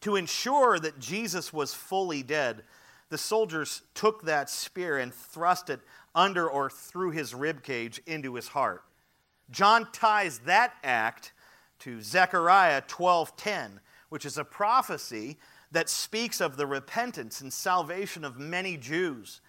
To 0.02 0.16
ensure 0.16 0.78
that 0.78 0.98
Jesus 0.98 1.52
was 1.52 1.74
fully 1.74 2.22
dead, 2.22 2.62
the 3.08 3.18
soldiers 3.18 3.82
took 3.94 4.22
that 4.22 4.50
spear 4.50 4.98
and 4.98 5.12
thrust 5.12 5.70
it 5.70 5.80
under 6.14 6.48
or 6.48 6.70
through 6.70 7.10
his 7.10 7.34
rib 7.34 7.62
cage 7.62 8.00
into 8.06 8.34
his 8.34 8.48
heart. 8.48 8.84
John 9.51 9.90
ties 9.92 10.40
that 10.40 10.74
act 10.82 11.32
to 11.80 12.03
Zechariah 12.03 12.82
12:10, 12.82 13.80
which 14.09 14.24
is 14.24 14.38
a 14.38 14.44
prophecy 14.44 15.38
that 15.70 15.88
speaks 15.88 16.40
of 16.40 16.57
the 16.57 16.66
repentance 16.66 17.40
and 17.40 17.53
salvation 17.53 18.24
of 18.24 18.38
many 18.38 18.76
Jews. 18.76 19.40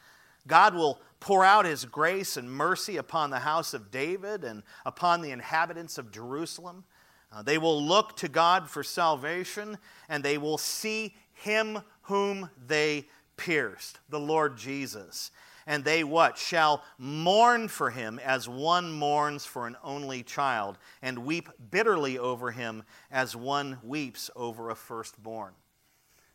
God 0.46 0.76
will 0.76 1.02
pour 1.20 1.44
out 1.44 1.66
his 1.66 1.86
grace 1.86 2.38
and 2.38 2.52
mercy 2.52 2.98
upon 2.98 3.30
the 3.30 3.40
house 3.40 3.74
of 3.74 3.92
David 3.92 4.44
and 4.44 4.64
upon 4.86 5.22
the 5.22 5.32
inhabitants 5.32 5.98
of 5.98 6.12
Jerusalem. 6.12 6.84
Uh, 7.32 7.42
they 7.42 7.58
will 7.58 7.84
look 7.84 8.16
to 8.18 8.28
God 8.28 8.70
for 8.70 8.84
salvation 8.84 9.78
and 10.08 10.24
they 10.24 10.38
will 10.38 10.58
see 10.58 11.16
him 11.34 11.80
whom 12.04 12.50
they 12.66 13.08
pierced, 13.36 14.00
the 14.10 14.20
Lord 14.20 14.58
Jesus. 14.58 15.32
And 15.66 15.84
they 15.84 16.04
what? 16.06 16.38
Shall 16.38 16.84
mourn 16.98 17.68
for 17.68 17.90
him 17.90 18.20
as 18.24 18.48
one 18.48 18.92
mourns 18.92 19.46
for 19.46 19.68
an 19.68 19.76
only 19.84 20.24
child, 20.24 20.78
and 21.02 21.26
weep 21.26 21.50
bitterly 21.70 22.18
over 22.18 22.52
him 22.52 22.84
as 23.12 23.36
one 23.36 23.78
weeps 23.84 24.32
over 24.34 24.70
a 24.70 24.76
firstborn. 24.76 25.54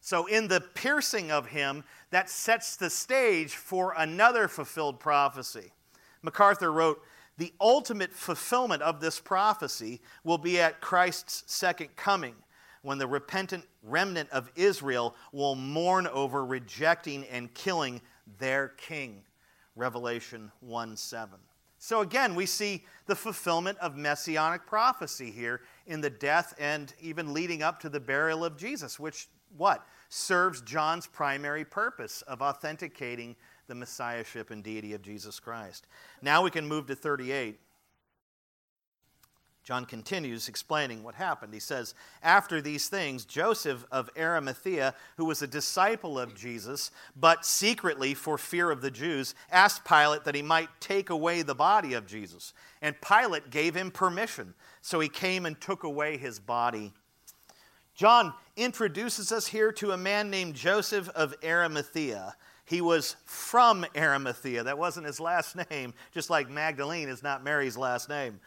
So, 0.05 0.26
in 0.26 0.48
the 0.48 0.61
piercing 0.61 1.30
of 1.30 1.46
him, 1.46 1.84
that 2.11 2.28
sets 2.28 2.74
the 2.74 2.90
stage 2.90 3.55
for 3.55 3.94
another 3.96 4.48
fulfilled 4.48 4.98
prophecy. 4.98 5.70
MacArthur 6.22 6.72
wrote, 6.72 7.00
The 7.38 7.53
ultimate 7.61 8.12
fulfillment 8.12 8.82
of 8.82 9.00
this 9.00 9.20
prophecy 9.20 10.00
will 10.24 10.38
be 10.38 10.61
at 10.61 10.80
Christ's 10.80 11.44
second 11.46 11.94
coming, 11.94 12.34
when 12.82 12.98
the 12.98 13.07
repentant 13.07 13.64
remnant 13.80 14.28
of 14.30 14.50
Israel 14.57 15.14
will 15.30 15.55
mourn 15.55 16.09
over 16.09 16.44
rejecting 16.44 17.24
and 17.26 17.55
killing 17.55 18.03
their 18.38 18.70
king. 18.70 19.22
Revelation 19.76 20.50
1 20.59 20.96
7. 20.96 21.38
So 21.78 22.00
again, 22.00 22.34
we 22.34 22.46
see 22.46 22.84
the 23.07 23.14
fulfillment 23.14 23.78
of 23.78 23.96
messianic 23.96 24.66
prophecy 24.66 25.30
here 25.30 25.61
in 25.86 26.00
the 26.00 26.11
death 26.11 26.55
and 26.59 26.92
even 27.00 27.32
leading 27.32 27.62
up 27.62 27.78
to 27.80 27.88
the 27.88 28.00
burial 28.00 28.44
of 28.44 28.57
Jesus, 28.57 28.98
which 28.98 29.28
what? 29.57 29.86
Serves 30.14 30.60
John's 30.60 31.06
primary 31.06 31.64
purpose 31.64 32.20
of 32.28 32.42
authenticating 32.42 33.34
the 33.66 33.74
messiahship 33.74 34.50
and 34.50 34.62
deity 34.62 34.92
of 34.92 35.00
Jesus 35.00 35.40
Christ. 35.40 35.86
Now 36.20 36.42
we 36.42 36.50
can 36.50 36.68
move 36.68 36.86
to 36.88 36.94
38. 36.94 37.58
John 39.64 39.86
continues 39.86 40.48
explaining 40.48 41.02
what 41.02 41.14
happened. 41.14 41.54
He 41.54 41.60
says, 41.60 41.94
After 42.22 42.60
these 42.60 42.90
things, 42.90 43.24
Joseph 43.24 43.86
of 43.90 44.10
Arimathea, 44.18 44.94
who 45.16 45.24
was 45.24 45.40
a 45.40 45.46
disciple 45.46 46.18
of 46.18 46.34
Jesus, 46.34 46.90
but 47.16 47.46
secretly 47.46 48.12
for 48.12 48.36
fear 48.36 48.70
of 48.70 48.82
the 48.82 48.90
Jews, 48.90 49.34
asked 49.50 49.82
Pilate 49.86 50.24
that 50.24 50.34
he 50.34 50.42
might 50.42 50.68
take 50.78 51.08
away 51.08 51.40
the 51.40 51.54
body 51.54 51.94
of 51.94 52.06
Jesus. 52.06 52.52
And 52.82 53.00
Pilate 53.00 53.48
gave 53.48 53.74
him 53.74 53.90
permission. 53.90 54.52
So 54.82 55.00
he 55.00 55.08
came 55.08 55.46
and 55.46 55.58
took 55.58 55.84
away 55.84 56.18
his 56.18 56.38
body. 56.38 56.92
John 57.95 58.32
introduces 58.57 59.32
us 59.32 59.47
here 59.47 59.72
to 59.72 59.93
a 59.93 59.97
man 59.97 60.30
named 60.30 60.55
Joseph 60.55 61.09
of 61.11 61.34
Arimathea. 61.45 62.34
He 62.64 62.80
was 62.80 63.16
from 63.24 63.84
Arimathea. 63.97 64.64
That 64.64 64.78
wasn't 64.78 65.07
his 65.07 65.20
last 65.20 65.57
name, 65.70 65.93
just 66.12 66.30
like 66.30 66.49
Magdalene 66.49 67.09
is 67.09 67.22
not 67.22 67.45
Mary's 67.45 67.76
last 67.76 68.09
name. 68.09 68.40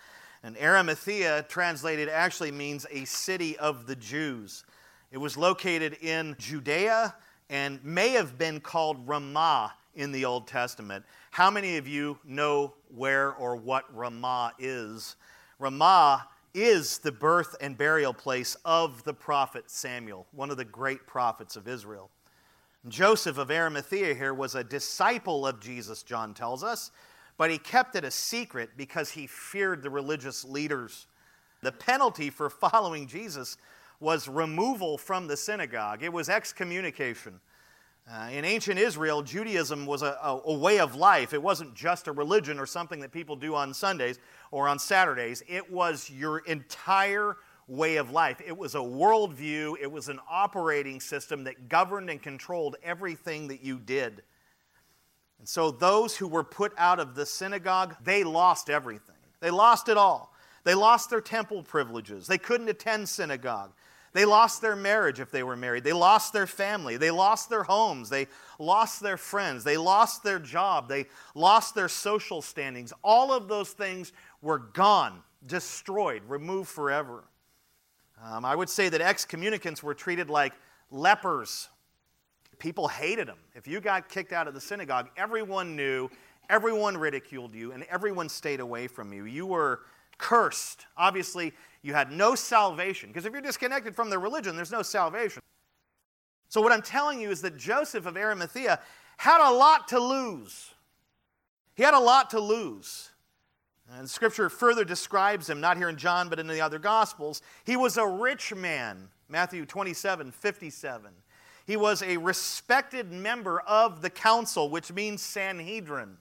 And 0.43 0.57
Arimathea, 0.57 1.45
translated, 1.47 2.09
actually 2.09 2.51
means 2.51 2.85
a 2.91 3.05
city 3.05 3.57
of 3.57 3.87
the 3.87 3.95
Jews. 3.95 4.63
It 5.11 5.17
was 5.17 5.37
located 5.37 5.97
in 6.01 6.35
Judea 6.39 7.15
and 7.49 7.83
may 7.83 8.09
have 8.09 8.37
been 8.37 8.59
called 8.59 9.07
Ramah 9.07 9.73
in 9.95 10.11
the 10.11 10.25
Old 10.25 10.47
Testament. 10.47 11.05
How 11.31 11.51
many 11.51 11.77
of 11.77 11.87
you 11.87 12.17
know 12.25 12.73
where 12.95 13.33
or 13.33 13.55
what 13.55 13.85
Ramah 13.95 14.53
is? 14.57 15.15
Ramah 15.59 16.27
is 16.55 16.97
the 16.99 17.11
birth 17.11 17.55
and 17.61 17.77
burial 17.77 18.13
place 18.13 18.57
of 18.65 19.03
the 19.03 19.13
prophet 19.13 19.69
Samuel, 19.69 20.25
one 20.31 20.49
of 20.49 20.57
the 20.57 20.65
great 20.65 21.05
prophets 21.05 21.55
of 21.55 21.67
Israel. 21.67 22.09
Joseph 22.87 23.37
of 23.37 23.51
Arimathea 23.51 24.15
here 24.15 24.33
was 24.33 24.55
a 24.55 24.63
disciple 24.63 25.45
of 25.45 25.59
Jesus, 25.59 26.01
John 26.01 26.33
tells 26.33 26.63
us 26.63 26.91
but 27.37 27.51
he 27.51 27.57
kept 27.57 27.95
it 27.95 28.03
a 28.03 28.11
secret 28.11 28.71
because 28.77 29.11
he 29.11 29.27
feared 29.27 29.83
the 29.83 29.89
religious 29.89 30.45
leaders. 30.45 31.07
The 31.61 31.71
penalty 31.71 32.29
for 32.29 32.49
following 32.49 33.07
Jesus 33.07 33.57
was 33.99 34.27
removal 34.27 34.97
from 34.97 35.27
the 35.27 35.37
synagogue, 35.37 36.03
it 36.03 36.11
was 36.11 36.29
excommunication. 36.29 37.39
Uh, 38.07 38.29
in 38.31 38.45
ancient 38.45 38.77
Israel, 38.77 39.23
Judaism 39.23 39.87
was 39.87 40.03
a, 40.03 40.17
a, 40.21 40.41
a, 40.45 40.53
way 40.53 40.79
of 40.79 40.95
life. 40.95 41.33
It 41.33 41.41
wasn't 41.41 41.73
just 41.73 42.07
a 42.07 42.11
religion 42.11 42.59
or 42.59 42.67
something 42.67 42.99
that 42.99 43.11
people 43.11 43.35
do 43.35 43.55
on 43.55 43.73
Sundays 43.73 44.19
or 44.51 44.67
on 44.67 44.77
Saturdays. 44.77 45.41
It 45.47 45.71
was 45.71 46.07
your 46.07 46.39
entire 46.39 47.37
way 47.67 47.95
of 47.95 48.11
life. 48.11 48.41
It 48.45 48.55
was 48.55 48.75
a 48.75 48.79
worldview, 48.79 49.75
it 49.81 49.91
was 49.91 50.07
an 50.07 50.19
operating 50.29 50.99
system 50.99 51.43
that 51.45 51.67
governed 51.67 52.11
and 52.11 52.21
controlled 52.21 52.75
everything 52.83 53.47
that 53.47 53.63
you 53.63 53.79
did. 53.79 54.21
And 55.39 55.49
so 55.49 55.71
those 55.71 56.15
who 56.15 56.27
were 56.27 56.43
put 56.43 56.73
out 56.77 56.99
of 56.99 57.15
the 57.15 57.25
synagogue, 57.25 57.95
they 58.03 58.23
lost 58.23 58.69
everything. 58.69 59.15
They 59.39 59.49
lost 59.49 59.89
it 59.89 59.97
all. 59.97 60.31
They 60.63 60.75
lost 60.75 61.09
their 61.09 61.21
temple 61.21 61.63
privileges. 61.63 62.27
They 62.27 62.37
couldn't 62.37 62.69
attend 62.69 63.09
synagogue. 63.09 63.71
They 64.15 64.25
lost 64.25 64.61
their 64.61 64.75
marriage 64.75 65.19
if 65.19 65.29
they 65.29 65.43
were 65.43 65.55
married. 65.55 65.83
They 65.83 65.93
lost 65.93 66.33
their 66.33 66.47
family. 66.47 66.97
They 66.97 67.11
lost 67.11 67.49
their 67.49 67.61
homes. 67.61 68.09
They 68.09 68.25
lost 68.57 69.01
their 69.01 69.17
friends. 69.17 69.63
They 69.63 69.77
lost 69.77 70.23
their 70.23 70.39
job. 70.39 70.89
They 70.89 71.05
lost 71.35 71.75
their 71.75 71.89
social 71.89 72.41
standings. 72.41 72.91
All 73.03 73.31
of 73.31 73.47
those 73.47 73.71
things 73.71 74.11
were 74.41 74.57
gone, 74.57 75.21
destroyed, 75.45 76.23
removed 76.27 76.69
forever. 76.69 77.25
Um, 78.23 78.43
I 78.43 78.55
would 78.55 78.69
say 78.69 78.89
that 78.89 79.01
excommunicants 79.01 79.83
were 79.83 79.93
treated 79.93 80.31
like 80.31 80.53
lepers 80.89 81.69
People 82.59 82.87
hated 82.87 83.27
them. 83.27 83.37
If 83.53 83.67
you 83.67 83.81
got 83.81 84.09
kicked 84.09 84.31
out 84.31 84.47
of 84.47 84.53
the 84.53 84.61
synagogue, 84.61 85.09
everyone 85.17 85.75
knew, 85.75 86.09
everyone 86.49 86.97
ridiculed 86.97 87.53
you, 87.53 87.71
and 87.71 87.83
everyone 87.83 88.29
stayed 88.29 88.59
away 88.59 88.87
from 88.87 89.13
you. 89.13 89.25
You 89.25 89.45
were 89.45 89.81
cursed. 90.17 90.85
Obviously, 90.97 91.53
you 91.81 91.93
had 91.93 92.11
no 92.11 92.35
salvation, 92.35 93.09
because 93.09 93.25
if 93.25 93.33
you're 93.33 93.41
disconnected 93.41 93.95
from 93.95 94.09
the 94.09 94.17
religion, 94.17 94.55
there's 94.55 94.71
no 94.71 94.81
salvation. 94.81 95.41
So, 96.49 96.61
what 96.61 96.71
I'm 96.71 96.81
telling 96.81 97.19
you 97.19 97.29
is 97.29 97.41
that 97.41 97.57
Joseph 97.57 98.05
of 98.05 98.17
Arimathea 98.17 98.79
had 99.17 99.47
a 99.47 99.51
lot 99.51 99.87
to 99.89 99.99
lose. 99.99 100.71
He 101.75 101.83
had 101.83 101.93
a 101.93 101.99
lot 101.99 102.29
to 102.31 102.39
lose. 102.39 103.09
And 103.93 104.09
Scripture 104.09 104.49
further 104.49 104.83
describes 104.83 105.49
him, 105.49 105.61
not 105.61 105.77
here 105.77 105.89
in 105.89 105.97
John, 105.97 106.27
but 106.27 106.39
in 106.39 106.47
the 106.47 106.61
other 106.61 106.79
Gospels. 106.79 107.41
He 107.65 107.77
was 107.77 107.97
a 107.97 108.07
rich 108.07 108.53
man, 108.55 109.09
Matthew 109.29 109.65
27 109.65 110.31
57. 110.31 111.11
He 111.67 111.77
was 111.77 112.01
a 112.01 112.17
respected 112.17 113.11
member 113.11 113.59
of 113.61 114.01
the 114.01 114.09
council, 114.09 114.69
which 114.69 114.91
means 114.91 115.21
Sanhedrin. 115.21 116.17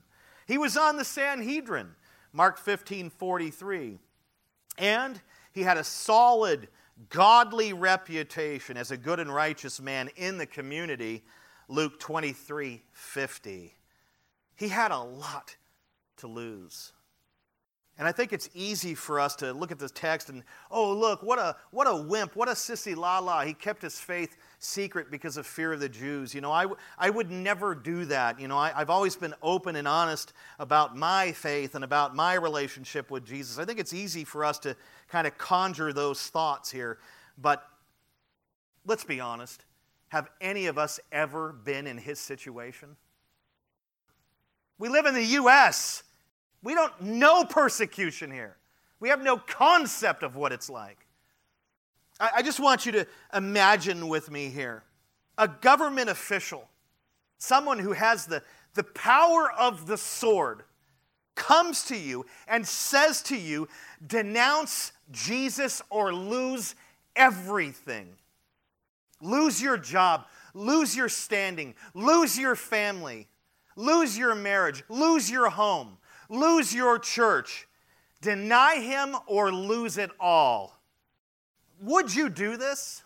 He 0.47 0.59
was 0.59 0.77
on 0.77 0.97
the 0.97 1.05
Sanhedrin, 1.05 1.95
Mark 2.35 2.59
15 2.59 3.09
43. 3.09 3.99
And 4.77 5.21
he 5.53 5.63
had 5.63 5.79
a 5.79 5.85
solid, 5.85 6.69
godly 7.09 7.73
reputation 7.73 8.77
as 8.77 8.91
a 8.91 8.97
good 8.97 9.21
and 9.21 9.33
righteous 9.33 9.81
man 9.81 10.11
in 10.17 10.37
the 10.37 10.47
community, 10.47 11.23
Luke 11.69 11.99
23 12.01 12.83
50. 12.93 13.75
He 14.57 14.69
had 14.69 14.91
a 14.91 14.99
lot 14.99 15.57
to 16.19 16.27
lose. 16.27 16.93
And 17.97 18.09
I 18.09 18.13
think 18.13 18.33
it's 18.33 18.51
easy 18.55 18.95
for 18.95 19.21
us 19.21 19.37
to 19.37 19.53
look 19.53 19.71
at 19.71 19.79
this 19.79 19.93
text 19.93 20.29
and, 20.29 20.43
oh, 20.69 20.93
look, 20.93 21.23
what 21.23 21.39
a, 21.39 21.55
what 21.71 21.87
a 21.87 21.95
wimp, 21.95 22.35
what 22.35 22.49
a 22.49 22.53
sissy 22.53 22.97
la 22.97 23.21
la. 23.21 23.43
He 23.43 23.55
kept 23.55 23.83
his 23.83 24.01
faith 24.01 24.37
secret 24.59 25.13
because 25.13 25.37
of 25.37 25.47
fear 25.47 25.73
of 25.73 25.79
the 25.79 25.89
Jews. 25.89 26.35
You 26.35 26.41
know, 26.41 26.51
I, 26.51 26.67
I 26.99 27.11
would 27.11 27.31
never 27.31 27.73
do 27.73 28.05
that. 28.07 28.41
You 28.41 28.49
know, 28.49 28.59
I, 28.59 28.73
I've 28.75 28.91
always 28.91 29.15
been 29.15 29.35
open 29.43 29.77
and 29.77 29.87
honest 29.87 30.33
about 30.59 30.97
my 30.97 31.31
faith 31.33 31.77
and 31.77 31.85
about 31.85 32.17
my 32.17 32.35
relationship 32.35 33.13
with 33.13 33.25
Jesus. 33.25 33.59
I 33.59 33.65
think 33.65 33.79
it's 33.79 33.93
easy 33.93 34.25
for 34.25 34.45
us 34.45 34.59
to 34.61 34.77
kind 35.09 35.27
of 35.27 35.39
conjure 35.39 35.93
those 35.93 36.21
thoughts 36.27 36.73
here. 36.73 36.99
But 37.39 37.65
let's 38.85 39.05
be 39.05 39.21
honest. 39.21 39.65
Have 40.09 40.31
any 40.41 40.67
of 40.67 40.79
us 40.79 41.01
ever 41.11 41.53
been 41.53 41.89
in 41.89 41.99
his 41.99 42.21
situation? 42.21 42.97
We 44.79 44.89
live 44.89 45.07
in 45.07 45.15
the 45.15 45.25
U.S. 45.25 46.04
We 46.65 46.75
don't 46.75 46.99
know 47.01 47.45
persecution 47.45 48.31
here. 48.31 48.57
We 48.99 49.11
have 49.11 49.23
no 49.23 49.37
concept 49.37 50.23
of 50.23 50.35
what 50.35 50.51
it's 50.51 50.71
like. 50.71 51.07
I, 52.19 52.31
I 52.37 52.43
just 52.43 52.59
want 52.59 52.87
you 52.87 52.93
to 52.93 53.07
imagine 53.33 54.09
with 54.09 54.31
me 54.31 54.49
here 54.49 54.83
a 55.37 55.47
government 55.47 56.09
official, 56.09 56.69
someone 57.39 57.79
who 57.79 57.93
has 57.93 58.27
the, 58.27 58.43
the 58.75 58.85
power 58.85 59.53
of 59.53 59.87
the 59.87 59.99
sword, 59.99 60.63
comes 61.35 61.85
to 61.85 61.97
you 61.97 62.25
and 62.47 62.67
says 62.67 63.21
to 63.23 63.37
you, 63.37 63.69
denounce 64.07 64.93
Jesus 65.11 65.83
or 65.91 66.15
lose 66.15 66.75
everything. 67.17 68.09
Lose 69.21 69.61
your 69.61 69.77
job, 69.77 70.27
lose 70.55 70.97
your 70.97 71.09
standing, 71.09 71.75
lose 71.95 72.39
your 72.39 72.55
family, 72.55 73.27
lose 73.77 74.17
your 74.17 74.35
marriage, 74.35 74.85
lose 74.89 75.31
your 75.31 75.51
home, 75.51 75.97
lose 76.35 76.75
your 76.75 76.99
church, 76.99 77.67
deny 78.21 78.77
him 78.77 79.17
or 79.27 79.53
lose 79.53 79.99
it 79.99 80.11
all. 80.19 80.79
Would 81.81 82.15
you 82.15 82.29
do 82.29 82.57
this? 82.57 83.03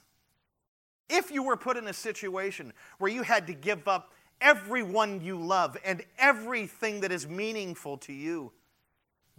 If 1.09 1.31
you 1.31 1.43
were 1.43 1.57
put 1.57 1.77
in 1.77 1.89
a 1.89 1.93
situation 1.93 2.73
where 2.99 3.11
you 3.11 3.23
had 3.23 3.47
to 3.47 3.55
give 3.55 3.89
up 3.89 4.13
everyone 4.41 5.21
you 5.23 5.39
love 5.39 5.77
and 5.85 6.05
everything 6.19 7.01
that 7.01 7.11
is 7.11 7.27
meaningful 7.27 7.97
to 7.99 8.13
you, 8.13 8.53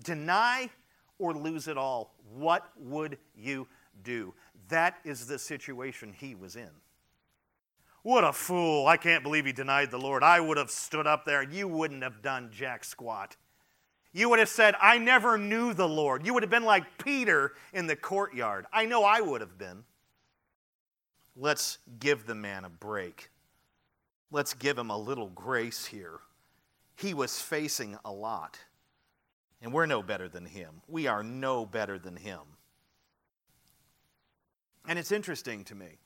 deny 0.04 0.70
or 1.20 1.34
lose 1.34 1.68
it 1.68 1.78
all, 1.78 2.16
what 2.36 2.70
would 2.78 3.18
you 3.36 3.68
do? 4.04 4.34
That 4.70 4.98
is 5.04 5.28
the 5.28 5.38
situation 5.38 6.14
he 6.18 6.36
was 6.36 6.56
in. 6.56 6.70
What 8.02 8.24
a 8.24 8.32
fool. 8.32 8.88
I 8.88 8.98
can't 8.98 9.24
believe 9.24 9.46
he 9.46 9.52
denied 9.52 9.92
the 9.92 9.98
Lord. 9.98 10.24
I 10.24 10.40
would 10.40 10.58
have 10.58 10.72
stood 10.72 11.06
up 11.06 11.26
there 11.26 11.44
you 11.44 11.68
wouldn't 11.68 12.04
have 12.04 12.22
done 12.22 12.50
jack 12.52 12.84
squat. 12.84 13.36
You 14.12 14.30
would 14.30 14.40
have 14.40 14.50
said, 14.50 14.76
I 14.82 14.98
never 14.98 15.38
knew 15.38 15.74
the 15.74 15.88
Lord. 15.88 16.26
You 16.26 16.34
would 16.34 16.44
have 16.44 16.50
been 16.50 16.66
like 16.66 16.98
Peter 17.04 17.54
in 17.74 17.86
the 17.86 17.96
courtyard. 17.96 18.66
I 18.74 18.86
know 18.86 19.04
I 19.04 19.22
would 19.22 19.42
have 19.42 19.58
been. 19.58 19.84
let's 21.36 21.78
give 22.00 22.26
the 22.26 22.36
man 22.36 22.66
a 22.66 22.70
break. 22.70 23.30
Let's 24.32 24.54
give 24.54 24.78
him 24.78 24.90
a 24.90 24.98
little 24.98 25.30
grace 25.30 25.86
here. 25.86 26.20
He 26.96 27.14
was 27.14 27.40
facing 27.40 27.98
a 28.04 28.12
lot. 28.12 28.60
And 29.62 29.74
we're 29.74 29.86
no 29.86 30.02
better 30.04 30.28
than 30.28 30.46
him. 30.46 30.82
We 30.88 31.08
are 31.08 31.24
no 31.24 31.66
better 31.66 31.98
than 31.98 32.16
him. 32.16 32.40
And 34.88 34.98
it's 34.98 35.12
interesting 35.12 35.64
to 35.66 35.76
me. 35.76 36.00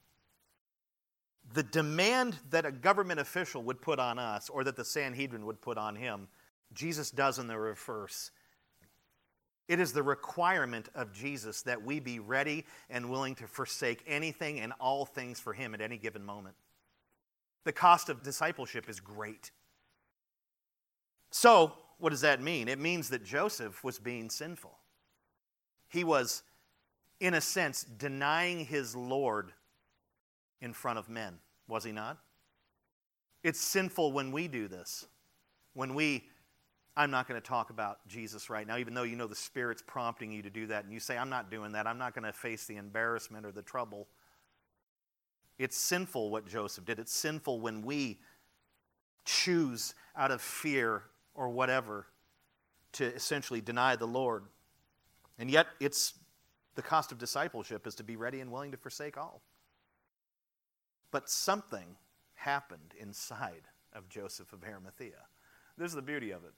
The 1.54 1.64
demand 1.64 2.38
that 2.49 2.66
a 2.66 2.72
government 2.72 3.20
official 3.20 3.62
would 3.64 3.82
put 3.82 3.99
on 3.99 4.18
us, 4.18 4.49
or 4.49 4.64
that 4.64 4.76
the 4.76 4.86
Sanhedrin 4.86 5.45
would 5.45 5.62
put 5.62 5.78
on 5.78 5.95
him, 5.95 6.28
Jesus 6.74 7.12
does 7.12 7.40
in 7.40 7.48
the 7.48 7.58
reverse. 7.58 8.32
It 9.68 9.80
is 9.80 9.94
the 9.94 10.04
requirement 10.04 10.90
of 10.94 11.14
Jesus 11.14 11.62
that 11.64 11.84
we 11.84 12.00
be 12.00 12.20
ready 12.20 12.66
and 12.90 13.10
willing 13.10 13.36
to 13.36 13.48
forsake 13.48 14.04
anything 14.06 14.60
and 14.60 14.74
all 14.80 15.06
things 15.06 15.40
for 15.40 15.54
Him 15.54 15.74
at 15.74 15.82
any 15.82 15.98
given 15.98 16.24
moment. 16.24 16.56
The 17.64 17.72
cost 17.72 18.10
of 18.10 18.24
discipleship 18.24 18.90
is 18.90 19.00
great. 19.00 19.52
So, 21.32 21.74
what 21.98 22.10
does 22.10 22.22
that 22.22 22.42
mean? 22.42 22.68
It 22.68 22.80
means 22.80 23.10
that 23.10 23.24
Joseph 23.24 23.84
was 23.84 24.00
being 24.00 24.30
sinful. 24.30 24.78
He 25.88 26.04
was, 26.04 26.44
in 27.20 27.34
a 27.34 27.42
sense, 27.42 27.84
denying 27.84 28.66
his 28.66 28.96
Lord 28.96 29.54
in 30.60 30.74
front 30.74 31.00
of 31.00 31.08
men, 31.08 31.40
was 31.68 31.84
he 31.84 31.92
not? 31.92 32.18
It's 33.44 33.60
sinful 33.60 34.12
when 34.12 34.32
we 34.32 34.48
do 34.48 34.68
this, 34.68 35.06
when 35.74 35.94
we 35.94 36.26
I'm 36.96 37.10
not 37.10 37.28
going 37.28 37.41
to 37.41 37.48
talk 37.48 37.72
about 37.72 38.08
Jesus 38.08 38.50
right 38.50 38.68
now, 38.68 38.78
even 38.78 38.94
though 38.94 39.04
you 39.04 39.16
know 39.16 39.26
the 39.26 39.36
Spirit's 39.36 39.82
prompting 39.82 40.32
you 40.32 40.44
to 40.44 40.50
do 40.50 40.68
that, 40.68 40.84
and 40.84 40.94
you 40.94 41.00
say, 41.00 41.18
I'm 41.18 41.30
not 41.30 41.50
doing 41.50 41.72
that. 41.72 41.88
I'm 41.88 41.98
not 41.98 42.14
going 42.14 42.26
to 42.26 42.34
face 42.34 42.66
the 42.66 42.76
embarrassment 42.76 43.46
or 43.46 43.52
the 43.52 43.64
trouble. 43.64 44.08
It's 45.58 45.78
sinful 45.78 46.30
what 46.30 46.48
Joseph 46.48 46.86
did. 46.86 47.00
It's 47.00 47.14
sinful 47.14 47.60
when 47.60 47.82
we 47.82 48.20
choose 49.26 49.96
out 50.16 50.30
of 50.30 50.41
fear 50.41 51.04
or 51.34 51.50
whatever 51.50 52.06
to 52.94 53.06
essentially 53.06 53.62
deny 53.62 53.96
the 53.96 54.06
Lord. 54.06 54.44
And 55.39 55.50
yet, 55.50 55.68
it's 55.80 56.14
the 56.76 56.84
cost 56.84 57.12
of 57.12 57.18
discipleship 57.18 57.88
is 57.88 57.96
to 57.96 58.04
be 58.04 58.16
ready 58.16 58.39
and 58.39 58.52
willing 58.52 58.72
to 58.72 58.78
forsake 58.78 59.18
all. 59.18 59.41
But 61.12 61.30
something 61.30 61.96
happened 62.36 62.94
inside 63.00 63.64
of 63.94 64.10
Joseph 64.10 64.54
of 64.54 64.64
Arimathea. 64.64 65.26
This 65.78 65.89
is 65.89 65.96
the 65.96 66.02
beauty 66.02 66.32
of 66.32 66.44
it. 66.44 66.54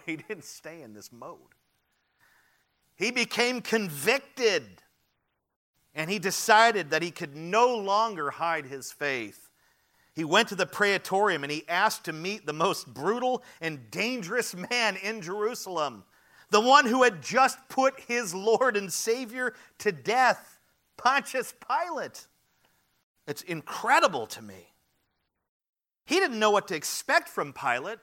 He 0.06 0.16
didn't 0.16 0.44
stay 0.44 0.82
in 0.82 0.94
this 0.94 1.12
mode. 1.12 1.38
He 2.94 3.10
became 3.10 3.60
convicted 3.60 4.64
and 5.94 6.10
he 6.10 6.18
decided 6.18 6.90
that 6.90 7.02
he 7.02 7.10
could 7.10 7.36
no 7.36 7.76
longer 7.76 8.30
hide 8.30 8.66
his 8.66 8.92
faith. 8.92 9.50
He 10.14 10.24
went 10.24 10.48
to 10.48 10.54
the 10.54 10.66
praetorium 10.66 11.42
and 11.42 11.52
he 11.52 11.68
asked 11.68 12.04
to 12.04 12.12
meet 12.12 12.46
the 12.46 12.52
most 12.52 12.92
brutal 12.92 13.42
and 13.60 13.90
dangerous 13.90 14.54
man 14.54 14.96
in 14.96 15.20
Jerusalem, 15.20 16.04
the 16.50 16.60
one 16.60 16.86
who 16.86 17.02
had 17.02 17.22
just 17.22 17.58
put 17.68 17.98
his 18.00 18.34
Lord 18.34 18.76
and 18.76 18.92
Savior 18.92 19.54
to 19.78 19.92
death, 19.92 20.58
Pontius 20.96 21.54
Pilate. 21.66 22.26
It's 23.26 23.42
incredible 23.42 24.26
to 24.28 24.42
me. 24.42 24.72
He 26.04 26.16
didn't 26.16 26.38
know 26.38 26.50
what 26.50 26.68
to 26.68 26.74
expect 26.74 27.28
from 27.28 27.52
Pilate. 27.52 27.98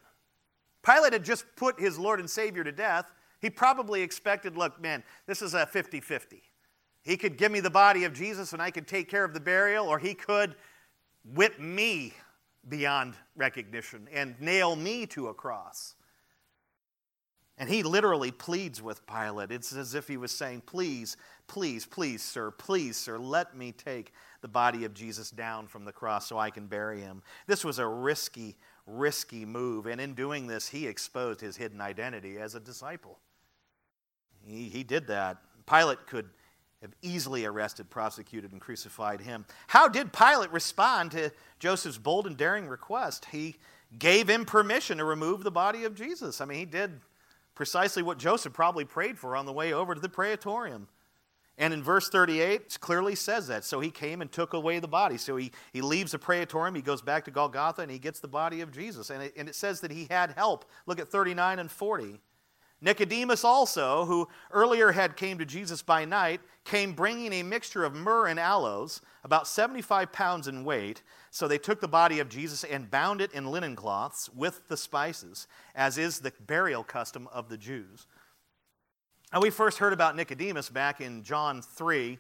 Pilate 0.84 1.14
had 1.14 1.26
just 1.26 1.46
put 1.56 1.80
his 1.80 1.98
Lord 1.98 2.20
and 2.20 2.30
Savior 2.30 2.64
to 2.64 2.72
death. 2.72 3.12
He 3.42 3.50
probably 3.50 4.02
expected, 4.02 4.58
look, 4.58 4.82
man, 4.82 5.04
this 5.28 5.42
is 5.42 5.54
a 5.54 5.66
50 5.66 6.00
50. 6.00 6.42
He 7.04 7.18
could 7.18 7.38
give 7.38 7.52
me 7.52 7.60
the 7.60 7.70
body 7.70 8.04
of 8.04 8.14
Jesus 8.14 8.54
and 8.54 8.62
I 8.62 8.72
could 8.72 8.88
take 8.88 9.10
care 9.10 9.24
of 9.24 9.34
the 9.34 9.40
burial, 9.40 9.88
or 9.88 10.00
he 10.00 10.14
could 10.14 10.56
whip 11.24 11.60
me 11.60 12.14
beyond 12.68 13.16
recognition 13.36 14.08
and 14.12 14.40
nail 14.40 14.76
me 14.76 15.06
to 15.08 15.28
a 15.28 15.34
cross. 15.34 15.96
And 17.58 17.70
he 17.70 17.84
literally 17.84 18.32
pleads 18.32 18.82
with 18.82 19.06
Pilate. 19.06 19.52
It's 19.52 19.74
as 19.74 19.94
if 19.94 20.08
he 20.08 20.16
was 20.16 20.32
saying, 20.32 20.64
Please, 20.66 21.18
please, 21.48 21.86
please, 21.86 22.24
sir, 22.24 22.52
please, 22.52 22.96
sir, 22.96 23.18
let 23.18 23.56
me 23.56 23.74
take 23.74 24.14
the 24.42 24.48
body 24.48 24.86
of 24.86 24.94
Jesus 24.94 25.30
down 25.30 25.68
from 25.68 25.84
the 25.84 25.92
cross 25.92 26.28
so 26.28 26.38
I 26.38 26.52
can 26.52 26.68
bury 26.68 27.02
him. 27.02 27.22
This 27.48 27.66
was 27.66 27.78
a 27.78 27.88
risky 27.88 28.56
risky 28.90 29.46
move. 29.46 29.86
And 29.86 30.02
in 30.02 30.14
doing 30.14 30.48
this, 30.48 30.68
he 30.70 30.88
exposed 30.88 31.42
his 31.42 31.58
hidden 31.58 31.82
identity 31.82 32.38
as 32.38 32.56
a 32.56 32.60
disciple. 32.60 33.20
He, 34.46 34.70
he 34.70 34.84
did 34.84 35.08
that. 35.08 35.38
Pilate 35.66 36.08
could 36.08 36.30
have 36.82 36.92
easily 37.02 37.46
arrested, 37.46 37.90
prosecuted, 37.90 38.52
and 38.52 38.62
crucified 38.62 39.22
him. 39.22 39.46
How 39.68 39.88
did 39.88 40.14
Pilate 40.14 40.52
respond 40.52 41.12
to 41.12 41.32
Joseph's 41.60 41.98
bold 41.98 42.26
and 42.26 42.38
daring 42.38 42.68
request? 42.68 43.26
He 43.32 43.56
gave 43.98 44.30
him 44.30 44.46
permission 44.46 44.98
to 45.00 45.04
remove 45.04 45.44
the 45.44 45.52
body 45.52 45.84
of 45.84 45.96
Jesus. 45.96 46.42
I 46.42 46.46
mean, 46.46 46.60
he 46.60 46.66
did 46.66 47.02
precisely 47.54 48.02
what 48.02 48.18
Joseph 48.18 48.54
probably 48.54 48.86
prayed 48.86 49.20
for 49.20 49.36
on 49.36 49.46
the 49.46 49.52
way 49.52 49.74
over 49.74 49.94
to 49.94 50.00
the 50.00 50.10
praetorium. 50.10 50.88
And 51.60 51.74
in 51.74 51.84
verse 51.84 52.08
38, 52.08 52.62
it 52.62 52.78
clearly 52.80 53.16
says 53.16 53.48
that. 53.48 53.66
So 53.66 53.82
he 53.82 53.92
came 53.92 54.22
and 54.22 54.32
took 54.32 54.54
away 54.54 54.80
the 54.80 54.88
body. 54.88 55.18
So 55.18 55.36
he, 55.36 55.52
he 55.74 55.82
leaves 55.82 56.14
the 56.14 56.20
praetorium, 56.20 56.74
he 56.74 56.82
goes 56.82 57.02
back 57.02 57.26
to 57.26 57.32
Golgotha, 57.32 57.82
and 57.82 57.92
he 57.92 58.00
gets 58.00 58.22
the 58.22 58.30
body 58.30 58.62
of 58.62 58.72
Jesus. 58.72 59.10
And 59.10 59.22
it, 59.22 59.34
and 59.36 59.50
it 59.50 59.56
says 59.56 59.82
that 59.82 59.92
he 59.92 60.08
had 60.10 60.32
help. 60.32 60.64
Look 60.86 61.00
at 61.00 61.12
39 61.12 61.60
and 61.60 61.70
40. 61.70 62.22
Nicodemus 62.82 63.44
also, 63.44 64.06
who 64.06 64.30
earlier 64.52 64.94
had 64.94 65.18
came 65.18 65.38
to 65.38 65.46
Jesus 65.46 65.82
by 65.82 66.06
night, 66.06 66.40
came 66.64 66.94
bringing 66.94 67.34
a 67.34 67.44
mixture 67.44 67.84
of 67.84 67.94
myrrh 67.94 68.28
and 68.28 68.40
aloes, 68.40 69.02
about 69.26 69.46
75 69.46 70.14
pounds 70.14 70.48
in 70.48 70.64
weight. 70.64 71.04
So 71.30 71.46
they 71.46 71.58
took 71.58 71.82
the 71.82 71.90
body 71.90 72.20
of 72.20 72.30
Jesus 72.30 72.64
and 72.64 72.90
bound 72.90 73.20
it 73.20 73.34
in 73.34 73.48
linen 73.48 73.76
cloths 73.76 74.30
with 74.34 74.66
the 74.70 74.78
spices, 74.78 75.46
as 75.76 75.98
is 75.98 76.20
the 76.20 76.32
burial 76.48 76.86
custom 76.86 77.28
of 77.34 77.50
the 77.50 77.58
Jews. 77.58 78.08
And 79.32 79.44
we 79.44 79.52
first 79.52 79.78
heard 79.78 79.94
about 79.94 80.16
Nicodemus 80.16 80.70
back 80.70 81.02
in 81.02 81.22
John 81.24 81.62
3. 81.62 82.18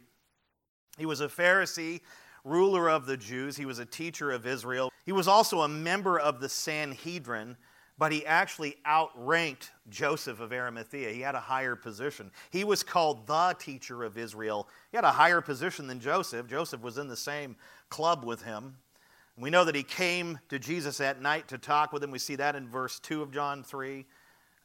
He 0.97 1.05
was 1.07 1.21
a 1.21 1.27
Pharisee, 1.27 2.01
ruler 2.43 2.87
of 2.87 3.07
the 3.07 3.17
Jews. 3.17 3.57
He 3.57 3.65
was 3.65 3.79
a 3.79 3.85
teacher 3.85 4.31
of 4.31 4.45
Israel. 4.45 4.91
He 5.05 5.11
was 5.11 5.27
also 5.27 5.61
a 5.61 5.67
member 5.67 6.19
of 6.19 6.39
the 6.39 6.49
Sanhedrin, 6.49 7.57
but 7.97 8.11
he 8.11 8.25
actually 8.27 8.75
outranked 8.85 9.71
Joseph 9.89 10.39
of 10.39 10.53
Arimathea. 10.53 11.09
He 11.09 11.21
had 11.21 11.33
a 11.33 11.39
higher 11.39 11.75
position. 11.75 12.29
He 12.51 12.63
was 12.63 12.83
called 12.83 13.25
the 13.25 13.55
teacher 13.57 14.03
of 14.03 14.17
Israel. 14.17 14.67
He 14.91 14.97
had 14.97 15.03
a 15.03 15.11
higher 15.11 15.41
position 15.41 15.87
than 15.87 15.99
Joseph. 15.99 16.47
Joseph 16.47 16.81
was 16.81 16.99
in 16.99 17.07
the 17.07 17.17
same 17.17 17.55
club 17.89 18.23
with 18.23 18.43
him. 18.43 18.75
We 19.35 19.49
know 19.49 19.63
that 19.63 19.75
he 19.75 19.83
came 19.83 20.37
to 20.49 20.59
Jesus 20.59 21.01
at 21.01 21.21
night 21.21 21.47
to 21.47 21.57
talk 21.57 21.91
with 21.91 22.03
him. 22.03 22.11
We 22.11 22.19
see 22.19 22.35
that 22.35 22.55
in 22.55 22.67
verse 22.67 22.99
2 22.99 23.23
of 23.23 23.31
John 23.31 23.63
3. 23.63 24.05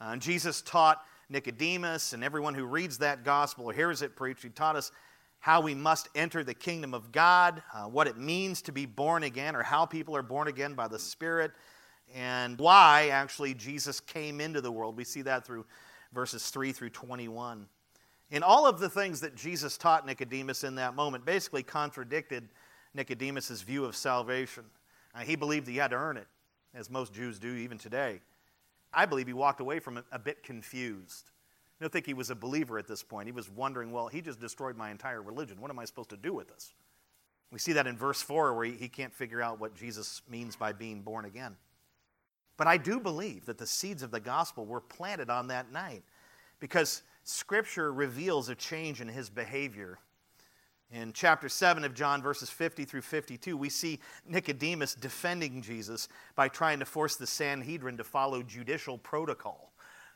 Uh, 0.01 0.05
and 0.05 0.21
Jesus 0.21 0.61
taught 0.61 1.03
Nicodemus 1.29 2.13
and 2.13 2.23
everyone 2.23 2.55
who 2.55 2.65
reads 2.65 2.99
that 2.99 3.25
gospel 3.25 3.67
or 3.67 3.73
hears 3.73 4.03
it 4.03 4.17
preached. 4.17 4.43
He 4.43 4.49
taught 4.51 4.77
us 4.77 4.93
how 5.41 5.61
we 5.61 5.75
must 5.75 6.09
enter 6.15 6.43
the 6.43 6.55
kingdom 6.55 6.95
of 6.95 7.13
God, 7.13 7.63
uh, 7.75 7.85
what 7.85 8.07
it 8.07 8.17
means 8.17 8.63
to 8.63 8.73
be 8.73 8.87
born 8.87 9.23
again, 9.25 9.55
or 9.55 9.63
how 9.63 9.85
people 9.85 10.17
are 10.17 10.23
born 10.23 10.49
again 10.49 10.75
by 10.75 10.89
the 10.89 10.99
Spirit, 10.99 11.53
and 12.15 12.59
why 12.59 13.09
actually 13.09 13.53
Jesus 13.53 14.01
came 14.01 14.41
into 14.41 14.61
the 14.61 14.73
world. 14.73 14.97
We 14.97 15.05
see 15.05 15.23
that 15.23 15.45
through 15.45 15.67
verses 16.15 16.49
3 16.49 16.73
through 16.73 16.91
21. 16.91 17.67
And 18.31 18.43
all 18.43 18.67
of 18.67 18.81
the 18.81 18.89
things 18.89 19.21
that 19.21 19.35
Jesus 19.35 19.77
taught 19.77 20.07
Nicodemus 20.07 20.65
in 20.65 20.77
that 20.77 20.95
moment 20.95 21.27
basically 21.27 21.63
contradicted 21.63 22.49
Nicodemus' 22.95 23.61
view 23.63 23.85
of 23.85 23.95
salvation. 23.95 24.65
Uh, 25.15 25.21
he 25.21 25.37
believed 25.37 25.67
that 25.67 25.73
he 25.73 25.79
had 25.79 25.91
to 25.91 25.97
earn 25.97 26.17
it, 26.17 26.27
as 26.75 26.89
most 26.89 27.13
Jews 27.13 27.39
do 27.39 27.55
even 27.55 27.77
today. 27.77 28.21
I 28.95 29.07
believe 29.07 29.27
he 29.27 29.33
walked 29.33 29.61
away 29.61 29.79
from 29.79 29.99
it 29.99 30.05
a 30.13 30.19
bit 30.19 30.43
confused. 30.43 31.31
I 31.81 31.85
don't 31.85 31.93
think 31.93 32.07
he 32.07 32.15
was 32.15 32.31
a 32.31 32.35
believer 32.35 32.79
at 32.79 32.87
this 32.87 33.03
point. 33.03 33.27
He 33.27 33.33
was 33.33 33.51
wondering, 33.51 33.91
well, 33.91 34.09
he 34.09 34.21
just 34.21 34.41
destroyed 34.41 34.77
my 34.77 34.91
entire 34.91 35.23
religion. 35.23 35.61
What 35.61 35.71
am 35.71 35.79
I 35.79 35.85
supposed 35.85 36.11
to 36.11 36.17
do 36.17 36.33
with 36.33 36.49
this? 36.49 36.73
We 37.51 37.59
see 37.59 37.73
that 37.73 37.87
in 37.87 37.97
verse 37.97 38.23
4 38.23 38.55
where 38.55 38.65
he, 38.65 38.73
he 38.73 38.89
can't 38.89 39.13
figure 39.13 39.43
out 39.43 39.61
what 39.61 39.75
Jesus 39.75 40.23
means 40.29 40.57
by 40.57 40.73
being 40.73 41.03
born 41.03 41.25
again. 41.25 41.57
But 42.57 42.69
I 42.69 42.77
do 42.77 43.01
believe 43.01 43.47
that 43.47 43.59
the 43.59 43.67
seeds 43.67 44.03
of 44.03 44.11
the 44.11 44.21
gospel 44.21 44.65
were 44.65 44.81
planted 44.81 45.31
on 45.31 45.49
that 45.49 45.73
night 45.73 46.05
because 46.61 47.03
Scripture 47.25 47.93
reveals 47.93 48.49
a 48.49 48.55
change 48.55 49.01
in 49.01 49.09
his 49.09 49.29
behavior 49.29 49.99
in 50.95 51.13
chapter 51.13 51.49
7 51.49 51.85
of 51.85 51.93
John, 51.93 52.23
verses 52.23 52.51
50 52.51 52.85
through 52.85 53.03
52, 53.03 53.57
we 53.57 53.69
see 53.69 53.99
Nicodemus 54.29 54.95
defending 54.95 55.61
Jesus 55.61 56.07
by 56.37 56.47
trying 56.47 56.79
to 56.79 56.85
force 56.85 57.17
the 57.17 57.27
Sanhedrin 57.27 57.97
to 57.97 58.05
follow 58.05 58.45
judicial 58.45 58.97
protocol. 58.99 59.73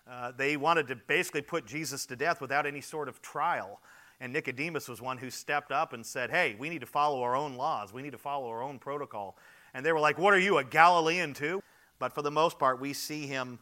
Uh, 0.08 0.30
they 0.36 0.56
wanted 0.56 0.86
to 0.86 0.94
basically 0.94 1.42
put 1.42 1.66
Jesus 1.66 2.06
to 2.06 2.14
death 2.14 2.40
without 2.40 2.64
any 2.64 2.80
sort 2.80 3.08
of 3.08 3.20
trial. 3.20 3.80
And 4.20 4.32
Nicodemus 4.32 4.88
was 4.88 5.02
one 5.02 5.18
who 5.18 5.30
stepped 5.30 5.72
up 5.72 5.92
and 5.92 6.06
said, 6.06 6.30
Hey, 6.30 6.54
we 6.56 6.68
need 6.68 6.80
to 6.80 6.86
follow 6.86 7.22
our 7.22 7.34
own 7.34 7.56
laws. 7.56 7.92
We 7.92 8.00
need 8.00 8.12
to 8.12 8.18
follow 8.18 8.48
our 8.48 8.62
own 8.62 8.78
protocol. 8.78 9.36
And 9.74 9.84
they 9.84 9.92
were 9.92 10.00
like, 10.00 10.16
What 10.16 10.32
are 10.32 10.38
you, 10.38 10.58
a 10.58 10.64
Galilean 10.64 11.34
too? 11.34 11.60
But 11.98 12.12
for 12.12 12.22
the 12.22 12.30
most 12.30 12.56
part, 12.56 12.80
we 12.80 12.92
see 12.92 13.26
him 13.26 13.58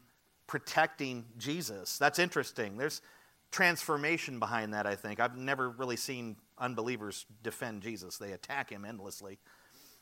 protecting 0.47 1.25
Jesus. 1.39 1.97
That's 1.97 2.19
interesting. 2.19 2.77
There's 2.77 3.01
transformation 3.51 4.39
behind 4.39 4.75
that, 4.75 4.87
I 4.87 4.95
think. 4.95 5.19
I've 5.19 5.37
never 5.37 5.71
really 5.71 5.97
seen 5.97 6.37
unbelievers 6.59 7.27
defend 7.43 7.83
Jesus, 7.83 8.19
they 8.19 8.33
attack 8.33 8.71
him 8.71 8.85
endlessly. 8.85 9.39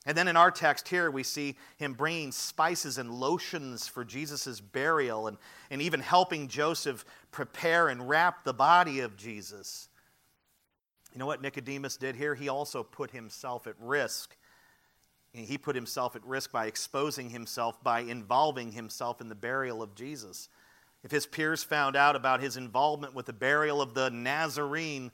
And 0.06 0.16
then 0.16 0.28
in 0.28 0.36
our 0.36 0.50
text 0.50 0.88
here, 0.88 1.10
we 1.10 1.22
see 1.22 1.56
him 1.78 1.94
bringing 1.94 2.30
spices 2.30 2.98
and 2.98 3.10
lotions 3.10 3.88
for 3.88 4.04
Jesus' 4.04 4.60
burial 4.60 5.28
and, 5.28 5.38
and 5.70 5.80
even 5.80 6.00
helping 6.00 6.48
Joseph 6.48 7.06
prepare 7.30 7.88
and 7.88 8.06
wrap 8.06 8.44
the 8.44 8.52
body 8.52 9.00
of 9.00 9.16
Jesus. 9.16 9.88
You 11.14 11.20
know 11.20 11.26
what 11.26 11.40
Nicodemus 11.40 11.96
did 11.96 12.16
here? 12.16 12.34
He 12.34 12.48
also 12.48 12.82
put 12.82 13.12
himself 13.12 13.66
at 13.66 13.76
risk. 13.78 14.36
He 15.32 15.56
put 15.56 15.74
himself 15.74 16.14
at 16.16 16.24
risk 16.24 16.52
by 16.52 16.66
exposing 16.66 17.30
himself, 17.30 17.82
by 17.82 18.00
involving 18.00 18.72
himself 18.72 19.20
in 19.20 19.28
the 19.28 19.34
burial 19.34 19.82
of 19.82 19.94
Jesus. 19.94 20.48
If 21.02 21.10
his 21.10 21.26
peers 21.26 21.64
found 21.64 21.96
out 21.96 22.14
about 22.14 22.40
his 22.40 22.56
involvement 22.56 23.14
with 23.14 23.26
the 23.26 23.32
burial 23.32 23.80
of 23.80 23.94
the 23.94 24.10
Nazarene, 24.10 25.10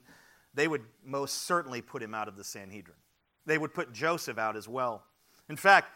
they 0.55 0.69
would 0.69 0.83
most 1.05 1.43
certainly 1.43 1.81
put 1.81 2.03
him 2.03 2.15
out 2.15 2.29
of 2.29 2.37
the 2.37 2.45
Sanhedrin. 2.45 2.97
They 3.47 3.59
would 3.59 3.75
put 3.75 3.93
Joseph 3.93 4.39
out 4.39 4.57
as 4.57 4.69
well. 4.69 5.05
In 5.49 5.57
fact, 5.57 5.91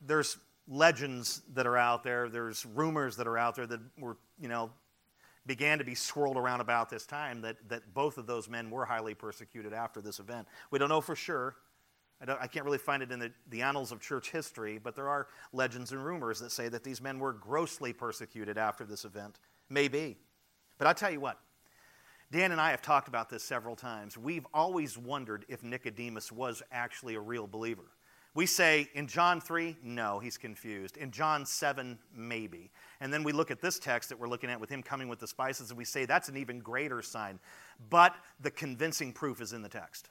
there's 0.00 0.38
legends 0.68 1.42
that 1.54 1.66
are 1.66 1.76
out 1.76 2.02
there, 2.02 2.28
there's 2.28 2.66
rumors 2.66 3.16
that 3.16 3.26
are 3.26 3.38
out 3.38 3.54
there 3.56 3.66
that 3.66 3.80
were, 3.98 4.16
you 4.40 4.48
know, 4.48 4.70
began 5.46 5.78
to 5.78 5.84
be 5.84 5.94
swirled 5.94 6.36
around 6.36 6.60
about 6.60 6.90
this 6.90 7.06
time 7.06 7.40
that, 7.42 7.56
that 7.68 7.94
both 7.94 8.18
of 8.18 8.26
those 8.26 8.48
men 8.48 8.70
were 8.70 8.84
highly 8.84 9.14
persecuted 9.14 9.72
after 9.72 10.00
this 10.00 10.18
event. 10.18 10.46
We 10.70 10.78
don't 10.78 10.88
know 10.88 11.00
for 11.00 11.14
sure. 11.14 11.54
I, 12.20 12.36
I, 12.40 12.46
can't 12.48 12.64
really 12.64 12.78
find 12.78 13.02
it 13.02 13.12
in 13.12 13.20
the, 13.20 13.32
the 13.48 13.62
annals 13.62 13.92
of 13.92 14.00
church 14.00 14.30
history, 14.30 14.78
but 14.82 14.96
there 14.96 15.08
are 15.08 15.28
legends 15.52 15.92
and 15.92 16.04
rumors 16.04 16.40
that 16.40 16.50
say 16.50 16.68
that 16.68 16.82
these 16.82 17.00
men 17.00 17.18
were 17.18 17.32
grossly 17.32 17.92
persecuted 17.92 18.58
after 18.58 18.84
this 18.84 19.04
event. 19.04 19.38
Maybe. 19.68 20.16
But 20.78 20.88
I'll 20.88 20.94
tell 20.94 21.10
you 21.10 21.20
what, 21.20 21.38
Dan 22.32 22.50
and 22.52 22.60
I 22.60 22.70
have 22.70 22.82
talked 22.82 23.08
about 23.08 23.30
this 23.30 23.44
several 23.44 23.76
times. 23.76 24.18
We've 24.18 24.46
always 24.52 24.98
wondered 24.98 25.44
if 25.48 25.62
Nicodemus 25.62 26.32
was 26.32 26.62
actually 26.72 27.14
a 27.14 27.20
real 27.20 27.46
believer. 27.46 27.84
We 28.34 28.44
say 28.44 28.90
in 28.92 29.06
John 29.06 29.40
3, 29.40 29.78
no, 29.82 30.18
he's 30.18 30.36
confused. 30.36 30.98
In 30.98 31.10
John 31.10 31.46
7, 31.46 31.98
maybe. 32.14 32.70
And 33.00 33.10
then 33.10 33.22
we 33.22 33.32
look 33.32 33.50
at 33.50 33.62
this 33.62 33.78
text 33.78 34.10
that 34.10 34.18
we're 34.18 34.28
looking 34.28 34.50
at 34.50 34.60
with 34.60 34.68
him 34.68 34.82
coming 34.82 35.08
with 35.08 35.20
the 35.20 35.26
spices, 35.26 35.70
and 35.70 35.78
we 35.78 35.86
say 35.86 36.04
that's 36.04 36.28
an 36.28 36.36
even 36.36 36.58
greater 36.58 37.00
sign. 37.00 37.38
But 37.88 38.14
the 38.40 38.50
convincing 38.50 39.14
proof 39.14 39.40
is 39.40 39.54
in 39.54 39.62
the 39.62 39.70
text. 39.70 40.10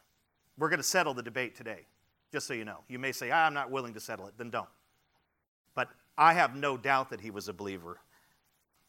We're 0.57 0.69
going 0.69 0.79
to 0.79 0.83
settle 0.83 1.13
the 1.13 1.21
debate 1.21 1.55
today, 1.55 1.85
just 2.31 2.47
so 2.47 2.55
you 2.55 2.65
know. 2.65 2.79
You 2.87 2.97
may 2.97 3.11
say, 3.11 3.29
ah, 3.29 3.45
I'm 3.45 3.53
not 3.53 3.69
willing 3.69 3.93
to 3.93 3.99
settle 3.99 4.25
it. 4.25 4.33
Then 4.37 4.49
don't. 4.49 4.69
But 5.75 5.89
I 6.17 6.33
have 6.33 6.55
no 6.55 6.77
doubt 6.77 7.11
that 7.11 7.21
he 7.21 7.29
was 7.29 7.47
a 7.47 7.53
believer. 7.53 7.99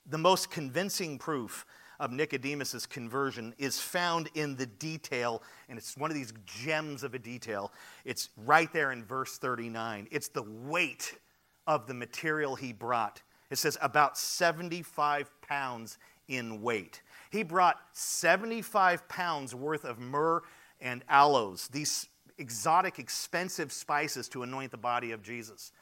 The 0.09 0.17
most 0.17 0.51
convincing 0.51 1.19
proof 1.19 1.67
of 2.01 2.11
Nicodemus's 2.11 2.87
conversion 2.87 3.55
is 3.59 3.81
found 3.81 4.29
in 4.35 4.57
the 4.57 4.67
detail, 4.67 5.43
and 5.69 5.79
it's 5.79 5.97
one 5.97 6.11
of 6.11 6.15
these 6.15 6.33
gems 6.45 7.03
of 7.03 7.15
a 7.15 7.19
detail. 7.19 7.73
It's 8.05 8.31
right 8.45 8.73
there 8.73 8.93
in 8.93 9.05
verse 9.05 9.39
39. 9.39 10.09
It's 10.11 10.29
the 10.29 10.43
weight 10.43 11.19
of 11.67 11.87
the 11.87 11.95
material 11.95 12.55
he 12.55 12.73
brought. 12.73 13.23
It 13.51 13.59
says 13.59 13.79
about 13.81 14.19
75 14.19 15.31
pounds 15.43 15.99
in 16.29 16.63
weight. 16.63 17.03
He 17.31 17.43
brought 17.43 17.77
75 17.93 19.09
pounds 19.09 19.55
worth 19.55 19.85
of 19.85 19.99
myrrh 19.99 20.43
and 20.81 21.05
aloes, 21.09 21.69
these 21.69 22.09
exotic, 22.39 22.99
expensive 22.99 23.73
spices 23.73 24.29
to 24.29 24.43
anoint 24.43 24.71
the 24.71 24.77
body 24.77 25.13
of 25.13 25.23
Jesus. 25.23 25.73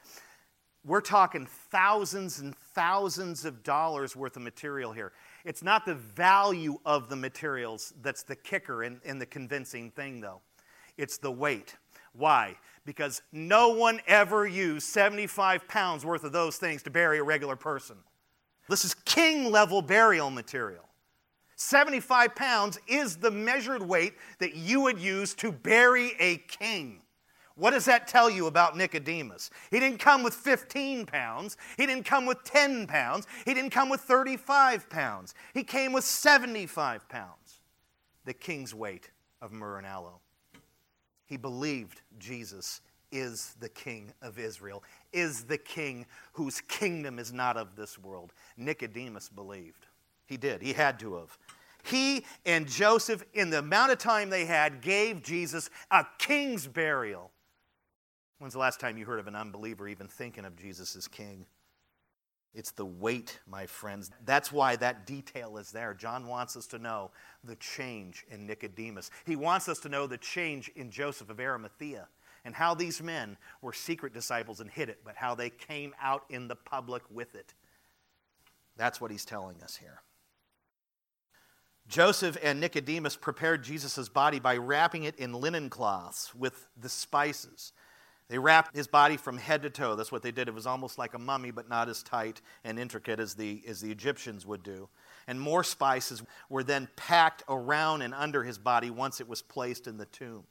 We're 0.85 1.01
talking 1.01 1.47
thousands 1.71 2.41
and 2.41 2.55
thousands 2.75 3.45
of 3.45 3.63
dollars 3.63 4.15
worth 4.15 4.37
of 4.37 4.43
material 4.43 4.93
here. 4.93 5.13
It's 5.45 5.63
not 5.63 5.85
the 5.85 5.95
value 5.95 6.79
of 6.87 7.09
the 7.09 7.17
materials 7.17 7.93
that's 8.03 8.23
the 8.23 8.37
kicker 8.37 8.83
and, 8.83 9.21
the 9.21 9.27
convincing 9.27 9.91
thing, 9.91 10.21
though. 10.21 10.41
It's 10.97 11.19
the 11.19 11.31
weight. 11.31 11.77
Why? 12.15 12.57
Because 12.87 13.23
no 13.33 13.71
one 13.71 14.01
ever 14.07 14.47
used 14.47 14.87
75 14.87 15.69
pounds 15.69 16.05
worth 16.05 16.25
of 16.25 16.33
those 16.33 16.57
things 16.57 16.83
to 16.85 16.91
bury 16.91 17.19
a 17.19 17.23
regular 17.23 17.57
person. 17.57 17.97
This 18.69 18.85
is 18.85 18.95
king 18.95 19.51
level 19.51 19.83
burial 19.83 20.31
material. 20.31 20.89
75 21.57 22.35
pounds 22.35 22.79
is 22.89 23.17
the 23.17 23.31
measured 23.31 23.83
weight 23.83 24.15
that 24.39 24.55
you 24.55 24.81
would 24.81 24.99
use 24.99 25.35
to 25.35 25.53
bury 25.53 26.13
a 26.19 26.39
king. 26.39 27.01
What 27.57 27.71
does 27.71 27.85
that 27.85 28.09
tell 28.09 28.29
you 28.29 28.47
about 28.47 28.77
Nicodemus? 28.77 29.51
He 29.71 29.79
didn't 29.79 29.99
come 29.99 30.25
with 30.25 30.35
15 30.35 31.07
pounds. 31.07 31.57
He 31.77 31.87
didn't 31.87 32.05
come 32.05 32.27
with 32.27 32.43
10 32.45 32.89
pounds. 32.89 33.27
He 33.45 33.55
didn't 33.55 33.71
come 33.71 33.89
with 33.89 34.01
35 34.01 34.91
pounds. 34.91 35.35
He 35.53 35.63
came 35.63 35.93
with 35.93 36.05
75 36.05 37.09
pounds, 37.09 37.61
the 38.25 38.35
king's 38.35 38.75
weight 38.75 39.11
of 39.41 39.53
myrrh 39.53 39.79
and 39.79 39.87
aloe. 39.87 40.21
He 41.27 41.37
believed 41.37 42.03
Jesus 42.19 42.81
is 43.13 43.55
the 43.61 43.69
king 43.69 44.13
of 44.21 44.39
Israel, 44.41 44.83
is 45.13 45.45
the 45.45 45.59
king 45.59 46.07
whose 46.33 46.61
kingdom 46.63 47.21
is 47.21 47.33
not 47.33 47.57
of 47.57 47.77
this 47.77 47.97
world. 47.97 48.33
Nicodemus 48.57 49.29
believed. 49.29 49.87
He 50.27 50.37
did. 50.37 50.61
He 50.61 50.73
had 50.73 50.99
to 51.01 51.15
have. 51.15 51.39
He 51.85 52.25
and 52.45 52.67
Joseph, 52.67 53.23
in 53.35 53.51
the 53.51 53.61
amount 53.61 53.93
of 53.93 53.99
time 53.99 54.31
they 54.31 54.47
had, 54.47 54.81
gave 54.81 55.23
Jesus 55.23 55.71
a 55.91 56.05
king's 56.19 56.67
burial. 56.67 57.31
When's 58.39 58.53
the 58.53 58.59
last 58.59 58.81
time 58.81 58.99
you 58.99 59.05
heard 59.05 59.21
of 59.21 59.27
an 59.27 59.37
unbeliever 59.37 59.89
even 59.89 60.09
thinking 60.09 60.45
of 60.45 60.57
Jesus 60.57 60.97
as 60.97 61.09
king? 61.09 61.47
It's 62.55 62.71
the 62.71 62.87
weight, 62.87 63.41
my 63.49 63.67
friends. 63.67 64.11
That's 64.25 64.53
why 64.53 64.77
that 64.77 65.07
detail 65.07 65.57
is 65.59 65.73
there. 65.73 65.93
John 65.93 66.29
wants 66.29 66.57
us 66.57 66.67
to 66.69 66.79
know 66.79 67.11
the 67.43 67.57
change 67.57 68.25
in 68.31 68.47
Nicodemus. 68.47 69.11
He 69.27 69.35
wants 69.35 69.69
us 69.69 69.81
to 69.81 69.89
know 69.89 70.07
the 70.07 70.19
change 70.19 70.71
in 70.77 70.91
Joseph 70.91 71.31
of 71.31 71.41
Arimathea 71.41 72.07
and 72.45 72.55
how 72.55 72.75
these 72.75 73.03
men 73.03 73.37
were 73.61 73.73
secret 73.73 74.13
disciples 74.13 74.61
and 74.61 74.71
hid 74.71 74.89
it, 74.89 75.01
but 75.05 75.17
how 75.17 75.35
they 75.35 75.51
came 75.51 75.95
out 76.01 76.25
in 76.31 76.47
the 76.47 76.55
public 76.55 77.03
with 77.11 77.35
it. 77.35 77.55
That's 78.77 79.01
what 79.01 79.11
he's 79.11 79.25
telling 79.25 79.63
us 79.63 79.77
here. 79.77 80.03
Joseph 81.89 82.37
and 82.43 82.61
Nicodemus 82.61 83.17
prepared 83.17 83.63
Jesus' 83.63 84.09
body 84.09 84.39
by 84.39 84.57
wrapping 84.57 85.05
it 85.05 85.17
in 85.17 85.33
linen 85.33 85.69
cloths 85.69 86.35
with 86.35 86.69
the 86.81 86.89
spices. 86.89 87.73
They 88.29 88.39
wrapped 88.39 88.75
his 88.75 88.87
body 88.87 89.17
from 89.19 89.37
head 89.37 89.63
to 89.63 89.71
toe. 89.71 89.97
That's 89.97 90.11
what 90.11 90.23
they 90.23 90.31
did. 90.31 90.49
It 90.49 90.55
was 90.55 90.67
almost 90.67 90.97
like 90.99 91.15
a 91.15 91.19
mummy, 91.19 91.51
but 91.51 91.69
not 91.69 91.89
as 91.89 92.03
tight 92.03 92.41
and 92.65 92.79
intricate 92.79 93.21
as 93.21 93.35
the, 93.35 93.63
as 93.69 93.81
the 93.81 93.91
Egyptians 93.91 94.47
would 94.47 94.63
do. 94.63 94.89
And 95.27 95.39
more 95.41 95.63
spices 95.63 96.23
were 96.49 96.65
then 96.65 96.89
packed 96.97 97.43
around 97.49 98.03
and 98.03 98.15
under 98.15 98.43
his 98.43 98.57
body 98.57 98.91
once 98.91 99.21
it 99.21 99.29
was 99.29 99.43
placed 99.43 99.87
in 99.87 99.99
the 99.99 100.07
tomb. 100.07 100.45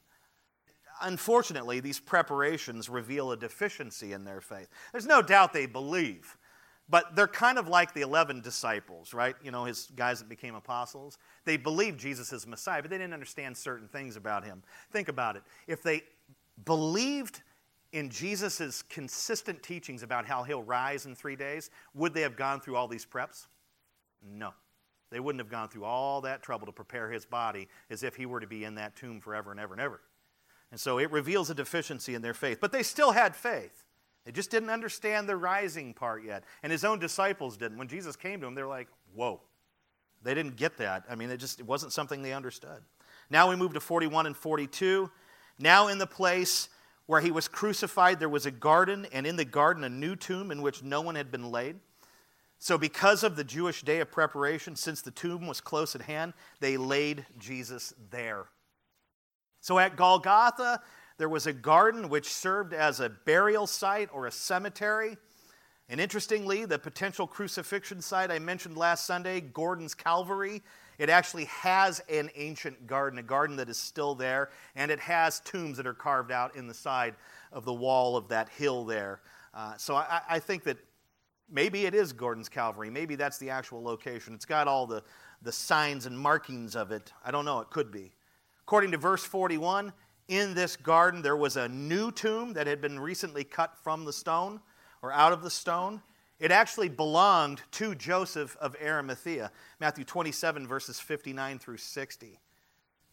Unfortunately, 1.02 1.80
these 1.80 2.00
preparations 2.00 2.90
reveal 2.90 3.32
a 3.32 3.38
deficiency 3.38 4.14
in 4.14 4.24
their 4.24 4.42
faith. 4.42 4.68
There's 4.92 5.08
no 5.08 5.24
doubt 5.24 5.52
they 5.52 5.66
believe, 5.66 6.38
but 6.88 7.16
they're 7.16 7.28
kind 7.28 7.58
of 7.58 7.68
like 7.68 7.96
the 7.96 8.02
11 8.02 8.42
disciples, 8.42 9.16
right? 9.16 9.36
You 9.44 9.50
know, 9.50 9.66
his 9.66 9.90
guys 9.96 10.20
that 10.20 10.30
became 10.30 10.54
apostles. 10.54 11.18
They 11.46 11.58
believed 11.58 12.00
Jesus 12.00 12.32
is 12.32 12.46
Messiah, 12.46 12.84
but 12.84 12.92
they 12.92 13.00
didn't 13.00 13.14
understand 13.14 13.58
certain 13.58 13.88
things 13.88 14.16
about 14.16 14.46
him. 14.46 14.62
Think 14.92 15.08
about 15.08 15.36
it. 15.36 15.44
If 15.66 15.82
they 15.82 16.04
believed 16.64 17.42
in 17.94 18.10
Jesus' 18.10 18.82
consistent 18.82 19.62
teachings 19.64 20.04
about 20.04 20.26
how 20.26 20.44
he'll 20.44 20.64
rise 20.64 21.06
in 21.06 21.16
three 21.16 21.36
days, 21.36 21.70
would 21.94 22.14
they 22.14 22.22
have 22.22 22.36
gone 22.36 22.60
through 22.60 22.76
all 22.76 22.88
these 22.88 23.06
preps? 23.06 23.46
No. 24.22 24.52
They 25.12 25.20
wouldn't 25.20 25.40
have 25.40 25.52
gone 25.52 25.70
through 25.70 25.86
all 25.86 26.22
that 26.22 26.42
trouble 26.42 26.66
to 26.66 26.72
prepare 26.72 27.12
his 27.12 27.24
body 27.24 27.68
as 27.92 28.02
if 28.02 28.16
he 28.16 28.26
were 28.26 28.40
to 28.40 28.48
be 28.48 28.64
in 28.64 28.76
that 28.76 28.96
tomb 28.96 29.22
forever 29.22 29.52
and 29.52 29.60
ever 29.60 29.76
and 29.76 29.82
ever. 29.82 30.02
And 30.72 30.80
so 30.80 30.98
it 30.98 31.12
reveals 31.12 31.52
a 31.52 31.54
deficiency 31.54 32.16
in 32.16 32.24
their 32.24 32.34
faith. 32.34 32.58
But 32.60 32.72
they 32.72 32.82
still 32.82 33.12
had 33.12 33.36
faith. 33.36 33.84
They 34.26 34.32
just 34.32 34.50
didn't 34.50 34.72
understand 34.72 35.30
the 35.30 35.36
rising 35.36 35.94
part 35.94 36.24
yet. 36.26 36.44
And 36.64 36.72
his 36.72 36.84
own 36.84 36.98
disciples 36.98 37.58
didn't. 37.58 37.78
When 37.78 37.88
Jesus 37.88 38.16
came 38.16 38.40
to 38.40 38.48
them, 38.48 38.56
they're 38.56 38.66
like, 38.66 38.88
whoa. 39.14 39.40
They 40.24 40.34
didn't 40.34 40.56
get 40.56 40.78
that. 40.78 41.04
I 41.08 41.14
mean, 41.14 41.30
it 41.30 41.38
just 41.38 41.60
it 41.60 41.68
wasn't 41.68 41.94
something 41.94 42.24
they 42.24 42.34
understood. 42.34 42.82
Now 43.30 43.50
we 43.50 43.56
move 43.56 43.74
to 43.74 43.80
41 43.80 44.26
and 44.26 44.36
42. 44.36 45.12
Now 45.60 45.90
in 45.90 46.00
the 46.00 46.08
place 46.08 46.70
where 47.06 47.22
he 47.22 47.32
was 47.32 47.48
crucified, 47.48 48.20
there 48.20 48.30
was 48.30 48.46
a 48.46 48.52
garden, 48.52 49.08
and 49.12 49.28
in 49.28 49.36
the 49.36 49.46
garden, 49.46 49.84
a 49.84 49.90
new 49.90 50.16
tomb 50.16 50.52
in 50.52 50.62
which 50.62 50.84
no 50.84 51.02
one 51.02 51.16
had 51.16 51.32
been 51.32 51.52
laid. 51.52 51.78
So, 52.60 52.78
because 52.78 53.24
of 53.24 53.36
the 53.36 53.44
Jewish 53.44 53.82
day 53.82 54.00
of 54.00 54.10
preparation, 54.10 54.78
since 54.78 55.02
the 55.02 55.12
tomb 55.12 55.48
was 55.48 55.60
close 55.60 55.96
at 55.96 56.04
hand, 56.04 56.34
they 56.62 56.78
laid 56.78 57.26
Jesus 57.38 57.94
there. 58.10 58.46
So, 59.60 59.80
at 59.80 59.98
Golgotha, 59.98 60.82
there 61.18 61.28
was 61.28 61.46
a 61.46 61.54
garden 61.54 62.08
which 62.08 62.32
served 62.32 62.74
as 62.74 63.00
a 63.00 63.10
burial 63.10 63.68
site 63.68 64.10
or 64.14 64.26
a 64.26 64.32
cemetery. 64.32 65.18
And 65.90 66.00
interestingly, 66.00 66.64
the 66.64 66.80
potential 66.80 67.28
crucifixion 67.28 68.02
site 68.02 68.32
I 68.32 68.40
mentioned 68.40 68.78
last 68.78 69.06
Sunday, 69.06 69.42
Gordon's 69.42 69.94
Calvary, 69.94 70.64
it 70.98 71.10
actually 71.10 71.46
has 71.46 72.02
an 72.10 72.30
ancient 72.36 72.88
garden, 72.88 73.20
a 73.20 73.24
garden 73.24 73.56
that 73.58 73.70
is 73.70 73.78
still 73.78 74.16
there, 74.16 74.50
and 74.76 74.92
it 74.92 75.00
has 75.00 75.40
tombs 75.42 75.78
that 75.78 75.88
are 75.88 75.94
carved 75.94 76.32
out 76.32 76.56
in 76.56 76.68
the 76.68 76.74
side 76.74 77.16
of 77.52 77.66
the 77.66 77.74
wall 77.74 78.18
of 78.18 78.28
that 78.30 78.50
hill 78.50 78.86
there. 78.86 79.22
Uh, 79.54 79.76
so 79.78 79.96
I, 79.96 80.22
I, 80.28 80.40
think 80.40 80.64
that 80.64 80.78
maybe 81.52 81.86
it 81.86 81.94
is 81.94 82.12
Gordon's 82.12 82.50
Calvary. 82.50 82.90
Maybe 82.90 83.16
that's 83.16 83.38
the 83.38 83.52
actual 83.52 83.84
location. 83.84 84.34
It's 84.34 84.46
got 84.46 84.68
all 84.68 84.88
the, 84.88 85.04
the 85.44 85.52
signs 85.52 86.08
and 86.08 86.18
markings 86.18 86.76
of 86.76 86.92
it. 86.92 87.14
I 87.24 87.30
don't 87.30 87.46
know, 87.46 87.60
it 87.60 87.70
could 87.70 87.92
be. 87.92 88.14
According 88.62 88.92
to 88.92 88.98
verse 88.98 89.24
41, 89.24 89.94
in 90.28 90.56
this 90.56 90.76
garden 90.76 91.22
there 91.22 91.38
was 91.38 91.58
a 91.58 91.70
new 91.70 92.12
tomb 92.12 92.54
that 92.54 92.66
had 92.66 92.82
been 92.82 93.00
recently 93.00 93.44
cut 93.44 93.78
from 93.84 94.06
the 94.06 94.14
stone 94.14 94.60
or 95.02 95.12
out 95.12 95.34
of 95.34 95.44
the 95.44 95.52
stone. 95.52 96.02
It 96.44 96.52
actually 96.52 96.90
belonged 96.90 97.62
to 97.72 97.96
Joseph 97.96 98.58
of 98.60 98.76
Arimathea. 98.84 99.50
Matthew 99.80 100.04
27, 100.04 100.68
verses 100.68 101.00
59 101.00 101.58
through 101.58 101.78
60. 101.78 102.38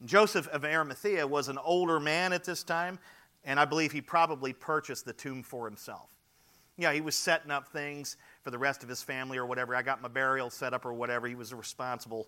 Joseph 0.04 0.48
of 0.48 0.64
Arimathea 0.64 1.24
was 1.24 1.46
an 1.46 1.56
older 1.56 2.00
man 2.00 2.32
at 2.32 2.42
this 2.42 2.64
time, 2.64 2.98
and 3.44 3.60
I 3.60 3.66
believe 3.66 3.92
he 3.92 4.00
probably 4.00 4.52
purchased 4.52 5.04
the 5.04 5.12
tomb 5.12 5.44
for 5.44 5.64
himself. 5.64 6.08
Yeah, 6.76 6.92
he 6.92 7.00
was 7.00 7.14
setting 7.14 7.52
up 7.52 7.68
things 7.68 8.16
for 8.42 8.50
the 8.50 8.58
rest 8.58 8.82
of 8.82 8.88
his 8.88 9.00
family 9.00 9.38
or 9.38 9.46
whatever. 9.46 9.76
I 9.76 9.82
got 9.82 10.02
my 10.02 10.08
burial 10.08 10.50
set 10.50 10.74
up 10.74 10.84
or 10.84 10.92
whatever. 10.92 11.28
He 11.28 11.36
was 11.36 11.52
a 11.52 11.56
responsible 11.56 12.26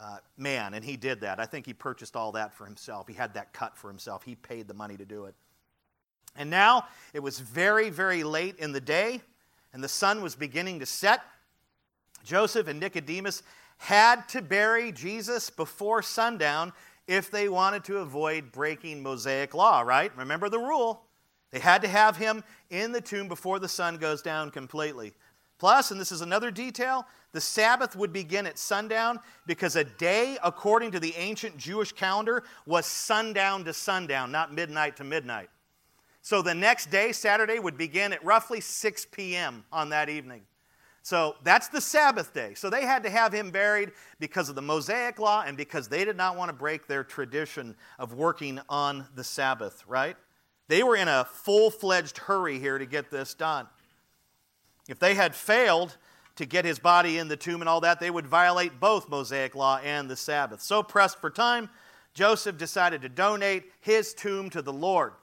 uh, 0.00 0.16
man, 0.36 0.74
and 0.74 0.84
he 0.84 0.96
did 0.96 1.20
that. 1.20 1.38
I 1.38 1.46
think 1.46 1.66
he 1.66 1.72
purchased 1.72 2.16
all 2.16 2.32
that 2.32 2.52
for 2.52 2.64
himself. 2.64 3.06
He 3.06 3.14
had 3.14 3.34
that 3.34 3.52
cut 3.52 3.78
for 3.78 3.86
himself. 3.86 4.24
He 4.24 4.34
paid 4.34 4.66
the 4.66 4.74
money 4.74 4.96
to 4.96 5.04
do 5.04 5.26
it. 5.26 5.36
And 6.34 6.50
now 6.50 6.86
it 7.12 7.20
was 7.20 7.38
very, 7.38 7.90
very 7.90 8.24
late 8.24 8.56
in 8.56 8.72
the 8.72 8.80
day, 8.80 9.20
and 9.72 9.82
the 9.82 9.88
sun 9.88 10.22
was 10.22 10.34
beginning 10.34 10.80
to 10.80 10.86
set. 10.86 11.22
Joseph 12.24 12.68
and 12.68 12.78
Nicodemus 12.78 13.42
had 13.78 14.28
to 14.28 14.42
bury 14.42 14.92
Jesus 14.92 15.50
before 15.50 16.02
sundown 16.02 16.72
if 17.08 17.30
they 17.30 17.48
wanted 17.48 17.84
to 17.84 17.98
avoid 17.98 18.52
breaking 18.52 19.02
Mosaic 19.02 19.54
law, 19.54 19.80
right? 19.80 20.16
Remember 20.16 20.48
the 20.48 20.58
rule. 20.58 21.02
They 21.50 21.58
had 21.58 21.82
to 21.82 21.88
have 21.88 22.16
him 22.16 22.44
in 22.70 22.92
the 22.92 23.00
tomb 23.00 23.28
before 23.28 23.58
the 23.58 23.68
sun 23.68 23.96
goes 23.96 24.22
down 24.22 24.50
completely. 24.50 25.12
Plus, 25.58 25.90
and 25.90 26.00
this 26.00 26.10
is 26.10 26.22
another 26.22 26.50
detail, 26.50 27.06
the 27.32 27.40
Sabbath 27.40 27.94
would 27.94 28.12
begin 28.12 28.46
at 28.46 28.58
sundown 28.58 29.20
because 29.46 29.76
a 29.76 29.84
day, 29.84 30.36
according 30.42 30.90
to 30.92 31.00
the 31.00 31.14
ancient 31.16 31.56
Jewish 31.56 31.92
calendar, 31.92 32.42
was 32.66 32.84
sundown 32.86 33.64
to 33.64 33.72
sundown, 33.72 34.32
not 34.32 34.52
midnight 34.52 34.96
to 34.96 35.04
midnight. 35.04 35.50
So 36.22 36.40
the 36.40 36.54
next 36.54 36.90
day, 36.90 37.10
Saturday, 37.12 37.58
would 37.58 37.76
begin 37.76 38.12
at 38.12 38.24
roughly 38.24 38.60
6 38.60 39.06
p.m. 39.06 39.64
on 39.72 39.90
that 39.90 40.08
evening. 40.08 40.42
So 41.02 41.34
that's 41.42 41.66
the 41.66 41.80
Sabbath 41.80 42.32
day. 42.32 42.54
So 42.54 42.70
they 42.70 42.86
had 42.86 43.02
to 43.02 43.10
have 43.10 43.32
him 43.32 43.50
buried 43.50 43.90
because 44.20 44.48
of 44.48 44.54
the 44.54 44.62
Mosaic 44.62 45.18
law 45.18 45.42
and 45.44 45.56
because 45.56 45.88
they 45.88 46.04
did 46.04 46.16
not 46.16 46.36
want 46.36 46.48
to 46.48 46.52
break 46.52 46.86
their 46.86 47.02
tradition 47.02 47.74
of 47.98 48.14
working 48.14 48.60
on 48.68 49.04
the 49.16 49.24
Sabbath, 49.24 49.82
right? 49.88 50.16
They 50.68 50.84
were 50.84 50.94
in 50.94 51.08
a 51.08 51.24
full 51.24 51.72
fledged 51.72 52.18
hurry 52.18 52.60
here 52.60 52.78
to 52.78 52.86
get 52.86 53.10
this 53.10 53.34
done. 53.34 53.66
If 54.88 55.00
they 55.00 55.14
had 55.14 55.34
failed 55.34 55.96
to 56.36 56.46
get 56.46 56.64
his 56.64 56.78
body 56.78 57.18
in 57.18 57.26
the 57.26 57.36
tomb 57.36 57.62
and 57.62 57.68
all 57.68 57.80
that, 57.80 57.98
they 57.98 58.10
would 58.10 58.28
violate 58.28 58.78
both 58.78 59.08
Mosaic 59.08 59.56
law 59.56 59.80
and 59.82 60.08
the 60.08 60.16
Sabbath. 60.16 60.62
So 60.62 60.84
pressed 60.84 61.20
for 61.20 61.30
time, 61.30 61.68
Joseph 62.14 62.58
decided 62.58 63.02
to 63.02 63.08
donate 63.08 63.64
his 63.80 64.14
tomb 64.14 64.50
to 64.50 64.62
the 64.62 64.72
Lord. 64.72 65.14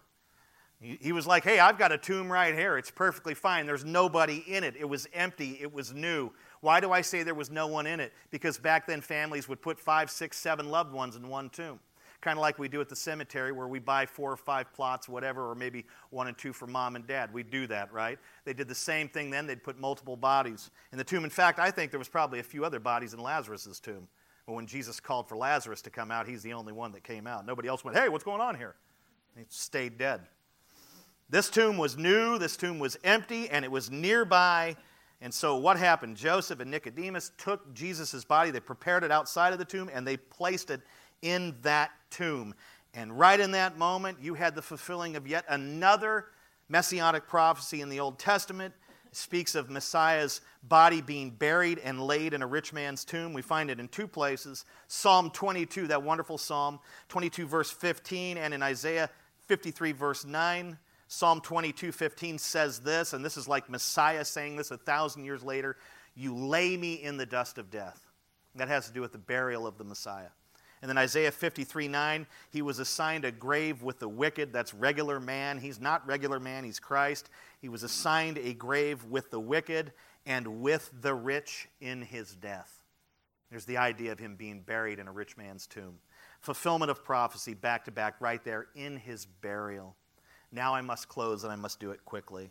He 0.82 1.12
was 1.12 1.28
like, 1.28 1.44
Hey, 1.44 1.60
I've 1.60 1.78
got 1.78 1.92
a 1.92 1.98
tomb 1.98 2.32
right 2.32 2.56
here. 2.56 2.78
It's 2.78 2.92
perfectly 2.92 3.34
fine. 3.34 3.66
There's 3.66 3.84
nobody 3.84 4.44
in 4.48 4.64
it. 4.64 4.76
It 4.80 4.88
was 4.88 5.08
empty. 5.14 5.58
It 5.60 5.74
was 5.74 5.94
new. 5.94 6.32
Why 6.62 6.80
do 6.80 6.92
I 6.92 7.02
say 7.02 7.24
there 7.24 7.36
was 7.36 7.50
no 7.50 7.68
one 7.68 7.86
in 7.86 8.00
it? 8.00 8.14
Because 8.32 8.58
back 8.58 8.88
then 8.88 9.02
families 9.02 9.50
would 9.50 9.62
put 9.62 9.80
five, 9.80 10.10
six, 10.10 10.38
seven 10.38 10.70
loved 10.70 10.94
ones 10.94 11.16
in 11.16 11.28
one 11.28 11.50
tomb. 11.50 11.80
Kind 12.22 12.38
of 12.38 12.42
like 12.42 12.60
we 12.60 12.68
do 12.68 12.82
at 12.82 12.90
the 12.90 12.96
cemetery 12.96 13.54
where 13.54 13.68
we 13.68 13.80
buy 13.80 14.06
four 14.06 14.32
or 14.32 14.38
five 14.38 14.74
plots, 14.74 15.08
whatever, 15.08 15.50
or 15.50 15.56
maybe 15.56 15.86
one 16.10 16.28
and 16.28 16.38
two 16.38 16.52
for 16.52 16.68
mom 16.68 16.98
and 16.98 17.08
dad. 17.08 17.34
We 17.34 17.44
do 17.44 17.66
that, 17.68 17.94
right? 17.94 18.20
They 18.44 18.54
did 18.54 18.68
the 18.68 18.76
same 18.76 19.08
thing 19.08 19.30
then. 19.30 19.48
They'd 19.48 19.64
put 19.64 19.80
multiple 19.80 20.18
bodies 20.18 20.70
in 20.92 20.98
the 20.98 21.04
tomb. 21.04 21.24
In 21.24 21.30
fact, 21.30 21.60
I 21.60 21.72
think 21.72 21.92
there 21.92 22.00
was 22.00 22.10
probably 22.10 22.40
a 22.40 22.44
few 22.44 22.66
other 22.66 22.80
bodies 22.80 23.14
in 23.14 23.22
Lazarus' 23.22 23.80
tomb. 23.80 24.08
But 24.46 24.54
when 24.54 24.68
Jesus 24.68 25.00
called 25.00 25.30
for 25.30 25.38
Lazarus 25.38 25.82
to 25.84 25.90
come 25.90 26.12
out, 26.12 26.28
he's 26.28 26.44
the 26.44 26.54
only 26.54 26.74
one 26.74 26.92
that 26.92 27.04
came 27.04 27.26
out. 27.26 27.46
Nobody 27.46 27.70
else 27.70 27.86
went, 27.86 27.96
Hey, 27.96 28.10
what's 28.10 28.26
going 28.26 28.42
on 28.42 28.56
here? 28.56 28.76
He 29.38 29.44
stayed 29.48 29.98
dead. 29.98 30.22
This 31.30 31.50
tomb 31.50 31.78
was 31.78 31.98
new, 31.98 32.38
this 32.40 32.58
tomb 32.58 32.80
was 32.80 32.98
empty, 33.04 33.50
and 33.50 33.64
it 33.64 33.72
was 33.72 33.92
nearby. 33.92 34.76
And 35.22 35.34
so, 35.34 35.58
what 35.58 35.78
happened? 35.78 36.18
Joseph 36.18 36.60
and 36.60 36.72
Nicodemus 36.72 37.32
took 37.38 37.74
Jesus' 37.74 38.24
body, 38.24 38.52
they 38.52 38.60
prepared 38.60 39.04
it 39.04 39.12
outside 39.12 39.54
of 39.54 39.60
the 39.60 39.66
tomb, 39.66 39.90
and 39.94 40.08
they 40.08 40.18
placed 40.18 40.72
it 40.72 40.82
in 41.22 41.56
that 41.62 41.92
tomb. 42.10 42.56
And 42.94 43.18
right 43.18 43.40
in 43.40 43.52
that 43.52 43.78
moment, 43.78 44.18
you 44.22 44.34
had 44.34 44.56
the 44.56 44.62
fulfilling 44.62 45.16
of 45.16 45.28
yet 45.28 45.46
another 45.50 46.26
messianic 46.70 47.28
prophecy 47.28 47.82
in 47.82 47.90
the 47.90 48.00
Old 48.00 48.18
Testament. 48.18 48.74
It 49.06 49.16
speaks 49.16 49.56
of 49.56 49.70
Messiah's 49.70 50.42
body 50.64 51.02
being 51.02 51.32
buried 51.32 51.80
and 51.80 52.02
laid 52.02 52.34
in 52.34 52.42
a 52.42 52.48
rich 52.48 52.74
man's 52.74 53.04
tomb. 53.04 53.34
We 53.34 53.42
find 53.42 53.70
it 53.70 53.80
in 53.80 53.88
two 53.88 54.08
places 54.08 54.66
Psalm 54.88 55.30
22, 55.30 55.88
that 55.88 56.02
wonderful 56.02 56.38
psalm, 56.38 56.80
22, 57.10 57.46
verse 57.46 57.70
15, 57.70 58.38
and 58.38 58.54
in 58.54 58.64
Isaiah 58.64 59.10
53, 59.48 59.92
verse 59.92 60.26
9. 60.26 60.78
Psalm 61.12 61.42
22 61.42 61.92
15 61.92 62.38
says 62.38 62.80
this, 62.82 63.14
and 63.14 63.26
this 63.26 63.36
is 63.36 63.48
like 63.48 63.68
Messiah 63.68 64.24
saying 64.24 64.56
this 64.56 64.70
a 64.70 64.78
thousand 64.78 65.26
years 65.26 65.44
later 65.44 65.76
You 66.16 66.36
lay 66.36 66.78
me 66.78 66.94
in 66.94 67.18
the 67.18 67.26
dust 67.26 67.58
of 67.58 67.72
death. 67.72 68.00
That 68.56 68.68
has 68.68 68.88
to 68.88 68.94
do 68.94 69.02
with 69.02 69.12
the 69.12 69.18
burial 69.18 69.66
of 69.66 69.78
the 69.80 69.84
Messiah. 69.84 70.30
And 70.82 70.88
then 70.88 71.00
Isaiah 71.00 71.32
53 71.32 71.88
9, 71.88 72.28
he 72.52 72.62
was 72.62 72.78
assigned 72.78 73.26
a 73.26 73.32
grave 73.32 73.82
with 73.82 73.98
the 73.98 74.08
wicked. 74.08 74.54
That's 74.54 74.72
regular 74.72 75.20
man. 75.20 75.58
He's 75.58 75.82
not 75.82 76.06
regular 76.08 76.40
man, 76.40 76.64
he's 76.64 76.80
Christ. 76.80 77.32
He 77.60 77.70
was 77.70 77.82
assigned 77.82 78.38
a 78.38 78.54
grave 78.54 79.04
with 79.06 79.32
the 79.32 79.40
wicked 79.40 79.92
and 80.28 80.62
with 80.62 80.92
the 81.02 81.16
rich 81.16 81.68
in 81.82 82.04
his 82.04 82.36
death. 82.36 82.84
There's 83.50 83.66
the 83.66 83.78
idea 83.78 84.12
of 84.12 84.20
him 84.20 84.36
being 84.36 84.62
buried 84.62 85.00
in 85.00 85.08
a 85.08 85.12
rich 85.12 85.38
man's 85.38 85.66
tomb. 85.66 85.96
Fulfillment 86.40 86.92
of 86.92 87.04
prophecy 87.04 87.56
back 87.56 87.86
to 87.86 87.92
back 87.92 88.22
right 88.22 88.44
there 88.44 88.68
in 88.76 88.96
his 88.98 89.26
burial. 89.26 89.96
Now 90.52 90.74
I 90.74 90.82
must 90.82 91.08
close 91.08 91.44
and 91.44 91.52
I 91.52 91.56
must 91.56 91.80
do 91.80 91.92
it 91.92 92.04
quickly. 92.06 92.50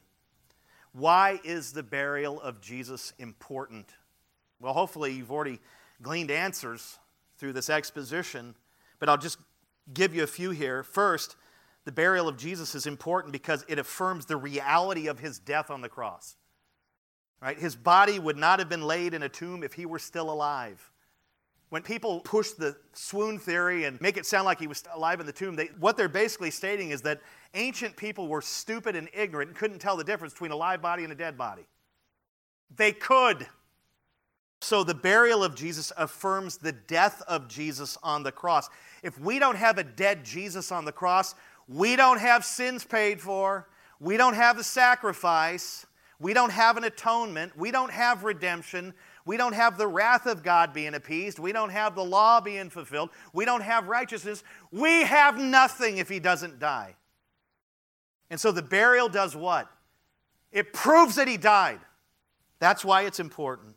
Why 0.92 1.40
is 1.44 1.72
the 1.72 1.82
burial 1.82 2.40
of 2.40 2.60
Jesus 2.60 3.12
important? 3.18 3.86
Well, 4.60 4.72
hopefully 4.72 5.12
you've 5.12 5.30
already 5.30 5.60
gleaned 6.02 6.30
answers 6.30 6.98
through 7.38 7.52
this 7.52 7.70
exposition, 7.70 8.54
but 8.98 9.08
I'll 9.08 9.18
just 9.18 9.38
give 9.92 10.14
you 10.14 10.22
a 10.22 10.28
few 10.28 10.50
here. 10.50 10.82
First, 10.82 11.36
the 11.84 11.92
burial 11.92 12.28
of 12.28 12.36
Jesus 12.36 12.74
is 12.74 12.86
important 12.86 13.32
because 13.32 13.64
it 13.68 13.78
affirms 13.78 14.26
the 14.26 14.36
reality 14.36 15.06
of 15.06 15.20
his 15.20 15.38
death 15.38 15.70
on 15.70 15.80
the 15.80 15.88
cross. 15.88 16.36
Right? 17.40 17.58
His 17.58 17.76
body 17.76 18.18
would 18.18 18.36
not 18.36 18.58
have 18.58 18.68
been 18.68 18.82
laid 18.82 19.14
in 19.14 19.22
a 19.22 19.28
tomb 19.28 19.62
if 19.62 19.74
he 19.74 19.86
were 19.86 20.00
still 20.00 20.30
alive. 20.30 20.90
When 21.68 21.82
people 21.82 22.20
push 22.20 22.50
the 22.50 22.76
swoon 22.94 23.38
theory 23.38 23.84
and 23.84 24.00
make 24.00 24.16
it 24.16 24.26
sound 24.26 24.46
like 24.46 24.58
he 24.58 24.66
was 24.66 24.82
alive 24.92 25.20
in 25.20 25.26
the 25.26 25.32
tomb, 25.32 25.54
they, 25.54 25.66
what 25.78 25.96
they're 25.96 26.08
basically 26.08 26.50
stating 26.50 26.90
is 26.90 27.02
that 27.02 27.20
ancient 27.54 27.96
people 27.96 28.28
were 28.28 28.42
stupid 28.42 28.96
and 28.96 29.08
ignorant 29.12 29.50
and 29.50 29.56
couldn't 29.56 29.78
tell 29.78 29.96
the 29.96 30.04
difference 30.04 30.32
between 30.32 30.50
a 30.50 30.56
live 30.56 30.82
body 30.82 31.04
and 31.04 31.12
a 31.12 31.16
dead 31.16 31.36
body. 31.36 31.66
They 32.74 32.92
could. 32.92 33.46
So 34.60 34.84
the 34.84 34.94
burial 34.94 35.44
of 35.44 35.54
Jesus 35.54 35.92
affirms 35.96 36.58
the 36.58 36.72
death 36.72 37.22
of 37.28 37.48
Jesus 37.48 37.96
on 38.02 38.22
the 38.22 38.32
cross. 38.32 38.68
If 39.02 39.18
we 39.18 39.38
don't 39.38 39.56
have 39.56 39.78
a 39.78 39.84
dead 39.84 40.24
Jesus 40.24 40.72
on 40.72 40.84
the 40.84 40.92
cross, 40.92 41.34
we 41.68 41.96
don't 41.96 42.20
have 42.20 42.44
sins 42.44 42.84
paid 42.84 43.20
for, 43.20 43.68
we 44.00 44.16
don't 44.16 44.34
have 44.34 44.58
a 44.58 44.64
sacrifice, 44.64 45.86
we 46.18 46.34
don't 46.34 46.50
have 46.50 46.76
an 46.76 46.84
atonement, 46.84 47.56
we 47.56 47.70
don't 47.70 47.92
have 47.92 48.24
redemption, 48.24 48.94
we 49.28 49.36
don't 49.36 49.52
have 49.52 49.76
the 49.76 49.86
wrath 49.86 50.24
of 50.24 50.42
God 50.42 50.72
being 50.72 50.94
appeased. 50.94 51.38
We 51.38 51.52
don't 51.52 51.68
have 51.68 51.94
the 51.94 52.02
law 52.02 52.40
being 52.40 52.70
fulfilled. 52.70 53.10
We 53.34 53.44
don't 53.44 53.60
have 53.60 53.86
righteousness. 53.86 54.42
We 54.72 55.02
have 55.02 55.38
nothing 55.38 55.98
if 55.98 56.08
he 56.08 56.18
doesn't 56.18 56.58
die. 56.58 56.94
And 58.30 58.40
so 58.40 58.52
the 58.52 58.62
burial 58.62 59.08
does 59.08 59.34
what? 59.34 59.70
It 60.52 60.72
proves 60.72 61.16
that 61.16 61.28
he 61.28 61.36
died. 61.36 61.80
That's 62.58 62.84
why 62.84 63.02
it's 63.02 63.20
important. 63.20 63.76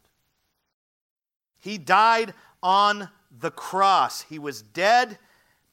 He 1.60 1.78
died 1.78 2.34
on 2.64 3.10
the 3.40 3.52
cross. 3.52 4.24
He 4.24 4.40
was 4.40 4.62
dead. 4.62 5.18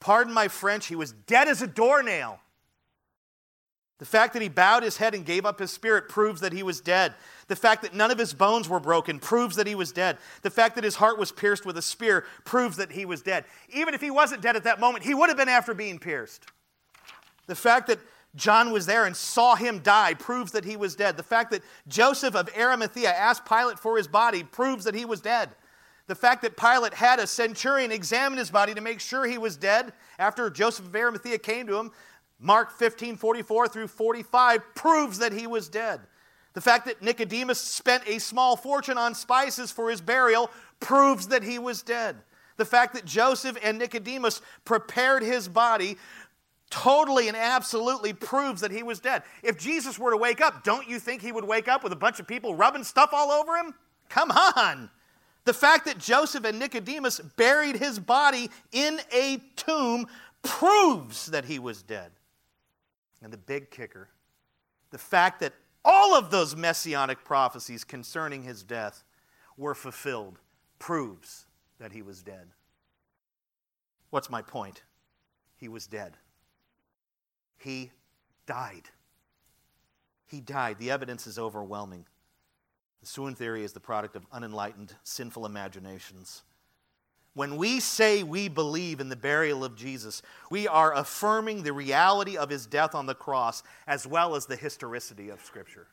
Pardon 0.01 0.33
my 0.33 0.49
French, 0.49 0.87
he 0.87 0.97
was 0.97 1.13
dead 1.13 1.49
as 1.49 1.63
a 1.63 1.67
doornail. 1.67 2.41
The 3.99 4.07
fact 4.07 4.33
that 4.35 4.43
he 4.43 4.49
bowed 4.49 4.85
his 4.85 4.97
head 4.97 5.13
and 5.13 5.27
gave 5.27 5.45
up 5.45 5.59
his 5.59 5.73
spirit 5.73 6.09
proves 6.09 6.41
that 6.43 6.53
he 6.53 6.63
was 6.63 6.81
dead. 6.81 7.15
The 7.49 7.57
fact 7.57 7.83
that 7.83 7.95
none 7.95 8.13
of 8.13 8.19
his 8.19 8.33
bones 8.33 8.69
were 8.69 8.79
broken 8.79 9.19
proves 9.19 9.57
that 9.57 9.67
he 9.67 9.75
was 9.75 9.91
dead. 9.91 10.19
The 10.43 10.51
fact 10.51 10.77
that 10.77 10.85
his 10.85 10.95
heart 10.95 11.19
was 11.19 11.33
pierced 11.33 11.67
with 11.67 11.77
a 11.77 11.83
spear 11.83 12.25
proves 12.45 12.77
that 12.77 12.93
he 12.93 13.05
was 13.05 13.23
dead. 13.23 13.45
Even 13.71 13.95
if 13.95 14.01
he 14.01 14.13
wasn't 14.13 14.41
dead 14.41 14.55
at 14.55 14.65
that 14.65 14.79
moment, 14.79 15.05
he 15.05 15.15
would 15.15 15.29
have 15.29 15.37
been 15.37 15.49
after 15.49 15.75
being 15.75 15.99
pierced. 15.99 16.47
The 17.47 17.57
fact 17.57 17.89
that 17.89 17.99
John 18.39 18.73
was 18.73 18.87
there 18.87 19.05
and 19.05 19.17
saw 19.17 19.55
him 19.55 19.81
die 19.81 20.15
proves 20.15 20.53
that 20.53 20.65
he 20.65 20.77
was 20.77 20.95
dead. 20.95 21.17
The 21.17 21.23
fact 21.23 21.51
that 21.51 21.63
Joseph 21.89 22.35
of 22.35 22.49
Arimathea 22.57 23.11
asked 23.11 23.45
Pilate 23.45 23.79
for 23.79 23.97
his 23.97 24.09
body 24.09 24.45
proves 24.45 24.85
that 24.85 24.95
he 24.95 25.05
was 25.05 25.21
dead. 25.21 25.51
The 26.07 26.15
fact 26.15 26.41
that 26.43 26.57
Pilate 26.57 26.95
had 26.95 27.19
a 27.19 27.27
centurion 27.27 27.93
examine 27.93 28.39
his 28.39 28.51
body 28.51 28.73
to 28.75 28.81
make 28.81 29.01
sure 29.01 29.27
he 29.27 29.37
was 29.37 29.57
dead 29.57 29.93
after 30.19 30.49
Joseph 30.49 30.87
of 30.87 30.97
Arimathea 30.97 31.39
came 31.39 31.67
to 31.67 31.77
him 31.77 31.91
Mark 32.41 32.71
15, 32.71 33.17
44 33.17 33.69
through 33.69 33.89
45 33.89 34.75
proves 34.75 35.19
that 35.19 35.33
he 35.33 35.47
was 35.47 35.69
dead. 35.69 36.01
The 36.55 36.61
fact 36.61 36.87
that 36.87 37.03
Nicodemus 37.03 37.61
spent 37.61 38.05
a 38.07 38.19
small 38.19 38.57
fortune 38.57 38.97
on 38.97 39.15
spices 39.15 39.71
for 39.71 39.91
his 39.91 40.01
burial 40.01 40.51
proves 40.81 41.29
that 41.29 41.43
he 41.43 41.59
was 41.59 41.83
dead. 41.83 42.17
The 42.57 42.65
fact 42.65 42.95
that 42.95 43.05
Joseph 43.05 43.57
and 43.63 43.79
Nicodemus 43.79 44.41
prepared 44.65 45.23
his 45.23 45.49
body 45.49 45.97
totally 46.71 47.29
and 47.29 47.37
absolutely 47.37 48.13
proves 48.13 48.61
that 48.61 48.71
he 48.71 48.83
was 48.83 49.01
dead. 49.01 49.23
If 49.43 49.59
Jesus 49.59 49.99
were 49.99 50.11
to 50.11 50.17
wake 50.17 50.41
up, 50.41 50.65
don't 50.65 50.89
you 50.89 50.99
think 50.99 51.23
he 51.23 51.33
would 51.33 51.45
wake 51.45 51.69
up 51.69 51.83
with 51.83 51.93
a 51.93 51.97
bunch 51.97 52.21
of 52.21 52.27
people 52.27 52.55
rubbing 52.55 52.85
stuff 52.85 53.11
all 53.13 53.31
over 53.31 53.57
him? 53.57 53.75
Come 54.09 54.31
on. 54.31 54.91
The 55.45 55.55
fact 55.55 55.87
that 55.87 55.99
Joseph 55.99 56.45
and 56.45 56.59
Nicodemus 56.59 57.21
buried 57.21 57.77
his 57.77 57.99
body 57.99 58.51
in 58.73 59.01
a 59.13 59.43
tomb 59.57 60.07
proves 60.43 61.27
that 61.27 61.47
he 61.47 61.59
was 61.59 61.83
dead. 61.83 62.11
And 63.23 63.33
the 63.33 63.39
big 63.39 63.71
kicker 63.71 64.09
the 64.91 64.99
fact 64.99 65.41
that 65.41 65.53
all 65.85 66.15
of 66.15 66.31
those 66.31 66.57
messianic 66.57 67.25
prophecies 67.25 67.85
concerning 67.85 68.43
his 68.43 68.63
death 68.63 69.05
were 69.57 69.75
fulfilled 69.75 70.39
proves 70.79 71.47
that 71.79 71.93
he 71.93 72.03
was 72.03 72.23
dead. 72.23 72.49
What's 74.11 74.31
my 74.31 74.43
point? 74.43 74.83
He 75.57 75.69
was 75.69 75.87
dead. 75.87 76.17
He 77.59 77.91
died. 78.47 78.89
He 80.27 80.41
died. 80.41 80.79
The 80.79 80.91
evidence 80.91 81.27
is 81.27 81.39
overwhelming. 81.39 82.07
The 83.01 83.07
swoon 83.07 83.35
theory 83.35 83.65
is 83.65 83.73
the 83.73 83.81
product 83.81 84.17
of 84.17 84.27
unenlightened, 84.33 84.95
sinful 85.05 85.47
imaginations. 85.47 86.43
When 87.35 87.57
we 87.57 87.79
say 87.79 88.25
we 88.25 88.49
believe 88.49 88.99
in 88.99 89.09
the 89.09 89.17
burial 89.17 89.65
of 89.65 89.77
Jesus, 89.77 90.23
we 90.51 90.67
are 90.67 90.93
affirming 90.95 91.63
the 91.63 91.73
reality 91.73 92.37
of 92.37 92.51
his 92.51 92.67
death 92.67 92.95
on 92.95 93.07
the 93.07 93.15
cross 93.15 93.63
as 93.87 94.07
well 94.07 94.35
as 94.35 94.47
the 94.47 94.57
historicity 94.57 95.29
of 95.29 95.45
Scripture. 95.45 95.87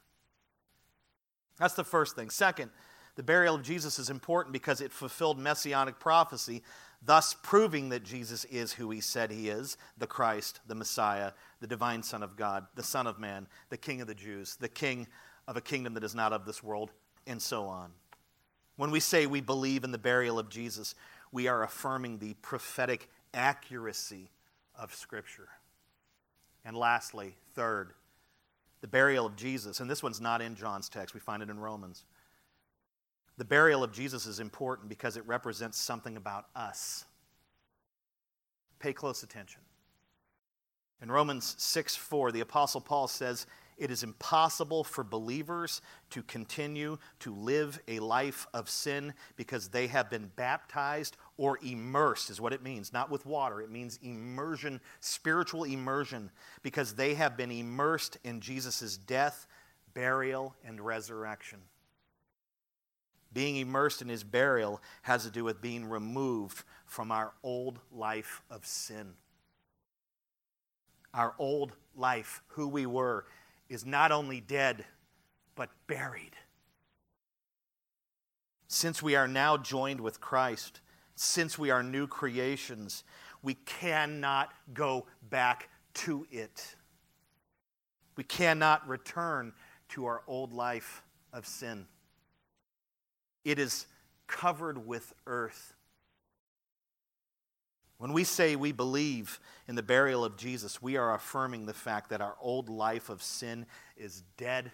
That's 1.59 1.75
the 1.75 1.83
first 1.83 2.15
thing. 2.15 2.31
Second, 2.31 2.71
the 3.15 3.23
burial 3.23 3.55
of 3.55 3.61
Jesus 3.61 3.99
is 3.99 4.09
important 4.09 4.53
because 4.53 4.81
it 4.81 4.91
fulfilled 4.91 5.39
messianic 5.39 5.99
prophecy, 5.99 6.63
thus 7.05 7.35
proving 7.43 7.89
that 7.89 8.03
Jesus 8.03 8.45
is 8.45 8.73
who 8.73 8.89
he 8.89 9.01
said 9.01 9.31
he 9.31 9.49
is 9.49 9.77
the 9.97 10.07
Christ, 10.07 10.59
the 10.67 10.75
Messiah, 10.75 11.31
the 11.59 11.67
divine 11.67 12.03
Son 12.03 12.23
of 12.23 12.35
God, 12.35 12.65
the 12.75 12.83
Son 12.83 13.07
of 13.07 13.19
Man, 13.19 13.47
the 13.69 13.77
King 13.77 14.01
of 14.01 14.07
the 14.07 14.15
Jews, 14.15 14.55
the 14.55 14.69
King 14.69 15.07
of 15.47 15.57
a 15.57 15.61
kingdom 15.61 15.93
that 15.93 16.03
is 16.03 16.15
not 16.15 16.33
of 16.33 16.45
this 16.45 16.63
world, 16.63 16.91
and 17.27 17.41
so 17.41 17.65
on. 17.65 17.91
When 18.77 18.91
we 18.91 18.99
say 18.99 19.25
we 19.25 19.41
believe 19.41 19.83
in 19.83 19.91
the 19.91 19.97
burial 19.97 20.39
of 20.39 20.49
Jesus, 20.49 20.95
we 21.31 21.47
are 21.47 21.63
affirming 21.63 22.17
the 22.17 22.33
prophetic 22.41 23.09
accuracy 23.33 24.31
of 24.77 24.93
Scripture. 24.93 25.49
And 26.65 26.75
lastly, 26.75 27.35
third, 27.53 27.93
the 28.81 28.87
burial 28.87 29.25
of 29.25 29.35
Jesus, 29.35 29.79
and 29.79 29.89
this 29.89 30.03
one's 30.03 30.21
not 30.21 30.41
in 30.41 30.55
John's 30.55 30.89
text, 30.89 31.13
we 31.13 31.19
find 31.19 31.43
it 31.43 31.49
in 31.49 31.59
Romans. 31.59 32.03
The 33.37 33.45
burial 33.45 33.83
of 33.83 33.91
Jesus 33.91 34.25
is 34.25 34.39
important 34.39 34.87
because 34.87 35.17
it 35.17 35.27
represents 35.27 35.77
something 35.77 36.15
about 36.15 36.45
us. 36.55 37.05
Pay 38.79 38.93
close 38.93 39.23
attention. 39.23 39.61
In 41.01 41.11
Romans 41.11 41.55
6 41.57 41.95
4, 41.95 42.31
the 42.31 42.39
Apostle 42.39 42.79
Paul 42.79 43.07
says, 43.07 43.45
It 43.77 43.91
is 43.91 44.03
impossible 44.03 44.85
for 44.85 45.03
believers 45.03 45.81
to 46.11 46.23
continue 46.23 46.97
to 47.19 47.35
live 47.35 47.79
a 47.89 47.99
life 47.99 48.47
of 48.53 48.69
sin 48.69 49.13
because 49.35 49.67
they 49.67 49.87
have 49.87 50.09
been 50.09 50.31
baptized 50.37 51.17
or 51.37 51.59
immersed, 51.61 52.29
is 52.29 52.39
what 52.39 52.53
it 52.53 52.63
means. 52.63 52.93
Not 52.93 53.11
with 53.11 53.25
water, 53.25 53.61
it 53.61 53.69
means 53.69 53.99
immersion, 54.01 54.79
spiritual 55.01 55.65
immersion, 55.65 56.31
because 56.63 56.93
they 56.93 57.15
have 57.15 57.35
been 57.35 57.51
immersed 57.51 58.17
in 58.23 58.39
Jesus' 58.39 58.95
death, 58.95 59.47
burial, 59.93 60.55
and 60.63 60.79
resurrection. 60.79 61.59
Being 63.35 63.57
immersed 63.57 64.01
in 64.01 64.09
his 64.09 64.23
burial 64.23 64.81
has 65.03 65.25
to 65.25 65.29
do 65.29 65.43
with 65.43 65.61
being 65.61 65.87
removed 65.87 66.63
from 66.87 67.11
our 67.11 67.33
old 67.43 67.77
life 67.91 68.41
of 68.49 68.65
sin 68.65 69.13
our 71.15 71.33
old 71.39 71.71
life, 71.95 72.43
who 72.49 72.67
we 72.67 72.85
were, 72.85 73.25
is 73.69 73.85
not 73.85 74.11
only 74.11 74.41
dead, 74.41 74.85
but 75.55 75.69
buried. 75.87 76.35
Since 78.67 79.01
we 79.01 79.15
are 79.15 79.27
now 79.27 79.57
joined 79.57 80.01
with 80.01 80.19
Christ, 80.19 80.81
since 81.15 81.57
we 81.57 81.71
are 81.71 81.81
new 81.81 82.05
creations, 82.05 83.05
we 83.41 83.53
cannot 83.53 84.53
go 84.73 85.05
back 85.29 85.69
to 85.93 86.27
it. 86.29 86.75
We 88.17 88.25
cannot 88.25 88.87
return 88.87 89.53
to 89.89 90.05
our 90.05 90.21
old 90.27 90.51
life 90.51 91.01
of 91.31 91.47
sin. 91.47 91.87
It 93.45 93.59
is 93.59 93.85
covered 94.27 94.85
with 94.85 95.13
earth. 95.27 95.73
When 97.97 98.11
we 98.11 98.25
say 98.25 98.55
we 98.57 98.73
believe 98.73 99.39
in 99.67 99.75
the 99.75 99.83
burial 99.83 100.25
of 100.25 100.35
Jesus, 100.35 100.81
we 100.81 100.97
are 100.97 101.13
affirming 101.13 101.65
the 101.65 101.73
fact 101.73 102.09
that 102.09 102.21
our 102.21 102.35
old 102.41 102.67
life 102.67 103.07
of 103.07 103.23
sin 103.23 103.65
is 103.95 104.23
dead, 104.35 104.71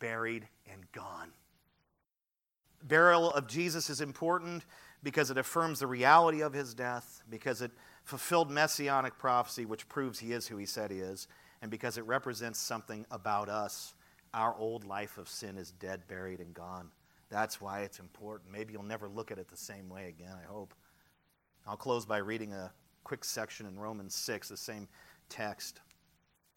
buried, 0.00 0.48
and 0.72 0.90
gone. 0.90 1.30
Burial 2.82 3.30
of 3.30 3.46
Jesus 3.46 3.88
is 3.88 4.00
important 4.00 4.64
because 5.02 5.30
it 5.30 5.38
affirms 5.38 5.78
the 5.78 5.86
reality 5.86 6.40
of 6.40 6.52
his 6.52 6.74
death, 6.74 7.22
because 7.30 7.62
it 7.62 7.70
fulfilled 8.02 8.50
messianic 8.50 9.18
prophecy, 9.18 9.64
which 9.64 9.88
proves 9.88 10.18
he 10.18 10.32
is 10.32 10.48
who 10.48 10.56
he 10.56 10.66
said 10.66 10.90
he 10.90 10.98
is, 10.98 11.28
and 11.62 11.70
because 11.70 11.96
it 11.96 12.04
represents 12.06 12.58
something 12.58 13.06
about 13.10 13.48
us. 13.48 13.94
Our 14.32 14.54
old 14.56 14.84
life 14.84 15.16
of 15.16 15.28
sin 15.28 15.56
is 15.56 15.70
dead, 15.70 16.08
buried, 16.08 16.40
and 16.40 16.52
gone. 16.52 16.90
That's 17.30 17.60
why 17.60 17.80
it's 17.80 17.98
important. 17.98 18.52
Maybe 18.52 18.72
you'll 18.72 18.82
never 18.82 19.08
look 19.08 19.30
at 19.30 19.38
it 19.38 19.48
the 19.48 19.56
same 19.56 19.88
way 19.88 20.08
again, 20.08 20.36
I 20.40 20.46
hope. 20.46 20.74
I'll 21.66 21.76
close 21.76 22.04
by 22.04 22.18
reading 22.18 22.52
a 22.52 22.72
quick 23.04 23.24
section 23.24 23.66
in 23.66 23.78
Romans 23.78 24.14
6, 24.14 24.48
the 24.48 24.56
same 24.56 24.88
text. 25.28 25.80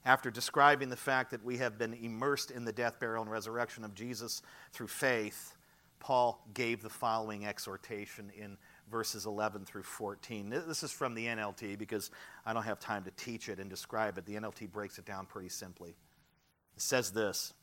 After 0.05 0.31
describing 0.31 0.89
the 0.89 0.95
fact 0.95 1.31
that 1.31 1.43
we 1.43 1.57
have 1.57 1.77
been 1.77 1.93
immersed 1.93 2.51
in 2.51 2.65
the 2.65 2.71
death, 2.71 2.99
burial, 2.99 3.23
and 3.23 3.31
resurrection 3.31 3.83
of 3.83 3.93
Jesus 3.93 4.41
through 4.71 4.87
faith, 4.87 5.55
Paul 5.99 6.45
gave 6.53 6.81
the 6.81 6.89
following 6.89 7.45
exhortation 7.45 8.31
in 8.37 8.57
verses 8.89 9.25
11 9.25 9.65
through 9.65 9.83
14. 9.83 10.49
This 10.49 10.83
is 10.83 10.91
from 10.91 11.13
the 11.13 11.25
NLT 11.25 11.77
because 11.77 12.11
I 12.45 12.53
don't 12.53 12.63
have 12.63 12.79
time 12.79 13.03
to 13.03 13.11
teach 13.11 13.49
it 13.49 13.59
and 13.59 13.69
describe 13.69 14.17
it. 14.17 14.25
The 14.25 14.35
NLT 14.35 14.71
breaks 14.71 14.97
it 14.99 15.05
down 15.05 15.25
pretty 15.25 15.49
simply. 15.49 15.89
It 16.75 16.81
says 16.81 17.11
this 17.11 17.53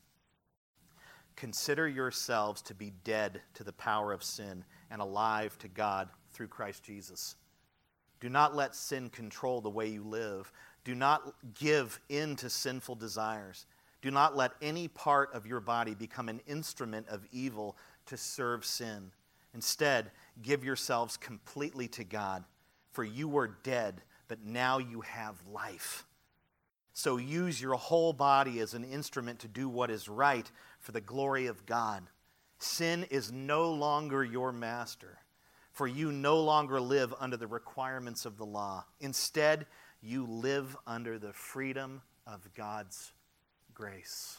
Consider 1.35 1.87
yourselves 1.87 2.61
to 2.63 2.73
be 2.73 2.93
dead 3.03 3.41
to 3.55 3.63
the 3.63 3.73
power 3.73 4.13
of 4.13 4.23
sin 4.23 4.63
and 4.89 5.01
alive 5.01 5.57
to 5.59 5.67
God 5.67 6.09
through 6.31 6.47
Christ 6.47 6.83
Jesus. 6.83 7.35
Do 8.19 8.29
not 8.29 8.55
let 8.55 8.75
sin 8.75 9.09
control 9.09 9.59
the 9.61 9.69
way 9.69 9.87
you 9.87 10.03
live. 10.03 10.51
Do 10.83 10.95
not 10.95 11.35
give 11.53 11.99
in 12.09 12.35
to 12.37 12.49
sinful 12.49 12.95
desires. 12.95 13.65
Do 14.01 14.11
not 14.11 14.37
let 14.37 14.51
any 14.61 14.87
part 14.87 15.33
of 15.33 15.45
your 15.45 15.59
body 15.59 15.93
become 15.95 16.29
an 16.29 16.41
instrument 16.47 17.07
of 17.09 17.25
evil 17.31 17.75
to 18.05 18.17
serve 18.17 18.63
sin. 18.63 19.11
Instead, 19.53 20.11
give 20.41 20.63
yourselves 20.63 21.17
completely 21.17 21.87
to 21.89 22.03
God, 22.03 22.43
for 22.91 23.03
you 23.03 23.27
were 23.27 23.57
dead, 23.63 24.01
but 24.27 24.43
now 24.45 24.77
you 24.77 25.01
have 25.01 25.35
life. 25.51 26.05
So 26.93 27.17
use 27.17 27.61
your 27.61 27.73
whole 27.73 28.13
body 28.13 28.59
as 28.59 28.73
an 28.73 28.85
instrument 28.85 29.39
to 29.39 29.47
do 29.47 29.67
what 29.67 29.91
is 29.91 30.07
right 30.07 30.49
for 30.85 30.91
the 30.91 31.01
glory 31.01 31.47
of 31.47 31.65
God. 31.65 32.03
Sin 32.59 33.05
is 33.09 33.31
no 33.31 33.71
longer 33.71 34.23
your 34.23 34.51
master 34.51 35.19
for 35.75 35.87
you 35.87 36.09
no 36.09 36.39
longer 36.39 36.79
live 36.79 37.13
under 37.19 37.35
the 37.35 37.47
requirements 37.47 38.25
of 38.25 38.37
the 38.37 38.45
law. 38.45 38.85
Instead, 39.01 39.65
you 40.01 40.25
live 40.25 40.77
under 40.87 41.19
the 41.19 41.33
freedom 41.33 42.01
of 42.25 42.47
God's 42.55 43.11
grace. 43.73 44.37